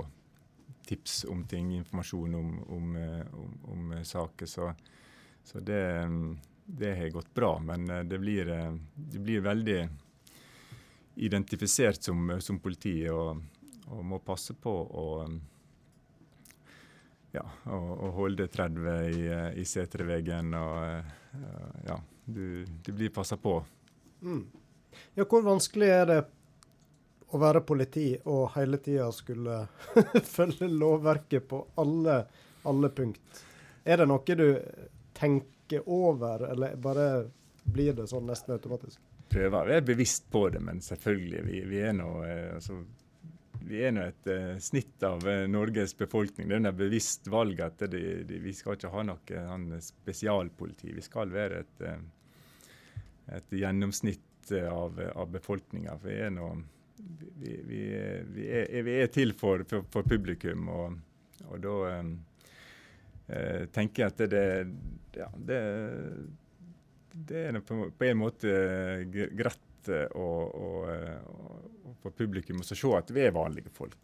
tips 0.85 1.23
om 1.31 1.41
ting, 1.49 1.73
informasjon 1.79 2.35
om, 2.37 2.53
om, 2.77 2.95
eh, 2.95 3.33
om, 3.33 3.57
om 3.73 3.95
saker. 4.05 4.45
Så, 4.45 4.69
så 5.43 5.59
det, 5.59 5.81
det, 6.65 6.95
har 6.95 7.09
gått 7.17 7.33
bra. 7.33 7.55
Men 7.65 7.89
eh, 7.89 8.05
det 8.05 8.21
blir, 8.21 8.53
det 8.95 9.25
blir 9.25 9.41
veldig 9.41 9.81
identifisert 11.21 12.03
som, 12.03 12.33
som 12.41 12.59
politi 12.59 12.95
og, 13.09 13.41
og, 13.87 13.99
må 14.05 14.19
passe 14.25 14.55
på 14.57 14.71
å 14.73 15.05
ja, 17.31 17.43
holde 18.17 18.47
30 18.51 18.87
i, 19.11 19.27
i 19.61 19.65
seterveggen 19.65 20.55
og 20.57 21.37
ja, 21.87 21.99
du, 22.25 22.65
du 22.65 22.91
blir 22.91 23.13
passa 23.13 23.37
på. 23.37 23.59
Mm. 24.21 24.47
Ja, 25.13 25.23
hvor 25.23 25.45
vanskelig 25.45 25.91
er 25.93 26.09
det 26.09 26.19
å 27.31 27.39
være 27.39 27.61
politi 27.63 28.07
og 28.25 28.49
hele 28.57 28.81
tida 28.83 29.07
skulle 29.15 29.61
følge 30.35 30.67
lovverket 30.67 31.47
på 31.47 31.61
alle, 31.83 32.17
alle 32.67 32.91
punkt? 32.97 33.45
Er 33.85 34.01
det 34.01 34.09
noe 34.09 34.41
du 34.41 34.49
tenker 35.17 35.85
over, 35.85 36.49
eller 36.51 36.75
bare 36.81 37.07
blir 37.63 37.93
det 37.95 38.09
sånn 38.11 38.27
nesten 38.27 38.57
automatisk? 38.57 38.99
Prøver 39.31 39.57
å 39.57 39.69
være 39.69 39.87
bevisst 39.91 40.27
på 40.31 40.47
det, 40.53 40.61
men 40.63 40.81
selvfølgelig, 40.83 41.45
vi, 41.47 41.61
vi 41.71 41.79
er 41.87 41.95
nå 41.97 42.09
eh, 42.27 42.49
altså, 42.57 42.81
vi 43.61 43.81
er 43.85 43.93
nå 43.95 44.03
et 44.09 44.29
uh, 44.31 44.57
snitt 44.61 45.03
av 45.05 45.23
uh, 45.27 45.45
Norges 45.49 45.93
befolkning. 45.97 46.49
Det 46.49 46.57
er 46.57 46.65
et 46.71 46.79
bevisst 46.79 47.29
valg 47.31 47.61
at 47.63 47.83
det, 47.91 48.01
det, 48.29 48.41
vi 48.43 48.53
skal 48.57 48.77
ikke 48.77 48.91
ha 48.93 49.05
noe 49.07 49.43
han, 49.47 49.67
spesialpoliti. 49.85 50.91
Vi 50.97 51.05
skal 51.05 51.31
være 51.33 51.61
et, 51.63 51.85
uh, 51.85 52.97
et 53.37 53.55
gjennomsnitt 53.61 54.51
av, 54.65 54.97
av 55.13 55.29
befolkninga. 55.31 55.95
Vi 56.01 56.17
er 56.25 56.33
vi, 56.35 57.53
vi, 57.69 57.83
er, 57.93 58.81
vi, 58.83 58.97
er, 58.97 59.07
til 59.13 59.33
for, 59.37 59.63
for, 59.69 59.85
for 59.93 60.05
publikum, 60.09 60.67
og, 60.69 60.97
og 61.47 61.61
da 61.63 61.75
tenker 63.71 64.03
jeg 64.03 64.11
at 64.11 64.23
det, 64.33 64.43
ja, 65.15 65.27
det 65.47 65.59
det 67.13 67.43
er 67.47 67.59
på, 67.59 67.91
på 67.97 68.05
en 68.05 68.17
måte 68.17 68.51
eh, 68.51 69.03
greit 69.35 69.89
eh, 69.89 70.07
å, 70.15 70.27
å, 70.47 70.69
å, 71.19 71.93
for 72.01 72.15
publikum 72.15 72.61
å 72.61 72.67
se 72.67 72.77
at 72.97 73.11
vi 73.11 73.25
er 73.25 73.35
vanlige 73.35 73.71
folk. 73.73 73.97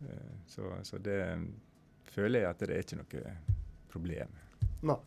Eh, 0.00 0.32
så, 0.46 0.70
så, 0.82 0.98
det 0.98 1.20
føler 2.14 2.44
jeg 2.44 2.50
at 2.50 2.64
det 2.64 2.72
er 2.72 2.86
ikke 2.86 3.00
noe 3.02 3.36
problem. 3.92 4.40
Nei. 4.88 4.98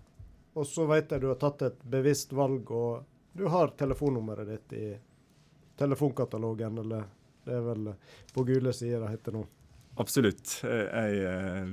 Og 0.57 0.65
så 0.65 0.87
vet 0.89 1.11
jeg 1.13 1.21
du 1.21 1.29
har 1.29 1.37
tatt 1.41 1.67
et 1.67 1.83
bevisst 1.85 2.31
valg, 2.33 2.71
og 2.71 3.37
du 3.37 3.45
har 3.53 3.75
telefonnummeret 3.77 4.49
ditt 4.49 4.73
i 4.73 4.87
telefonkatalogen, 5.77 6.79
eller 6.81 7.03
det 7.45 7.53
er 7.53 7.61
vel 7.67 7.91
på 8.33 8.45
gule 8.47 8.73
sider 8.73 9.03
det 9.05 9.11
heter 9.11 9.37
nå? 9.37 9.43
Absolutt. 10.01 10.55
Jeg 10.65 11.67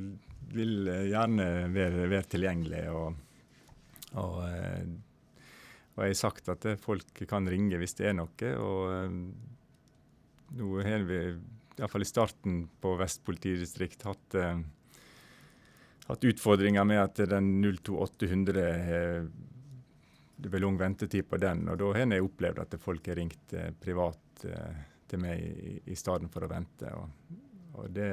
vil 0.53 0.91
gjerne 1.09 1.49
være, 1.73 2.05
være 2.13 2.29
tilgjengelig. 2.37 2.83
og, 2.93 3.17
og 4.21 4.37
og 5.95 6.03
jeg 6.03 6.15
har 6.15 6.19
sagt 6.19 6.51
at 6.51 6.67
folk 6.83 7.25
kan 7.31 7.47
ringe 7.51 7.79
hvis 7.79 7.95
det 7.99 8.09
er 8.11 8.17
noe. 8.19 8.53
og 8.59 8.95
um, 9.09 9.19
Nå 10.55 10.71
har 10.87 11.07
vi 11.07 11.19
iallfall 11.79 12.05
i 12.05 12.09
starten 12.09 12.65
på 12.83 12.95
Vest 12.99 13.25
politidistrikt 13.27 14.03
hatt, 14.07 14.37
uh, 14.39 14.59
hatt 16.09 16.27
utfordringer 16.31 16.87
med 16.87 17.03
at 17.03 17.23
den 17.31 17.57
02800 17.63 18.71
har 18.89 19.29
det 20.45 20.51
er 20.51 20.61
lang 20.61 20.75
ventetid 20.77 21.29
på 21.31 21.39
den. 21.41 21.63
og 21.71 21.79
Da 21.79 21.93
har 21.95 22.11
jeg 22.11 22.25
opplevd 22.27 22.59
at 22.61 22.75
folk 22.83 23.07
har 23.09 23.17
ringt 23.17 23.55
privat 23.81 24.43
til 25.09 25.21
meg 25.23 25.41
i, 25.41 25.77
i 25.89 25.97
stedet 25.97 26.27
for 26.35 26.45
å 26.45 26.51
vente. 26.51 26.91
Og, 26.99 27.39
og 27.79 27.87
det 27.95 28.11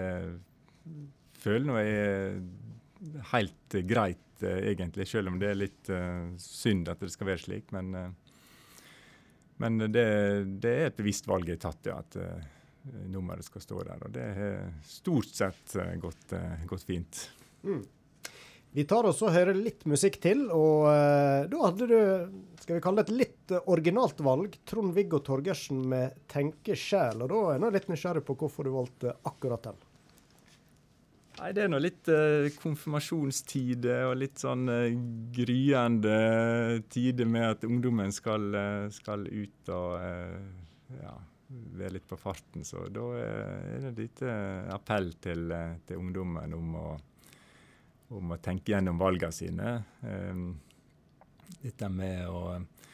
føler 1.41 1.81
jeg 1.81 1.97
er 1.97 2.37
helt 3.31 3.79
greit 3.89 4.27
Eh, 4.41 4.71
egentlig, 4.71 5.05
selv 5.07 5.29
om 5.29 5.35
det 5.37 5.51
er 5.51 5.57
litt 5.59 5.89
uh, 5.93 6.31
synd 6.41 6.87
at 6.89 6.97
det 6.97 7.11
skal 7.13 7.27
være 7.29 7.43
slik. 7.43 7.67
Men, 7.75 7.93
uh, 7.93 8.07
men 9.61 9.77
det, 9.83 10.05
det, 10.63 10.71
er 10.71 10.89
et 10.89 10.97
bevisst 10.97 11.29
valg 11.29 11.45
jeg 11.45 11.59
har 11.59 11.67
tatt, 11.67 11.91
ja. 11.91 11.99
At 12.01 12.17
nummeret 13.13 13.45
skal 13.45 13.61
stå 13.61 13.83
der. 13.85 14.05
Og 14.05 14.13
det 14.15 14.27
har 14.37 14.61
stort 14.87 15.29
sett 15.29 15.75
eh, 15.77 15.95
gått, 16.01 16.31
eh, 16.33 16.63
gått 16.65 16.85
fint. 16.87 17.27
Vi 18.71 18.85
tar 18.87 19.05
oss 19.09 19.19
og 19.21 19.33
hører 19.35 19.57
litt 19.57 19.83
musikk 19.89 20.15
til, 20.23 20.45
og 20.47 20.85
uh, 20.87 21.43
da 21.51 21.57
hadde 21.65 21.87
du, 21.89 21.97
skal 22.61 22.77
vi 22.77 22.83
kalle 22.83 23.03
det 23.03 23.09
et 23.09 23.17
litt 23.19 23.51
eh, 23.51 23.65
originalt 23.73 24.23
valg, 24.23 24.55
Trond-Viggo 24.63 25.19
Torgersen 25.27 25.81
med 25.91 26.21
'Tenke 26.31 26.77
sjæl'. 26.79 27.19
Og 27.25 27.33
da 27.33 27.41
er 27.51 27.65
jeg 27.65 27.75
litt 27.75 27.89
nysgjerrig 27.91 28.23
på 28.25 28.37
hvorfor 28.39 28.63
du 28.63 28.71
valgte 28.77 29.17
akkurat 29.27 29.67
den. 29.67 29.81
Nei, 31.39 31.51
Det 31.55 31.63
er 31.63 31.69
nå 31.71 31.79
litt 31.81 32.09
eh, 32.11 32.49
konfirmasjonstid 32.59 33.87
og 33.93 34.15
litt 34.19 34.41
sånn 34.41 34.67
eh, 34.69 34.95
gryende 35.33 36.15
tider 36.91 37.29
med 37.29 37.47
at 37.55 37.67
ungdommen 37.67 38.11
skal, 38.13 38.49
eh, 38.57 38.87
skal 38.93 39.23
ut 39.27 39.71
og 39.71 39.95
eh, 40.03 40.97
ja, 40.99 41.13
være 41.79 41.95
litt 41.95 42.09
på 42.09 42.19
farten. 42.19 42.67
Så 42.67 42.83
da 42.93 43.05
eh, 43.21 43.77
er 43.77 43.85
det 43.85 43.93
et 43.93 44.03
lite 44.03 44.35
appell 44.75 45.13
til, 45.23 45.47
eh, 45.55 45.79
til 45.87 46.03
ungdommen 46.03 46.57
om 46.57 46.75
å, 46.81 46.85
om 48.19 48.35
å 48.35 48.41
tenke 48.43 48.75
gjennom 48.75 48.99
valgene 49.01 49.35
sine. 49.35 49.73
Eh, 50.03 50.45
dette 51.61 51.89
med 51.91 52.27
å 52.27 52.45
Eh, 52.55 52.90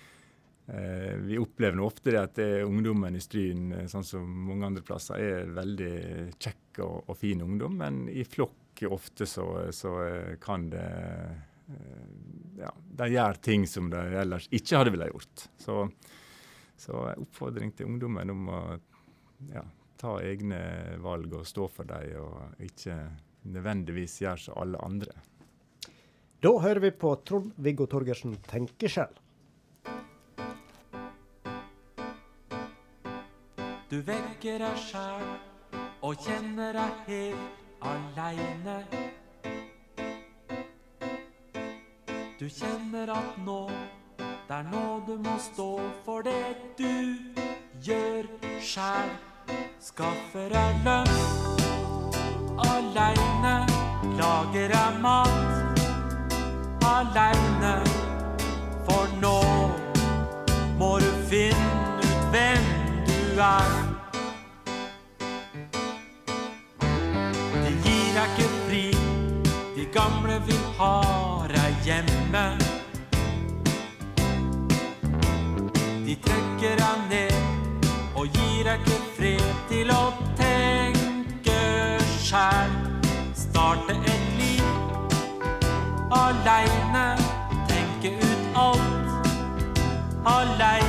vi 1.23 1.37
opplever 1.39 1.79
ofte 1.79 2.11
det 2.11 2.19
at 2.19 2.39
er 2.43 2.65
ungdommen 2.67 3.15
i 3.15 3.21
Stryn, 3.23 3.71
eh, 3.71 3.85
sånn 3.87 4.03
som 4.03 4.27
mange 4.49 4.67
andre 4.67 4.83
plasser, 4.83 5.21
er 5.21 5.51
veldig 5.55 5.91
kjekk 6.35 6.81
og, 6.83 6.97
og 7.07 7.17
fin 7.17 7.43
ungdom, 7.45 7.77
men 7.79 8.01
i 8.11 8.25
flokk 8.27 8.83
ofte 8.91 9.25
så, 9.25 9.45
så 9.71 9.93
eh, 10.03 10.33
kan 10.43 10.69
det 10.73 10.87
eh, 10.87 12.03
Ja, 12.57 12.71
de 12.99 13.07
gjør 13.13 13.37
ting 13.43 13.67
som 13.69 13.89
de 13.93 14.01
ellers 14.17 14.47
ikke 14.49 14.79
hadde 14.79 14.91
ville 14.95 15.07
gjort. 15.11 15.43
Så, 15.61 15.83
så 16.75 17.03
oppfordring 17.13 17.69
til 17.77 17.85
ungdommen 17.91 18.31
om 18.33 18.47
å 18.49 18.61
ja, 19.51 19.61
ta 20.01 20.15
egne 20.25 20.59
valg 21.03 21.35
og 21.37 21.45
stå 21.45 21.67
for 21.69 21.85
dem, 21.85 22.15
og 22.17 22.63
ikke 22.65 22.95
nødvendigvis 23.53 24.17
gjøre 24.23 24.41
som 24.47 24.57
alle 24.63 24.81
andre. 24.83 25.13
Da 26.41 26.55
hører 26.63 26.81
vi 26.87 26.91
på 26.97 27.13
Trond-Viggo 27.29 27.85
Torgersen 27.89 28.35
'Tenkeskjell'. 28.41 29.21
Du 33.89 34.01
vekker 34.03 34.59
deg 34.59 34.79
sjæl 34.83 35.21
og 36.03 36.17
kjenner 36.19 36.75
deg 36.75 37.05
helt 37.07 37.85
aleine. 37.87 38.75
Du 42.35 42.49
kjenner 42.51 43.13
at 43.15 43.37
nå, 43.45 43.61
det 44.19 44.57
er 44.57 44.67
nå 44.73 44.83
du 45.07 45.13
må 45.23 45.37
stå 45.39 45.69
for 46.03 46.27
det 46.27 46.35
du 46.75 47.15
gjør 47.87 48.27
sjæl. 48.59 49.15
Skaffer 49.79 50.51
deg 50.51 50.83
lønn 50.83 51.15
aleine, 52.67 53.57
lager 54.19 54.67
deg 54.75 55.01
mat 55.07 55.83
aleine. 56.91 57.75
For 58.83 59.19
nå 59.23 59.37
er. 63.37 63.71
De 67.63 67.71
gir 67.83 68.09
deg 68.15 68.29
ikke 68.33 68.49
fri, 68.65 68.85
de 69.75 69.85
gamle 69.93 70.39
vil 70.47 70.65
ha 70.79 70.93
deg 71.51 71.73
hjemme. 71.85 72.45
De 76.07 76.15
trekker 76.25 76.75
deg 76.81 76.97
ned 77.11 77.37
og 78.15 78.25
gir 78.33 78.63
deg 78.69 78.81
ikke 78.81 78.99
fred 79.19 79.47
til 79.69 79.93
å 79.93 80.03
tenke 80.39 81.61
sjæl. 82.23 82.75
Starte 83.37 83.97
et 84.01 84.27
liv 84.41 84.65
aleine, 86.11 87.07
tenke 87.69 88.15
ut 88.17 88.61
alt 88.65 89.27
aleine. 90.25 90.86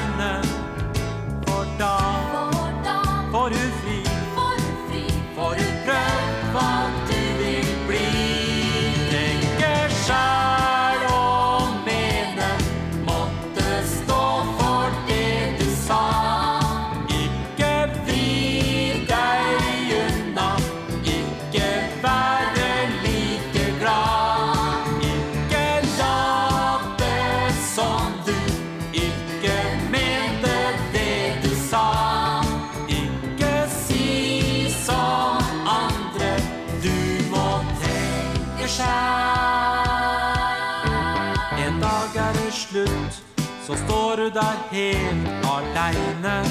Du 44.29 44.35
der 44.35 44.57
helt 44.70 45.29
aleine. 45.55 46.45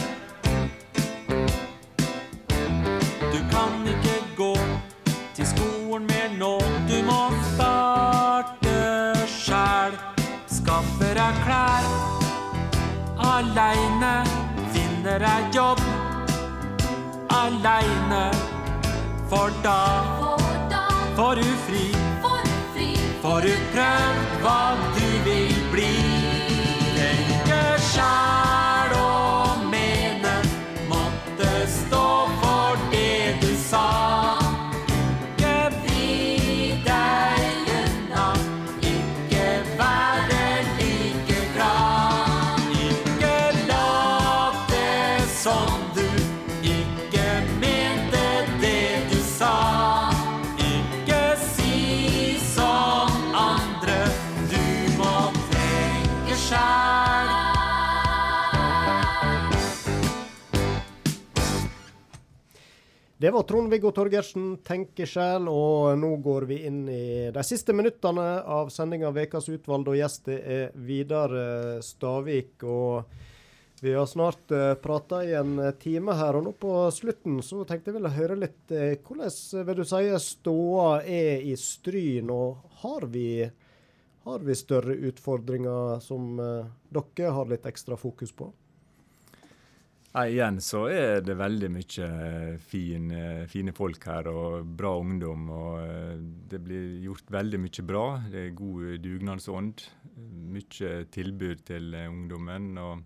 Du 3.34 3.40
kan 3.52 3.88
ikke 3.88 4.18
gå 4.38 4.56
til 5.36 5.48
skolen 5.48 6.08
mer 6.08 6.30
nå, 6.40 6.60
du 6.90 6.98
må 7.06 7.22
starte 7.54 8.78
sjæl. 9.28 9.98
Skaffe 10.48 11.12
deg 11.20 11.42
klær 11.46 11.86
aleine, 13.34 14.16
finne 14.74 15.20
deg 15.26 15.56
jobb 15.60 15.82
aleine. 17.30 18.26
For 19.30 19.54
da 19.64 19.82
får 21.16 21.36
du 21.44 21.50
fri, 21.68 21.86
får 23.22 23.42
du 23.46 23.54
prøvd 23.76 24.42
hva 24.42 24.62
du 24.98 25.07
Det 63.18 63.32
var 63.34 63.44
Trond-Viggo 63.50 63.90
Torgersen, 63.92 64.58
'Tenkesjel', 64.62 65.48
og 65.50 65.98
nå 65.98 66.10
går 66.22 66.46
vi 66.46 66.60
inn 66.70 66.84
i 66.86 67.32
de 67.34 67.44
siste 67.44 67.74
minuttene 67.74 68.26
av 68.46 68.70
sendinga 68.70 69.10
Vekas 69.10 69.50
utvalgte, 69.50 69.96
og 69.96 69.98
gjest 69.98 70.30
er 70.36 70.70
Vidar 70.86 71.34
eh, 71.34 71.80
Stavik. 71.82 72.62
og 72.62 73.10
vi 73.82 73.94
har 73.94 74.06
snart 74.06 74.52
uh, 74.52 74.74
prata 74.74 75.24
i 75.26 75.34
en 75.38 75.60
eh, 75.60 75.74
time 75.78 76.14
her, 76.18 76.38
og 76.38 76.46
nå 76.48 76.54
på 76.58 76.72
slutten 76.94 77.44
så 77.46 77.62
tenkte 77.62 77.92
jeg 77.92 78.00
ville 78.00 78.10
høre 78.10 78.38
litt 78.42 78.74
eh, 78.74 78.96
hvordan 79.06 79.66
vil 79.68 79.78
du 79.78 79.84
si 79.86 80.22
ståa 80.24 80.88
er 81.06 81.46
i 81.46 81.54
Stryn, 81.62 82.32
og 82.34 82.80
har 82.82 83.06
vi, 83.14 83.28
har 84.26 84.46
vi 84.46 84.58
større 84.58 84.98
utfordringer 85.10 86.02
som 86.02 86.40
eh, 86.42 86.72
dere 86.90 87.36
har 87.38 87.54
litt 87.54 87.70
ekstra 87.70 87.98
fokus 88.02 88.34
på? 88.34 88.50
Nei, 90.18 90.32
igjen 90.34 90.56
så 90.66 90.80
er 90.90 91.20
det 91.22 91.36
veldig 91.38 91.68
mye 91.70 92.06
fin, 92.66 93.12
eh, 93.14 93.44
fine 93.46 93.70
folk 93.78 94.02
her 94.10 94.26
og 94.32 94.72
bra 94.80 94.96
ungdom. 94.98 95.44
og 95.54 95.76
eh, 95.84 96.16
Det 96.50 96.58
blir 96.58 96.96
gjort 97.04 97.30
veldig 97.36 97.60
mye 97.62 97.86
bra. 97.86 98.06
Det 98.32 98.40
er 98.48 98.56
god 98.58 98.96
dugnadsånd. 99.04 99.84
Mye 100.56 101.04
tilbud 101.14 101.62
til 101.70 101.94
eh, 101.94 102.08
ungdommen. 102.10 102.72
og 102.82 103.04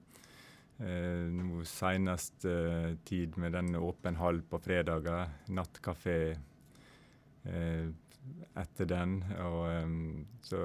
eh, 0.80 1.28
nå 1.36 1.66
Senest 1.68 2.48
eh, 2.48 2.96
tid 3.04 3.36
med 3.36 3.60
den 3.60 3.76
åpen 3.76 4.16
hall 4.16 4.40
på 4.48 4.64
fredager. 4.64 5.36
Nattkafé 5.52 6.18
eh, 7.44 7.92
etter 8.56 8.92
den. 8.96 9.20
og 9.36 9.62
eh, 9.68 10.00
så 10.48 10.64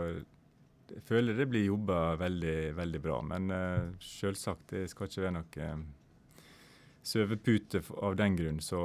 jeg 0.94 1.02
føler 1.10 1.34
det 1.34 1.50
blir 1.50 1.66
jobba 1.72 2.14
veldig, 2.22 2.58
veldig 2.78 3.02
bra. 3.02 3.20
Men 3.34 3.50
eh, 3.50 3.94
selvsagt, 3.98 4.68
det 4.70 4.86
skal 4.94 5.10
ikke 5.10 5.26
være 5.26 5.38
noe 5.42 5.70
sovepute 7.06 7.82
av 8.02 8.16
den 8.16 8.36
grunn. 8.36 8.60
Så, 8.60 8.80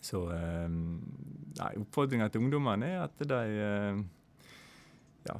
så 0.00 0.24
eh, 0.34 0.68
nei, 0.68 1.70
oppfordringa 1.80 2.28
til 2.30 2.44
ungdommene 2.44 2.92
er 2.92 3.04
at 3.06 3.22
de 3.24 3.40
eh, 3.64 4.02
ja, 5.28 5.38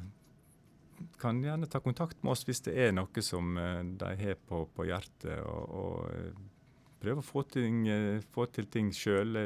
kan 1.21 1.43
gjerne 1.45 1.69
ta 1.71 1.83
kontakt 1.85 2.23
med 2.23 2.35
oss 2.35 2.47
hvis 2.49 2.64
det 2.66 2.77
er 2.87 2.95
noe 2.97 3.25
som 3.25 3.57
eh, 3.61 3.83
de 4.01 4.12
har 4.23 4.39
på, 4.49 4.64
på 4.75 4.89
hjertet. 4.89 5.41
og, 5.45 5.75
og 5.83 6.12
eh, 6.14 6.47
prøve 6.99 7.23
å 7.23 7.27
få, 7.27 7.45
ting, 7.47 7.85
få 8.35 8.49
til 8.51 8.66
ting 8.73 8.89
sjøl. 8.95 9.37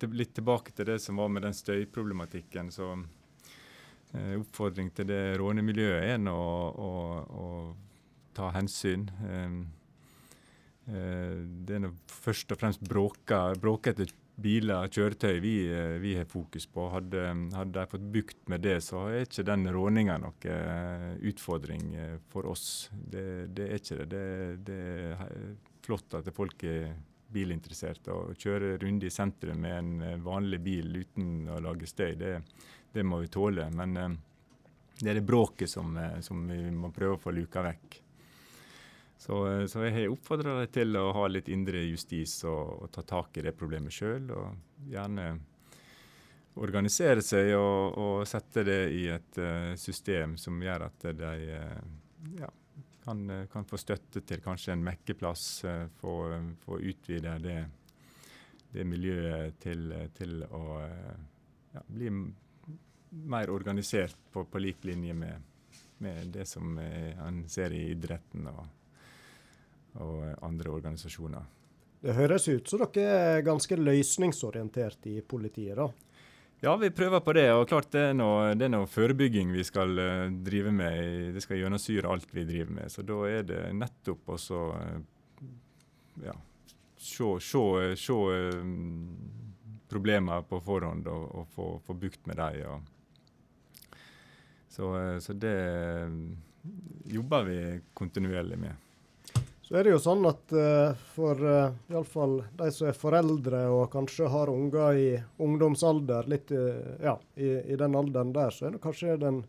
Litt 0.00 0.32
tilbake 0.34 0.72
til 0.74 0.88
det 0.88 0.96
som 1.04 1.20
var 1.20 1.28
med 1.30 1.44
den 1.46 1.54
støyproblematikken. 1.54 2.72
så 2.74 2.96
Oppfordring 4.10 4.88
til 4.90 5.06
det 5.06 5.36
rånemiljøet 5.38 6.08
er 6.16 6.24
å, 6.32 6.40
å, 6.74 6.90
å 7.30 7.44
ta 8.34 8.48
hensyn. 8.56 9.04
Eh, 10.88 11.36
det 11.66 11.76
er 11.76 11.82
nå 11.84 11.92
først 12.08 12.54
og 12.54 12.60
fremst 12.60 12.82
bråkete 12.88 14.06
biler 14.40 14.86
og 14.86 14.94
kjøretøy 14.96 15.40
vi, 15.44 15.54
eh, 15.68 15.98
vi 16.00 16.14
har 16.16 16.28
fokus 16.28 16.66
på. 16.66 16.88
Hadde, 16.94 17.26
hadde 17.54 17.76
de 17.76 17.90
fått 17.90 18.08
bukt 18.14 18.48
med 18.48 18.64
det, 18.64 18.78
så 18.84 19.04
er 19.10 19.26
ikke 19.26 19.46
den 19.46 19.68
råninga 19.74 20.16
noe 20.22 20.56
eh, 20.56 21.12
utfordring 21.30 21.92
for 22.32 22.48
oss. 22.48 22.88
Det, 22.92 23.52
det 23.54 23.68
er 23.68 23.82
ikke 23.82 24.00
det. 24.00 24.08
Det, 24.14 24.24
det 24.70 24.80
er 25.12 25.54
flott 25.84 26.18
at 26.18 26.32
folk 26.34 26.64
er 26.64 26.94
bilinteresserte. 27.30 28.10
Å 28.10 28.34
kjøre 28.34 28.76
runde 28.82 29.06
i 29.06 29.14
sentrum 29.14 29.60
med 29.62 29.78
en 29.78 30.24
vanlig 30.24 30.58
bil 30.64 30.96
uten 31.04 31.46
å 31.52 31.60
lage 31.62 31.86
støy, 31.86 32.16
det, 32.18 32.40
det 32.90 33.04
må 33.06 33.20
vi 33.22 33.30
tåle. 33.30 33.68
Men 33.70 33.94
det 34.98 35.12
er 35.12 35.20
det 35.20 35.28
bråket 35.28 35.70
som, 35.70 35.94
som 36.24 36.42
vi 36.48 36.64
må 36.74 36.90
prøve 36.92 37.20
å 37.20 37.22
få 37.22 37.32
luka 37.36 37.62
vekk. 37.68 38.00
Så, 39.20 39.46
eh, 39.52 39.66
så 39.66 39.82
jeg 39.84 39.92
har 39.92 40.12
oppfordra 40.14 40.54
deg 40.62 40.70
til 40.72 40.96
å 40.96 41.10
ha 41.12 41.26
litt 41.28 41.50
indre 41.52 41.82
justis 41.84 42.38
og, 42.48 42.86
og 42.86 42.92
ta 42.94 43.04
tak 43.04 43.36
i 43.36 43.44
det 43.44 43.52
problemet 43.52 43.92
sjøl. 43.92 44.30
Og 44.32 44.86
gjerne 44.88 45.26
organisere 46.60 47.20
seg 47.24 47.52
og, 47.58 47.98
og 48.00 48.22
sette 48.28 48.64
det 48.64 48.78
i 48.96 49.02
et 49.12 49.40
eh, 49.44 49.74
system 49.80 50.38
som 50.40 50.56
gjør 50.64 50.86
at 50.88 51.06
de 51.20 51.34
eh, 51.58 51.76
ja, 52.40 52.48
kan, 53.04 53.20
kan 53.52 53.68
få 53.68 53.82
støtte 53.82 54.24
til 54.24 54.40
kanskje 54.44 54.72
en 54.78 54.88
mekkeplass. 54.88 55.44
Få, 56.00 56.16
få 56.64 56.80
utvide 56.80 57.36
det, 57.44 57.60
det 58.72 58.88
miljøet 58.88 59.60
til, 59.60 59.86
til 60.16 60.40
å 60.48 60.64
ja, 60.80 61.84
bli 61.92 62.16
mer 63.20 63.52
organisert 63.52 64.16
på, 64.32 64.48
på 64.48 64.64
lik 64.64 64.84
linje 64.88 65.12
med, 65.12 65.48
med 66.00 66.32
det 66.32 66.48
som 66.48 66.78
en 66.80 67.48
ser 67.52 67.76
i 67.76 67.90
idretten 67.92 68.48
og, 68.48 68.68
og 69.98 70.20
eh, 70.26 70.36
andre 70.46 70.70
organisasjoner. 70.70 71.48
Det 72.00 72.14
høres 72.16 72.46
ut 72.48 72.68
som 72.68 72.80
dere 72.80 73.16
er 73.36 73.42
ganske 73.44 73.76
løsningsorientert 73.76 75.10
i 75.10 75.18
politiet, 75.20 75.76
da. 75.76 75.90
Ja, 76.60 76.74
vi 76.76 76.90
prøver 76.90 77.20
på 77.24 77.32
det. 77.32 77.46
og 77.52 77.68
klart 77.68 77.90
Det 77.92 78.00
er 78.10 78.14
noe, 78.16 78.52
det 78.52 78.66
er 78.66 78.72
noe 78.74 78.88
forebygging 78.88 79.52
vi 79.52 79.64
skal 79.64 79.96
eh, 79.98 80.26
drive 80.44 80.72
med. 80.72 81.32
Det 81.34 81.42
skal 81.44 81.62
gjennomsyre 81.62 82.08
alt 82.12 82.28
vi 82.36 82.44
driver 82.44 82.74
med. 82.82 82.92
Så 82.92 83.04
da 83.06 83.20
er 83.28 83.46
det 83.48 83.62
nettopp 83.76 84.28
å 84.28 84.36
så 84.40 84.60
eh, 84.76 84.98
ja, 86.26 86.36
se, 87.00 87.30
se, 87.40 87.64
se 87.96 88.18
eh, 88.36 88.60
problemer 89.88 90.44
på 90.48 90.60
forhånd 90.60 91.08
og, 91.08 91.24
og 91.40 91.48
få, 91.56 91.70
få 91.86 91.96
bukt 91.96 92.28
med 92.28 92.36
dem. 92.36 92.84
Så, 94.70 94.92
så 95.24 95.32
det 95.32 95.56
eh, 95.56 96.20
jobber 97.16 97.48
vi 97.48 97.58
kontinuerlig 97.96 98.60
med. 98.60 98.89
Så 99.70 99.78
er 99.78 99.86
det 99.86 99.92
jo 99.92 100.00
sånn 100.02 100.26
at 100.26 100.50
uh, 100.50 100.98
for 101.14 101.38
uh, 101.46 101.70
iallfall 101.92 102.40
de 102.58 102.70
som 102.74 102.88
er 102.90 102.96
foreldre 102.98 103.60
og 103.70 103.84
kanskje 103.92 104.26
har 104.32 104.50
unger 104.50 104.98
i 104.98 105.10
ungdomsalder, 105.38 106.26
litt 106.26 106.50
eh, 106.50 106.96
ja, 107.06 107.14
i, 107.38 107.52
i 107.70 107.78
den 107.78 107.94
alderen 107.94 108.32
der, 108.34 108.50
så 108.50 108.66
er 108.66 108.74
det 108.74 108.82
kanskje 108.82 109.14
den 109.22 109.44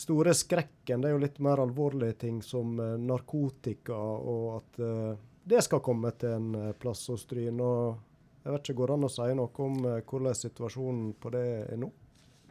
store 0.00 0.32
skrekken. 0.34 1.04
Det 1.04 1.10
er 1.10 1.14
jo 1.18 1.20
litt 1.26 1.42
mer 1.44 1.60
alvorlige 1.60 2.16
ting 2.24 2.40
som 2.42 2.78
uh, 2.80 2.94
narkotika, 2.96 4.00
og 4.00 4.48
at 4.56 4.80
eh, 4.80 5.12
det 5.44 5.60
skal 5.62 5.82
komme 5.84 6.10
til 6.16 6.38
en 6.38 6.54
eh, 6.56 6.72
plass 6.80 7.04
hos 7.12 7.26
Stryn. 7.26 7.60
Og 7.60 8.44
jeg 8.44 8.54
vet 8.54 8.64
ikke, 8.64 8.78
Går 8.80 8.90
det 8.90 8.96
an 8.96 9.08
å 9.08 9.12
si 9.12 9.28
noe 9.36 9.66
om 9.66 9.76
eh, 9.90 10.00
hvordan 10.08 10.38
situasjonen 10.38 11.12
på 11.20 11.32
det 11.34 11.44
er 11.68 11.80
nå? 11.80 11.90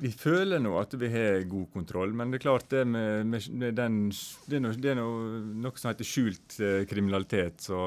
Vi 0.04 0.10
føler 0.12 0.60
nå 0.60 0.74
at 0.82 0.92
vi 1.00 1.08
har 1.14 1.46
god 1.48 1.70
kontroll, 1.72 2.12
men 2.12 2.32
det 2.32 2.42
er 2.42 2.44
klart 2.44 2.66
det 2.74 2.82
med, 2.84 3.24
med, 3.30 3.70
den 3.78 4.10
Det 4.12 4.58
er, 4.58 4.64
noe, 4.66 4.76
det 4.76 4.90
er 4.92 4.98
noe, 5.00 5.40
noe 5.64 5.80
som 5.80 5.94
heter 5.94 6.08
skjult 6.08 6.58
eh, 6.60 6.82
kriminalitet. 6.90 7.64
Så, 7.70 7.86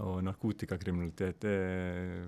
og 0.00 0.22
narkotikakriminalitet 0.24 1.44
er, 1.50 2.22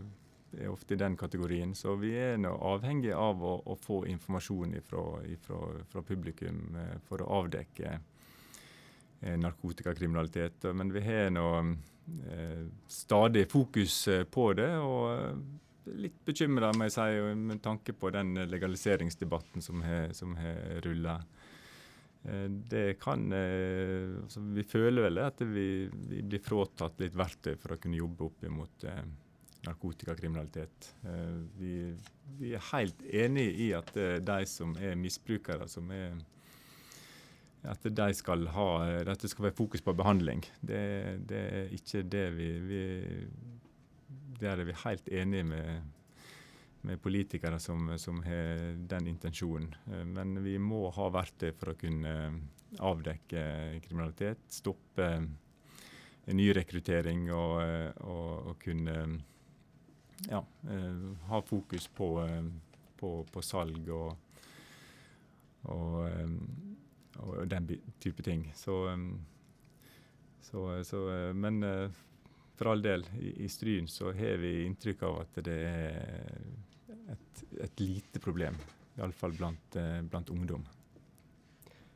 er 0.53 0.69
ofte 0.69 0.95
i 0.95 1.01
den 1.01 1.17
kategorien. 1.17 1.73
Så 1.73 1.95
vi 1.97 2.13
er 2.21 2.37
nå 2.43 2.53
avhengig 2.75 3.15
av 3.17 3.41
å, 3.41 3.55
å 3.65 3.77
få 3.81 4.03
informasjon 4.13 4.77
fra 4.85 6.03
publikum 6.05 6.77
eh, 6.77 6.99
for 7.09 7.25
å 7.25 7.31
avdekke 7.39 7.95
eh, 7.95 9.39
narkotikakriminalitet. 9.47 10.69
Men 10.77 10.93
vi 10.93 11.07
har 11.09 11.33
nå 11.33 11.49
stadig 12.89 13.49
fokus 13.49 13.97
på 14.33 14.45
det. 14.61 14.71
og 14.77 15.68
litt 15.97 16.19
bekymra 16.27 16.73
må 16.77 16.89
jeg 16.89 16.97
si, 16.97 17.07
med 17.39 17.63
tanke 17.65 17.95
på 17.97 18.11
den 18.15 18.35
legaliseringsdebatten 18.51 19.65
som 19.65 19.83
har, 19.85 20.81
rulla. 20.85 21.21
Det 22.69 22.99
kan 23.01 23.23
eh, 23.33 24.19
altså 24.21 24.43
Vi 24.53 24.65
føler 24.67 25.07
vel 25.07 25.21
at 25.23 25.39
vi, 25.41 25.87
vi 26.11 26.19
blir 26.27 26.43
fratatt 26.45 26.99
litt 27.01 27.15
verktøy 27.17 27.55
for 27.63 27.73
å 27.73 27.79
kunne 27.81 28.01
jobbe 28.01 28.27
opp 28.27 28.43
imot 28.45 28.85
eh, 28.91 29.05
narkotikakriminalitet. 29.67 30.95
Eh, 31.05 31.37
vi, 31.59 31.75
vi 32.39 32.55
er 32.55 32.67
helt 32.73 33.05
enig 33.07 33.47
i 33.69 33.71
at 33.77 33.95
eh, 33.97 34.19
de 34.23 34.43
som 34.51 34.75
er 34.81 34.99
misbrukere, 34.99 35.69
som 35.71 35.91
er 35.95 36.19
at 37.69 37.83
de 37.83 38.07
skal 38.15 38.47
ha, 38.55 38.69
at 39.03 39.23
det 39.23 39.31
skal 39.33 39.49
være 39.49 39.59
fokus 39.59 39.83
på 39.83 39.95
behandling. 39.99 40.45
Det, 40.61 40.83
det 41.29 41.41
er 41.59 41.73
ikke 41.75 42.05
det 42.07 42.27
vi, 42.37 42.51
vi 42.69 42.83
Der 44.39 44.59
er 44.59 44.69
vi 44.69 44.75
helt 44.85 45.09
enige 45.09 45.45
med, 45.45 45.83
med 46.87 47.01
politikere 47.03 47.59
som, 47.61 47.91
som 47.99 48.23
har 48.23 48.77
den 48.91 49.07
intensjonen. 49.11 49.75
Eh, 49.91 50.05
Men 50.07 50.45
vi 50.45 50.59
må 50.59 50.91
ha 50.95 51.09
verktøy 51.11 51.53
for 51.59 51.73
å 51.73 51.79
kunne 51.79 52.15
avdekke 52.79 53.43
kriminalitet, 53.87 54.45
stoppe 54.53 55.09
nyrekruttering 56.29 57.31
og, 57.33 57.63
eh, 57.65 57.91
og, 58.05 58.53
og 58.53 58.59
kunne 58.63 58.97
ja, 60.29 60.43
eh, 60.69 61.05
ha 61.31 61.41
fokus 61.43 61.89
på, 61.89 62.11
eh, 62.27 62.45
på, 63.01 63.13
på 63.33 63.43
salg 63.43 63.89
og, 63.89 64.17
og, 65.73 66.05
eh, 66.09 67.47
den 67.49 67.71
type 68.01 68.23
ting. 68.23 68.51
Så, 68.55 68.85
eh, 68.93 69.09
så, 70.41 70.69
så 70.85 71.03
eh, 71.15 71.33
Men 71.35 71.63
eh, 71.63 72.05
for 72.59 72.73
all 72.73 72.83
del, 72.83 73.07
i, 73.21 73.45
i 73.45 73.49
Stryn 73.49 73.87
så 73.89 74.13
har 74.13 74.41
vi 74.43 74.65
inntrykk 74.67 75.05
av 75.07 75.21
at 75.23 75.39
det 75.47 75.59
er 75.69 76.01
et, 77.13 77.45
et 77.69 77.81
lite 77.81 78.21
problem. 78.21 78.59
Iallfall 78.99 79.37
blant, 79.37 79.77
eh, 79.79 80.03
blant 80.03 80.31
ungdom. 80.31 80.65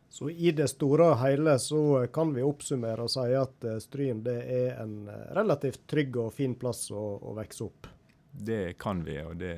Så 0.08 0.28
i 0.30 0.52
det 0.52 0.68
store 0.68 1.08
og 1.14 1.18
hele 1.22 1.56
så 1.58 2.06
kan 2.12 2.34
vi 2.36 2.44
oppsummere 2.44 3.06
og 3.06 3.10
si 3.10 3.32
at 3.34 3.66
eh, 3.66 3.80
Stryn 3.82 4.22
det 4.22 4.38
er 4.44 4.78
en 4.84 5.08
eh, 5.10 5.24
relativt 5.34 5.82
trygg 5.90 6.20
og 6.22 6.30
fin 6.36 6.54
plass 6.54 6.84
å, 6.94 7.02
å 7.18 7.34
vokse 7.38 7.66
opp. 7.66 7.90
Det 8.32 8.78
kan 8.80 9.02
vi, 9.04 9.18
og 9.26 9.34
det 9.42 9.56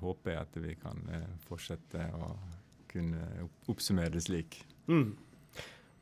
håper 0.00 0.32
jeg 0.32 0.40
at 0.40 0.56
vi 0.58 0.72
kan 0.80 1.04
fortsette 1.46 2.08
å 2.16 2.32
kunne 2.90 3.46
oppsummere 3.70 4.10
det 4.16 4.24
slik. 4.24 4.56
Mm. 4.90 5.12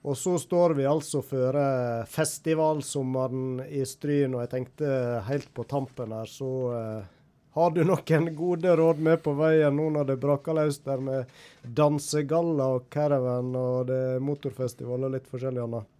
Og 0.04 0.18
så 0.20 0.34
står 0.38 0.74
vi 0.76 0.84
altså 0.84 1.22
før 1.24 1.56
eh, 1.56 2.04
festivalsommeren 2.12 3.62
i 3.64 3.84
Stryn, 3.88 4.36
og 4.36 4.44
jeg 4.44 4.52
tenkte 4.52 4.88
helt 5.30 5.48
på 5.56 5.64
tampen 5.68 6.12
her, 6.12 6.28
så 6.28 6.50
eh, 6.76 7.06
har 7.54 7.70
du 7.70 7.80
noen 7.86 8.28
gode 8.36 8.76
råd 8.76 9.00
med 9.06 9.22
på 9.24 9.32
veien 9.38 9.76
nå 9.78 9.88
når 9.94 10.08
det 10.08 10.20
braker 10.20 10.56
løs 10.58 10.80
der 10.84 11.00
med 11.00 11.34
dansegalla 11.62 12.66
og 12.76 12.88
caravan 12.92 13.54
og 13.56 13.86
det 13.88 14.00
motorfestival 14.26 15.06
og 15.06 15.14
litt 15.14 15.28
forskjellig 15.30 15.62
annet? 15.62 15.90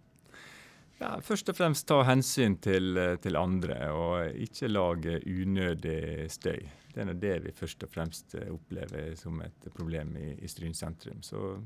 Ja, 0.99 1.15
først 1.23 1.49
og 1.51 1.57
fremst 1.57 1.87
ta 1.87 2.01
hensyn 2.07 2.59
til, 2.63 2.97
eh, 2.97 3.15
til 3.23 3.39
andre, 3.39 3.77
og 3.91 4.35
ikke 4.35 4.69
lage 4.69 5.19
unødig 5.25 6.29
støy. 6.31 6.61
Det 6.93 7.03
er 7.03 7.17
det 7.19 7.35
vi 7.43 7.51
først 7.55 7.83
og 7.83 7.91
fremst 7.91 8.35
eh, 8.35 8.51
opplever 8.51 9.15
som 9.19 9.41
et 9.43 9.67
problem 9.75 10.15
i, 10.19 10.35
i 10.39 10.51
Stryn 10.51 10.75
sentrum. 10.77 11.23
Så 11.23 11.57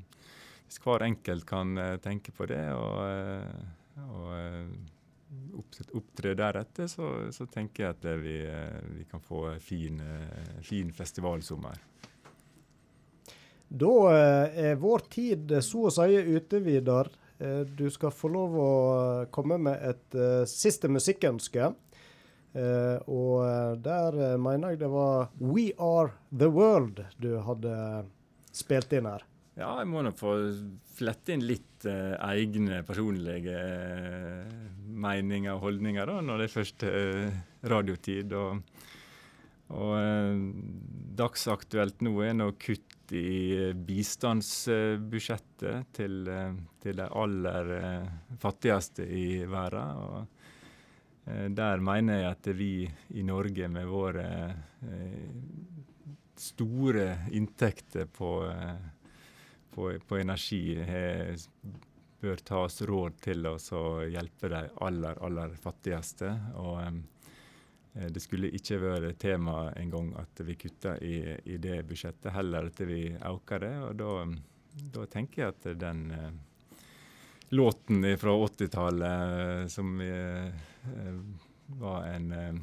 hvis 0.69 0.83
hver 0.83 1.01
enkelt 1.01 1.47
kan 1.49 1.77
eh, 1.81 1.95
tenke 1.97 2.29
på 2.35 2.45
det 2.45 2.61
og, 2.77 2.99
eh, 3.01 4.03
og 4.05 4.27
eh, 4.37 4.67
opptre 5.97 6.35
deretter, 6.37 6.85
så, 6.89 7.07
så 7.33 7.47
tenker 7.49 7.87
jeg 7.87 7.95
at 7.95 8.05
vi, 8.21 8.35
vi 8.93 9.05
kan 9.09 9.21
få 9.21 9.47
en 9.49 9.61
fin, 9.61 9.99
fin 10.65 10.89
festivalsommer. 10.93 11.77
Da 13.69 13.91
er 14.49 14.79
vår 14.81 15.05
tid 15.13 15.53
så 15.61 15.83
å 15.85 15.93
si 15.93 16.17
ute, 16.17 16.61
Vidar. 16.65 17.11
Du 17.77 17.85
skal 17.93 18.13
få 18.13 18.31
lov 18.33 18.57
å 18.57 18.71
komme 19.29 19.59
med 19.61 19.85
et 19.85 20.17
siste 20.49 20.89
musikkønske. 20.89 21.69
Og 23.05 23.85
der 23.85 24.17
mener 24.41 24.73
jeg 24.73 24.81
det 24.81 24.89
var 24.89 25.29
We 25.37 25.69
Are 25.77 26.15
The 26.33 26.49
World 26.49 27.05
du 27.21 27.35
hadde 27.45 27.75
spilt 28.49 28.97
inn 28.97 29.13
her. 29.13 29.28
Ja, 29.59 29.73
jeg 29.81 29.89
må 29.91 29.99
nok 30.05 30.15
få 30.15 30.29
flette 30.95 31.33
inn 31.35 31.41
litt 31.43 31.83
eh, 31.89 32.13
egne 32.29 32.77
personlige 32.87 33.57
eh, 33.59 34.45
meninger 34.87 35.57
og 35.57 35.63
holdninger 35.65 36.05
da, 36.07 36.21
når 36.23 36.37
det 36.39 36.45
er 36.47 36.53
først 36.53 36.83
eh, 36.87 37.27
radiotid. 37.67 38.31
Og, 38.39 38.63
og 39.75 39.91
eh, 39.97 40.39
dagsaktuelt 41.19 41.99
nå 42.07 42.13
er 42.23 42.39
nå 42.39 42.55
kutt 42.55 43.11
i 43.11 43.51
eh, 43.57 43.75
bistandsbudsjettet 43.75 45.91
til, 45.97 46.27
eh, 46.31 46.55
til 46.79 46.95
de 47.01 47.07
aller 47.23 47.65
fattigste 48.39 49.03
i 49.11 49.43
verden. 49.43 49.99
Og, 50.07 50.27
der 51.29 51.77
mener 51.85 52.23
jeg 52.23 52.31
at 52.31 52.47
vi 52.57 52.89
i 53.19 53.21
Norge 53.27 53.67
med 53.69 53.85
våre 53.85 54.49
store 56.39 57.17
inntekter 57.35 58.05
på 58.05 58.47
eh, 58.47 58.75
på, 59.73 59.91
på 60.07 60.17
energi 60.17 60.75
har, 60.83 61.35
bør 62.19 62.43
ta 62.45 62.63
oss 62.65 62.81
råd 62.81 63.19
til 63.23 63.47
oss 63.47 63.71
å 63.75 64.01
hjelpe 64.07 64.51
de 64.51 64.63
aller, 64.85 65.21
aller 65.25 65.55
fattigste. 65.59 66.31
Og 66.59 66.81
eh, 66.83 68.09
det 68.09 68.23
skulle 68.23 68.51
ikke 68.55 68.79
være 68.83 69.13
tema 69.19 69.69
engang 69.79 70.11
at 70.19 70.43
vi 70.45 70.57
kutter 70.59 71.01
i, 71.03 71.15
i 71.45 71.57
det 71.61 71.81
budsjettet, 71.89 72.31
heller 72.35 72.69
at 72.71 72.81
vi 72.87 73.03
øker 73.13 73.65
det. 73.65 73.75
Og 73.87 73.99
da, 73.99 74.11
da 74.99 75.05
tenker 75.11 75.45
jeg 75.45 75.55
at 75.55 75.69
den 75.79 76.03
eh, 76.15 76.33
låten 77.55 78.03
fra 78.17 78.35
80-tallet 78.45 79.71
som 79.71 79.95
eh, 80.01 80.51
eh, 80.95 81.23
var 81.79 82.11
en 82.11 82.31
eh, 82.31 82.59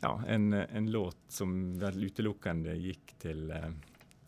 ja, 0.00 0.20
en, 0.28 0.52
en 0.52 0.90
låt 0.90 1.16
som 1.28 1.78
vel 1.80 2.04
utelukkende 2.04 2.74
gikk 2.76 3.14
til 3.22 3.50
eh, 3.50 3.70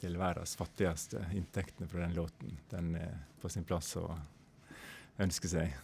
til 0.00 0.18
verdens 0.18 0.56
fattigste. 0.58 1.24
Inntektene 1.36 1.88
fra 1.90 2.04
den 2.04 2.16
låten. 2.16 2.58
Den 2.70 2.94
er 2.98 3.14
på 3.40 3.50
sin 3.52 3.66
plass 3.68 3.94
å 4.00 4.06
ønske 5.18 5.50
seg. 5.50 5.76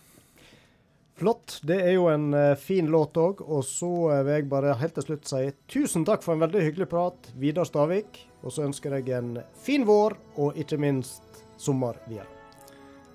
Flott. 1.14 1.60
Det 1.62 1.76
er 1.78 1.92
jo 1.94 2.08
en 2.10 2.34
eh, 2.34 2.56
fin 2.58 2.88
låt 2.90 3.18
òg. 3.20 3.42
Og 3.46 3.62
så 3.66 3.90
eh, 4.10 4.22
vil 4.26 4.40
jeg 4.40 4.48
bare 4.50 4.74
helt 4.80 4.96
til 4.98 5.08
slutt 5.08 5.30
si 5.30 5.42
tusen 5.70 6.06
takk 6.06 6.26
for 6.26 6.34
en 6.34 6.42
veldig 6.42 6.64
hyggelig 6.66 6.90
prat, 6.90 7.32
Vidar 7.38 7.68
Stavik. 7.68 8.24
Og 8.42 8.54
så 8.54 8.66
ønsker 8.66 8.98
jeg 8.98 9.14
en 9.16 9.36
fin 9.64 9.86
vår, 9.86 10.18
og 10.42 10.58
ikke 10.60 10.80
minst 10.82 11.44
sommer 11.56 12.00
videre. 12.08 12.28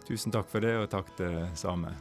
Tusen 0.07 0.33
takk 0.33 0.47
for 0.49 0.63
det, 0.63 0.77
og 0.79 0.87
takk 0.89 1.11
det 1.19 1.33
samme. 1.59 1.91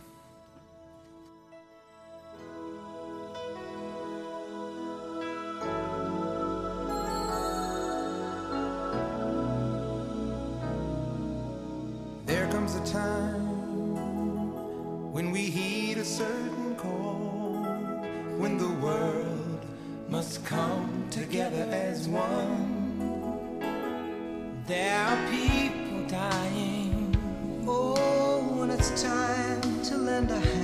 Comes 12.69 12.91
a 12.91 12.93
time 12.93 13.47
when 15.13 15.31
we 15.31 15.43
heed 15.43 15.97
a 15.99 16.05
certain 16.05 16.75
call, 16.77 17.65
when 18.37 18.59
the 18.59 18.69
world 18.85 19.65
must 20.09 20.45
come 20.45 21.07
together 21.11 21.67
as 21.71 22.09
one. 22.09 23.59
There 24.67 25.01
are 25.01 25.31
people 25.31 26.07
dying. 26.09 27.17
Oh, 27.67 28.41
when 28.59 28.71
it's 28.71 29.03
time 29.03 29.83
to 29.85 29.97
lend 29.97 30.31
a 30.31 30.39
hand 30.39 30.58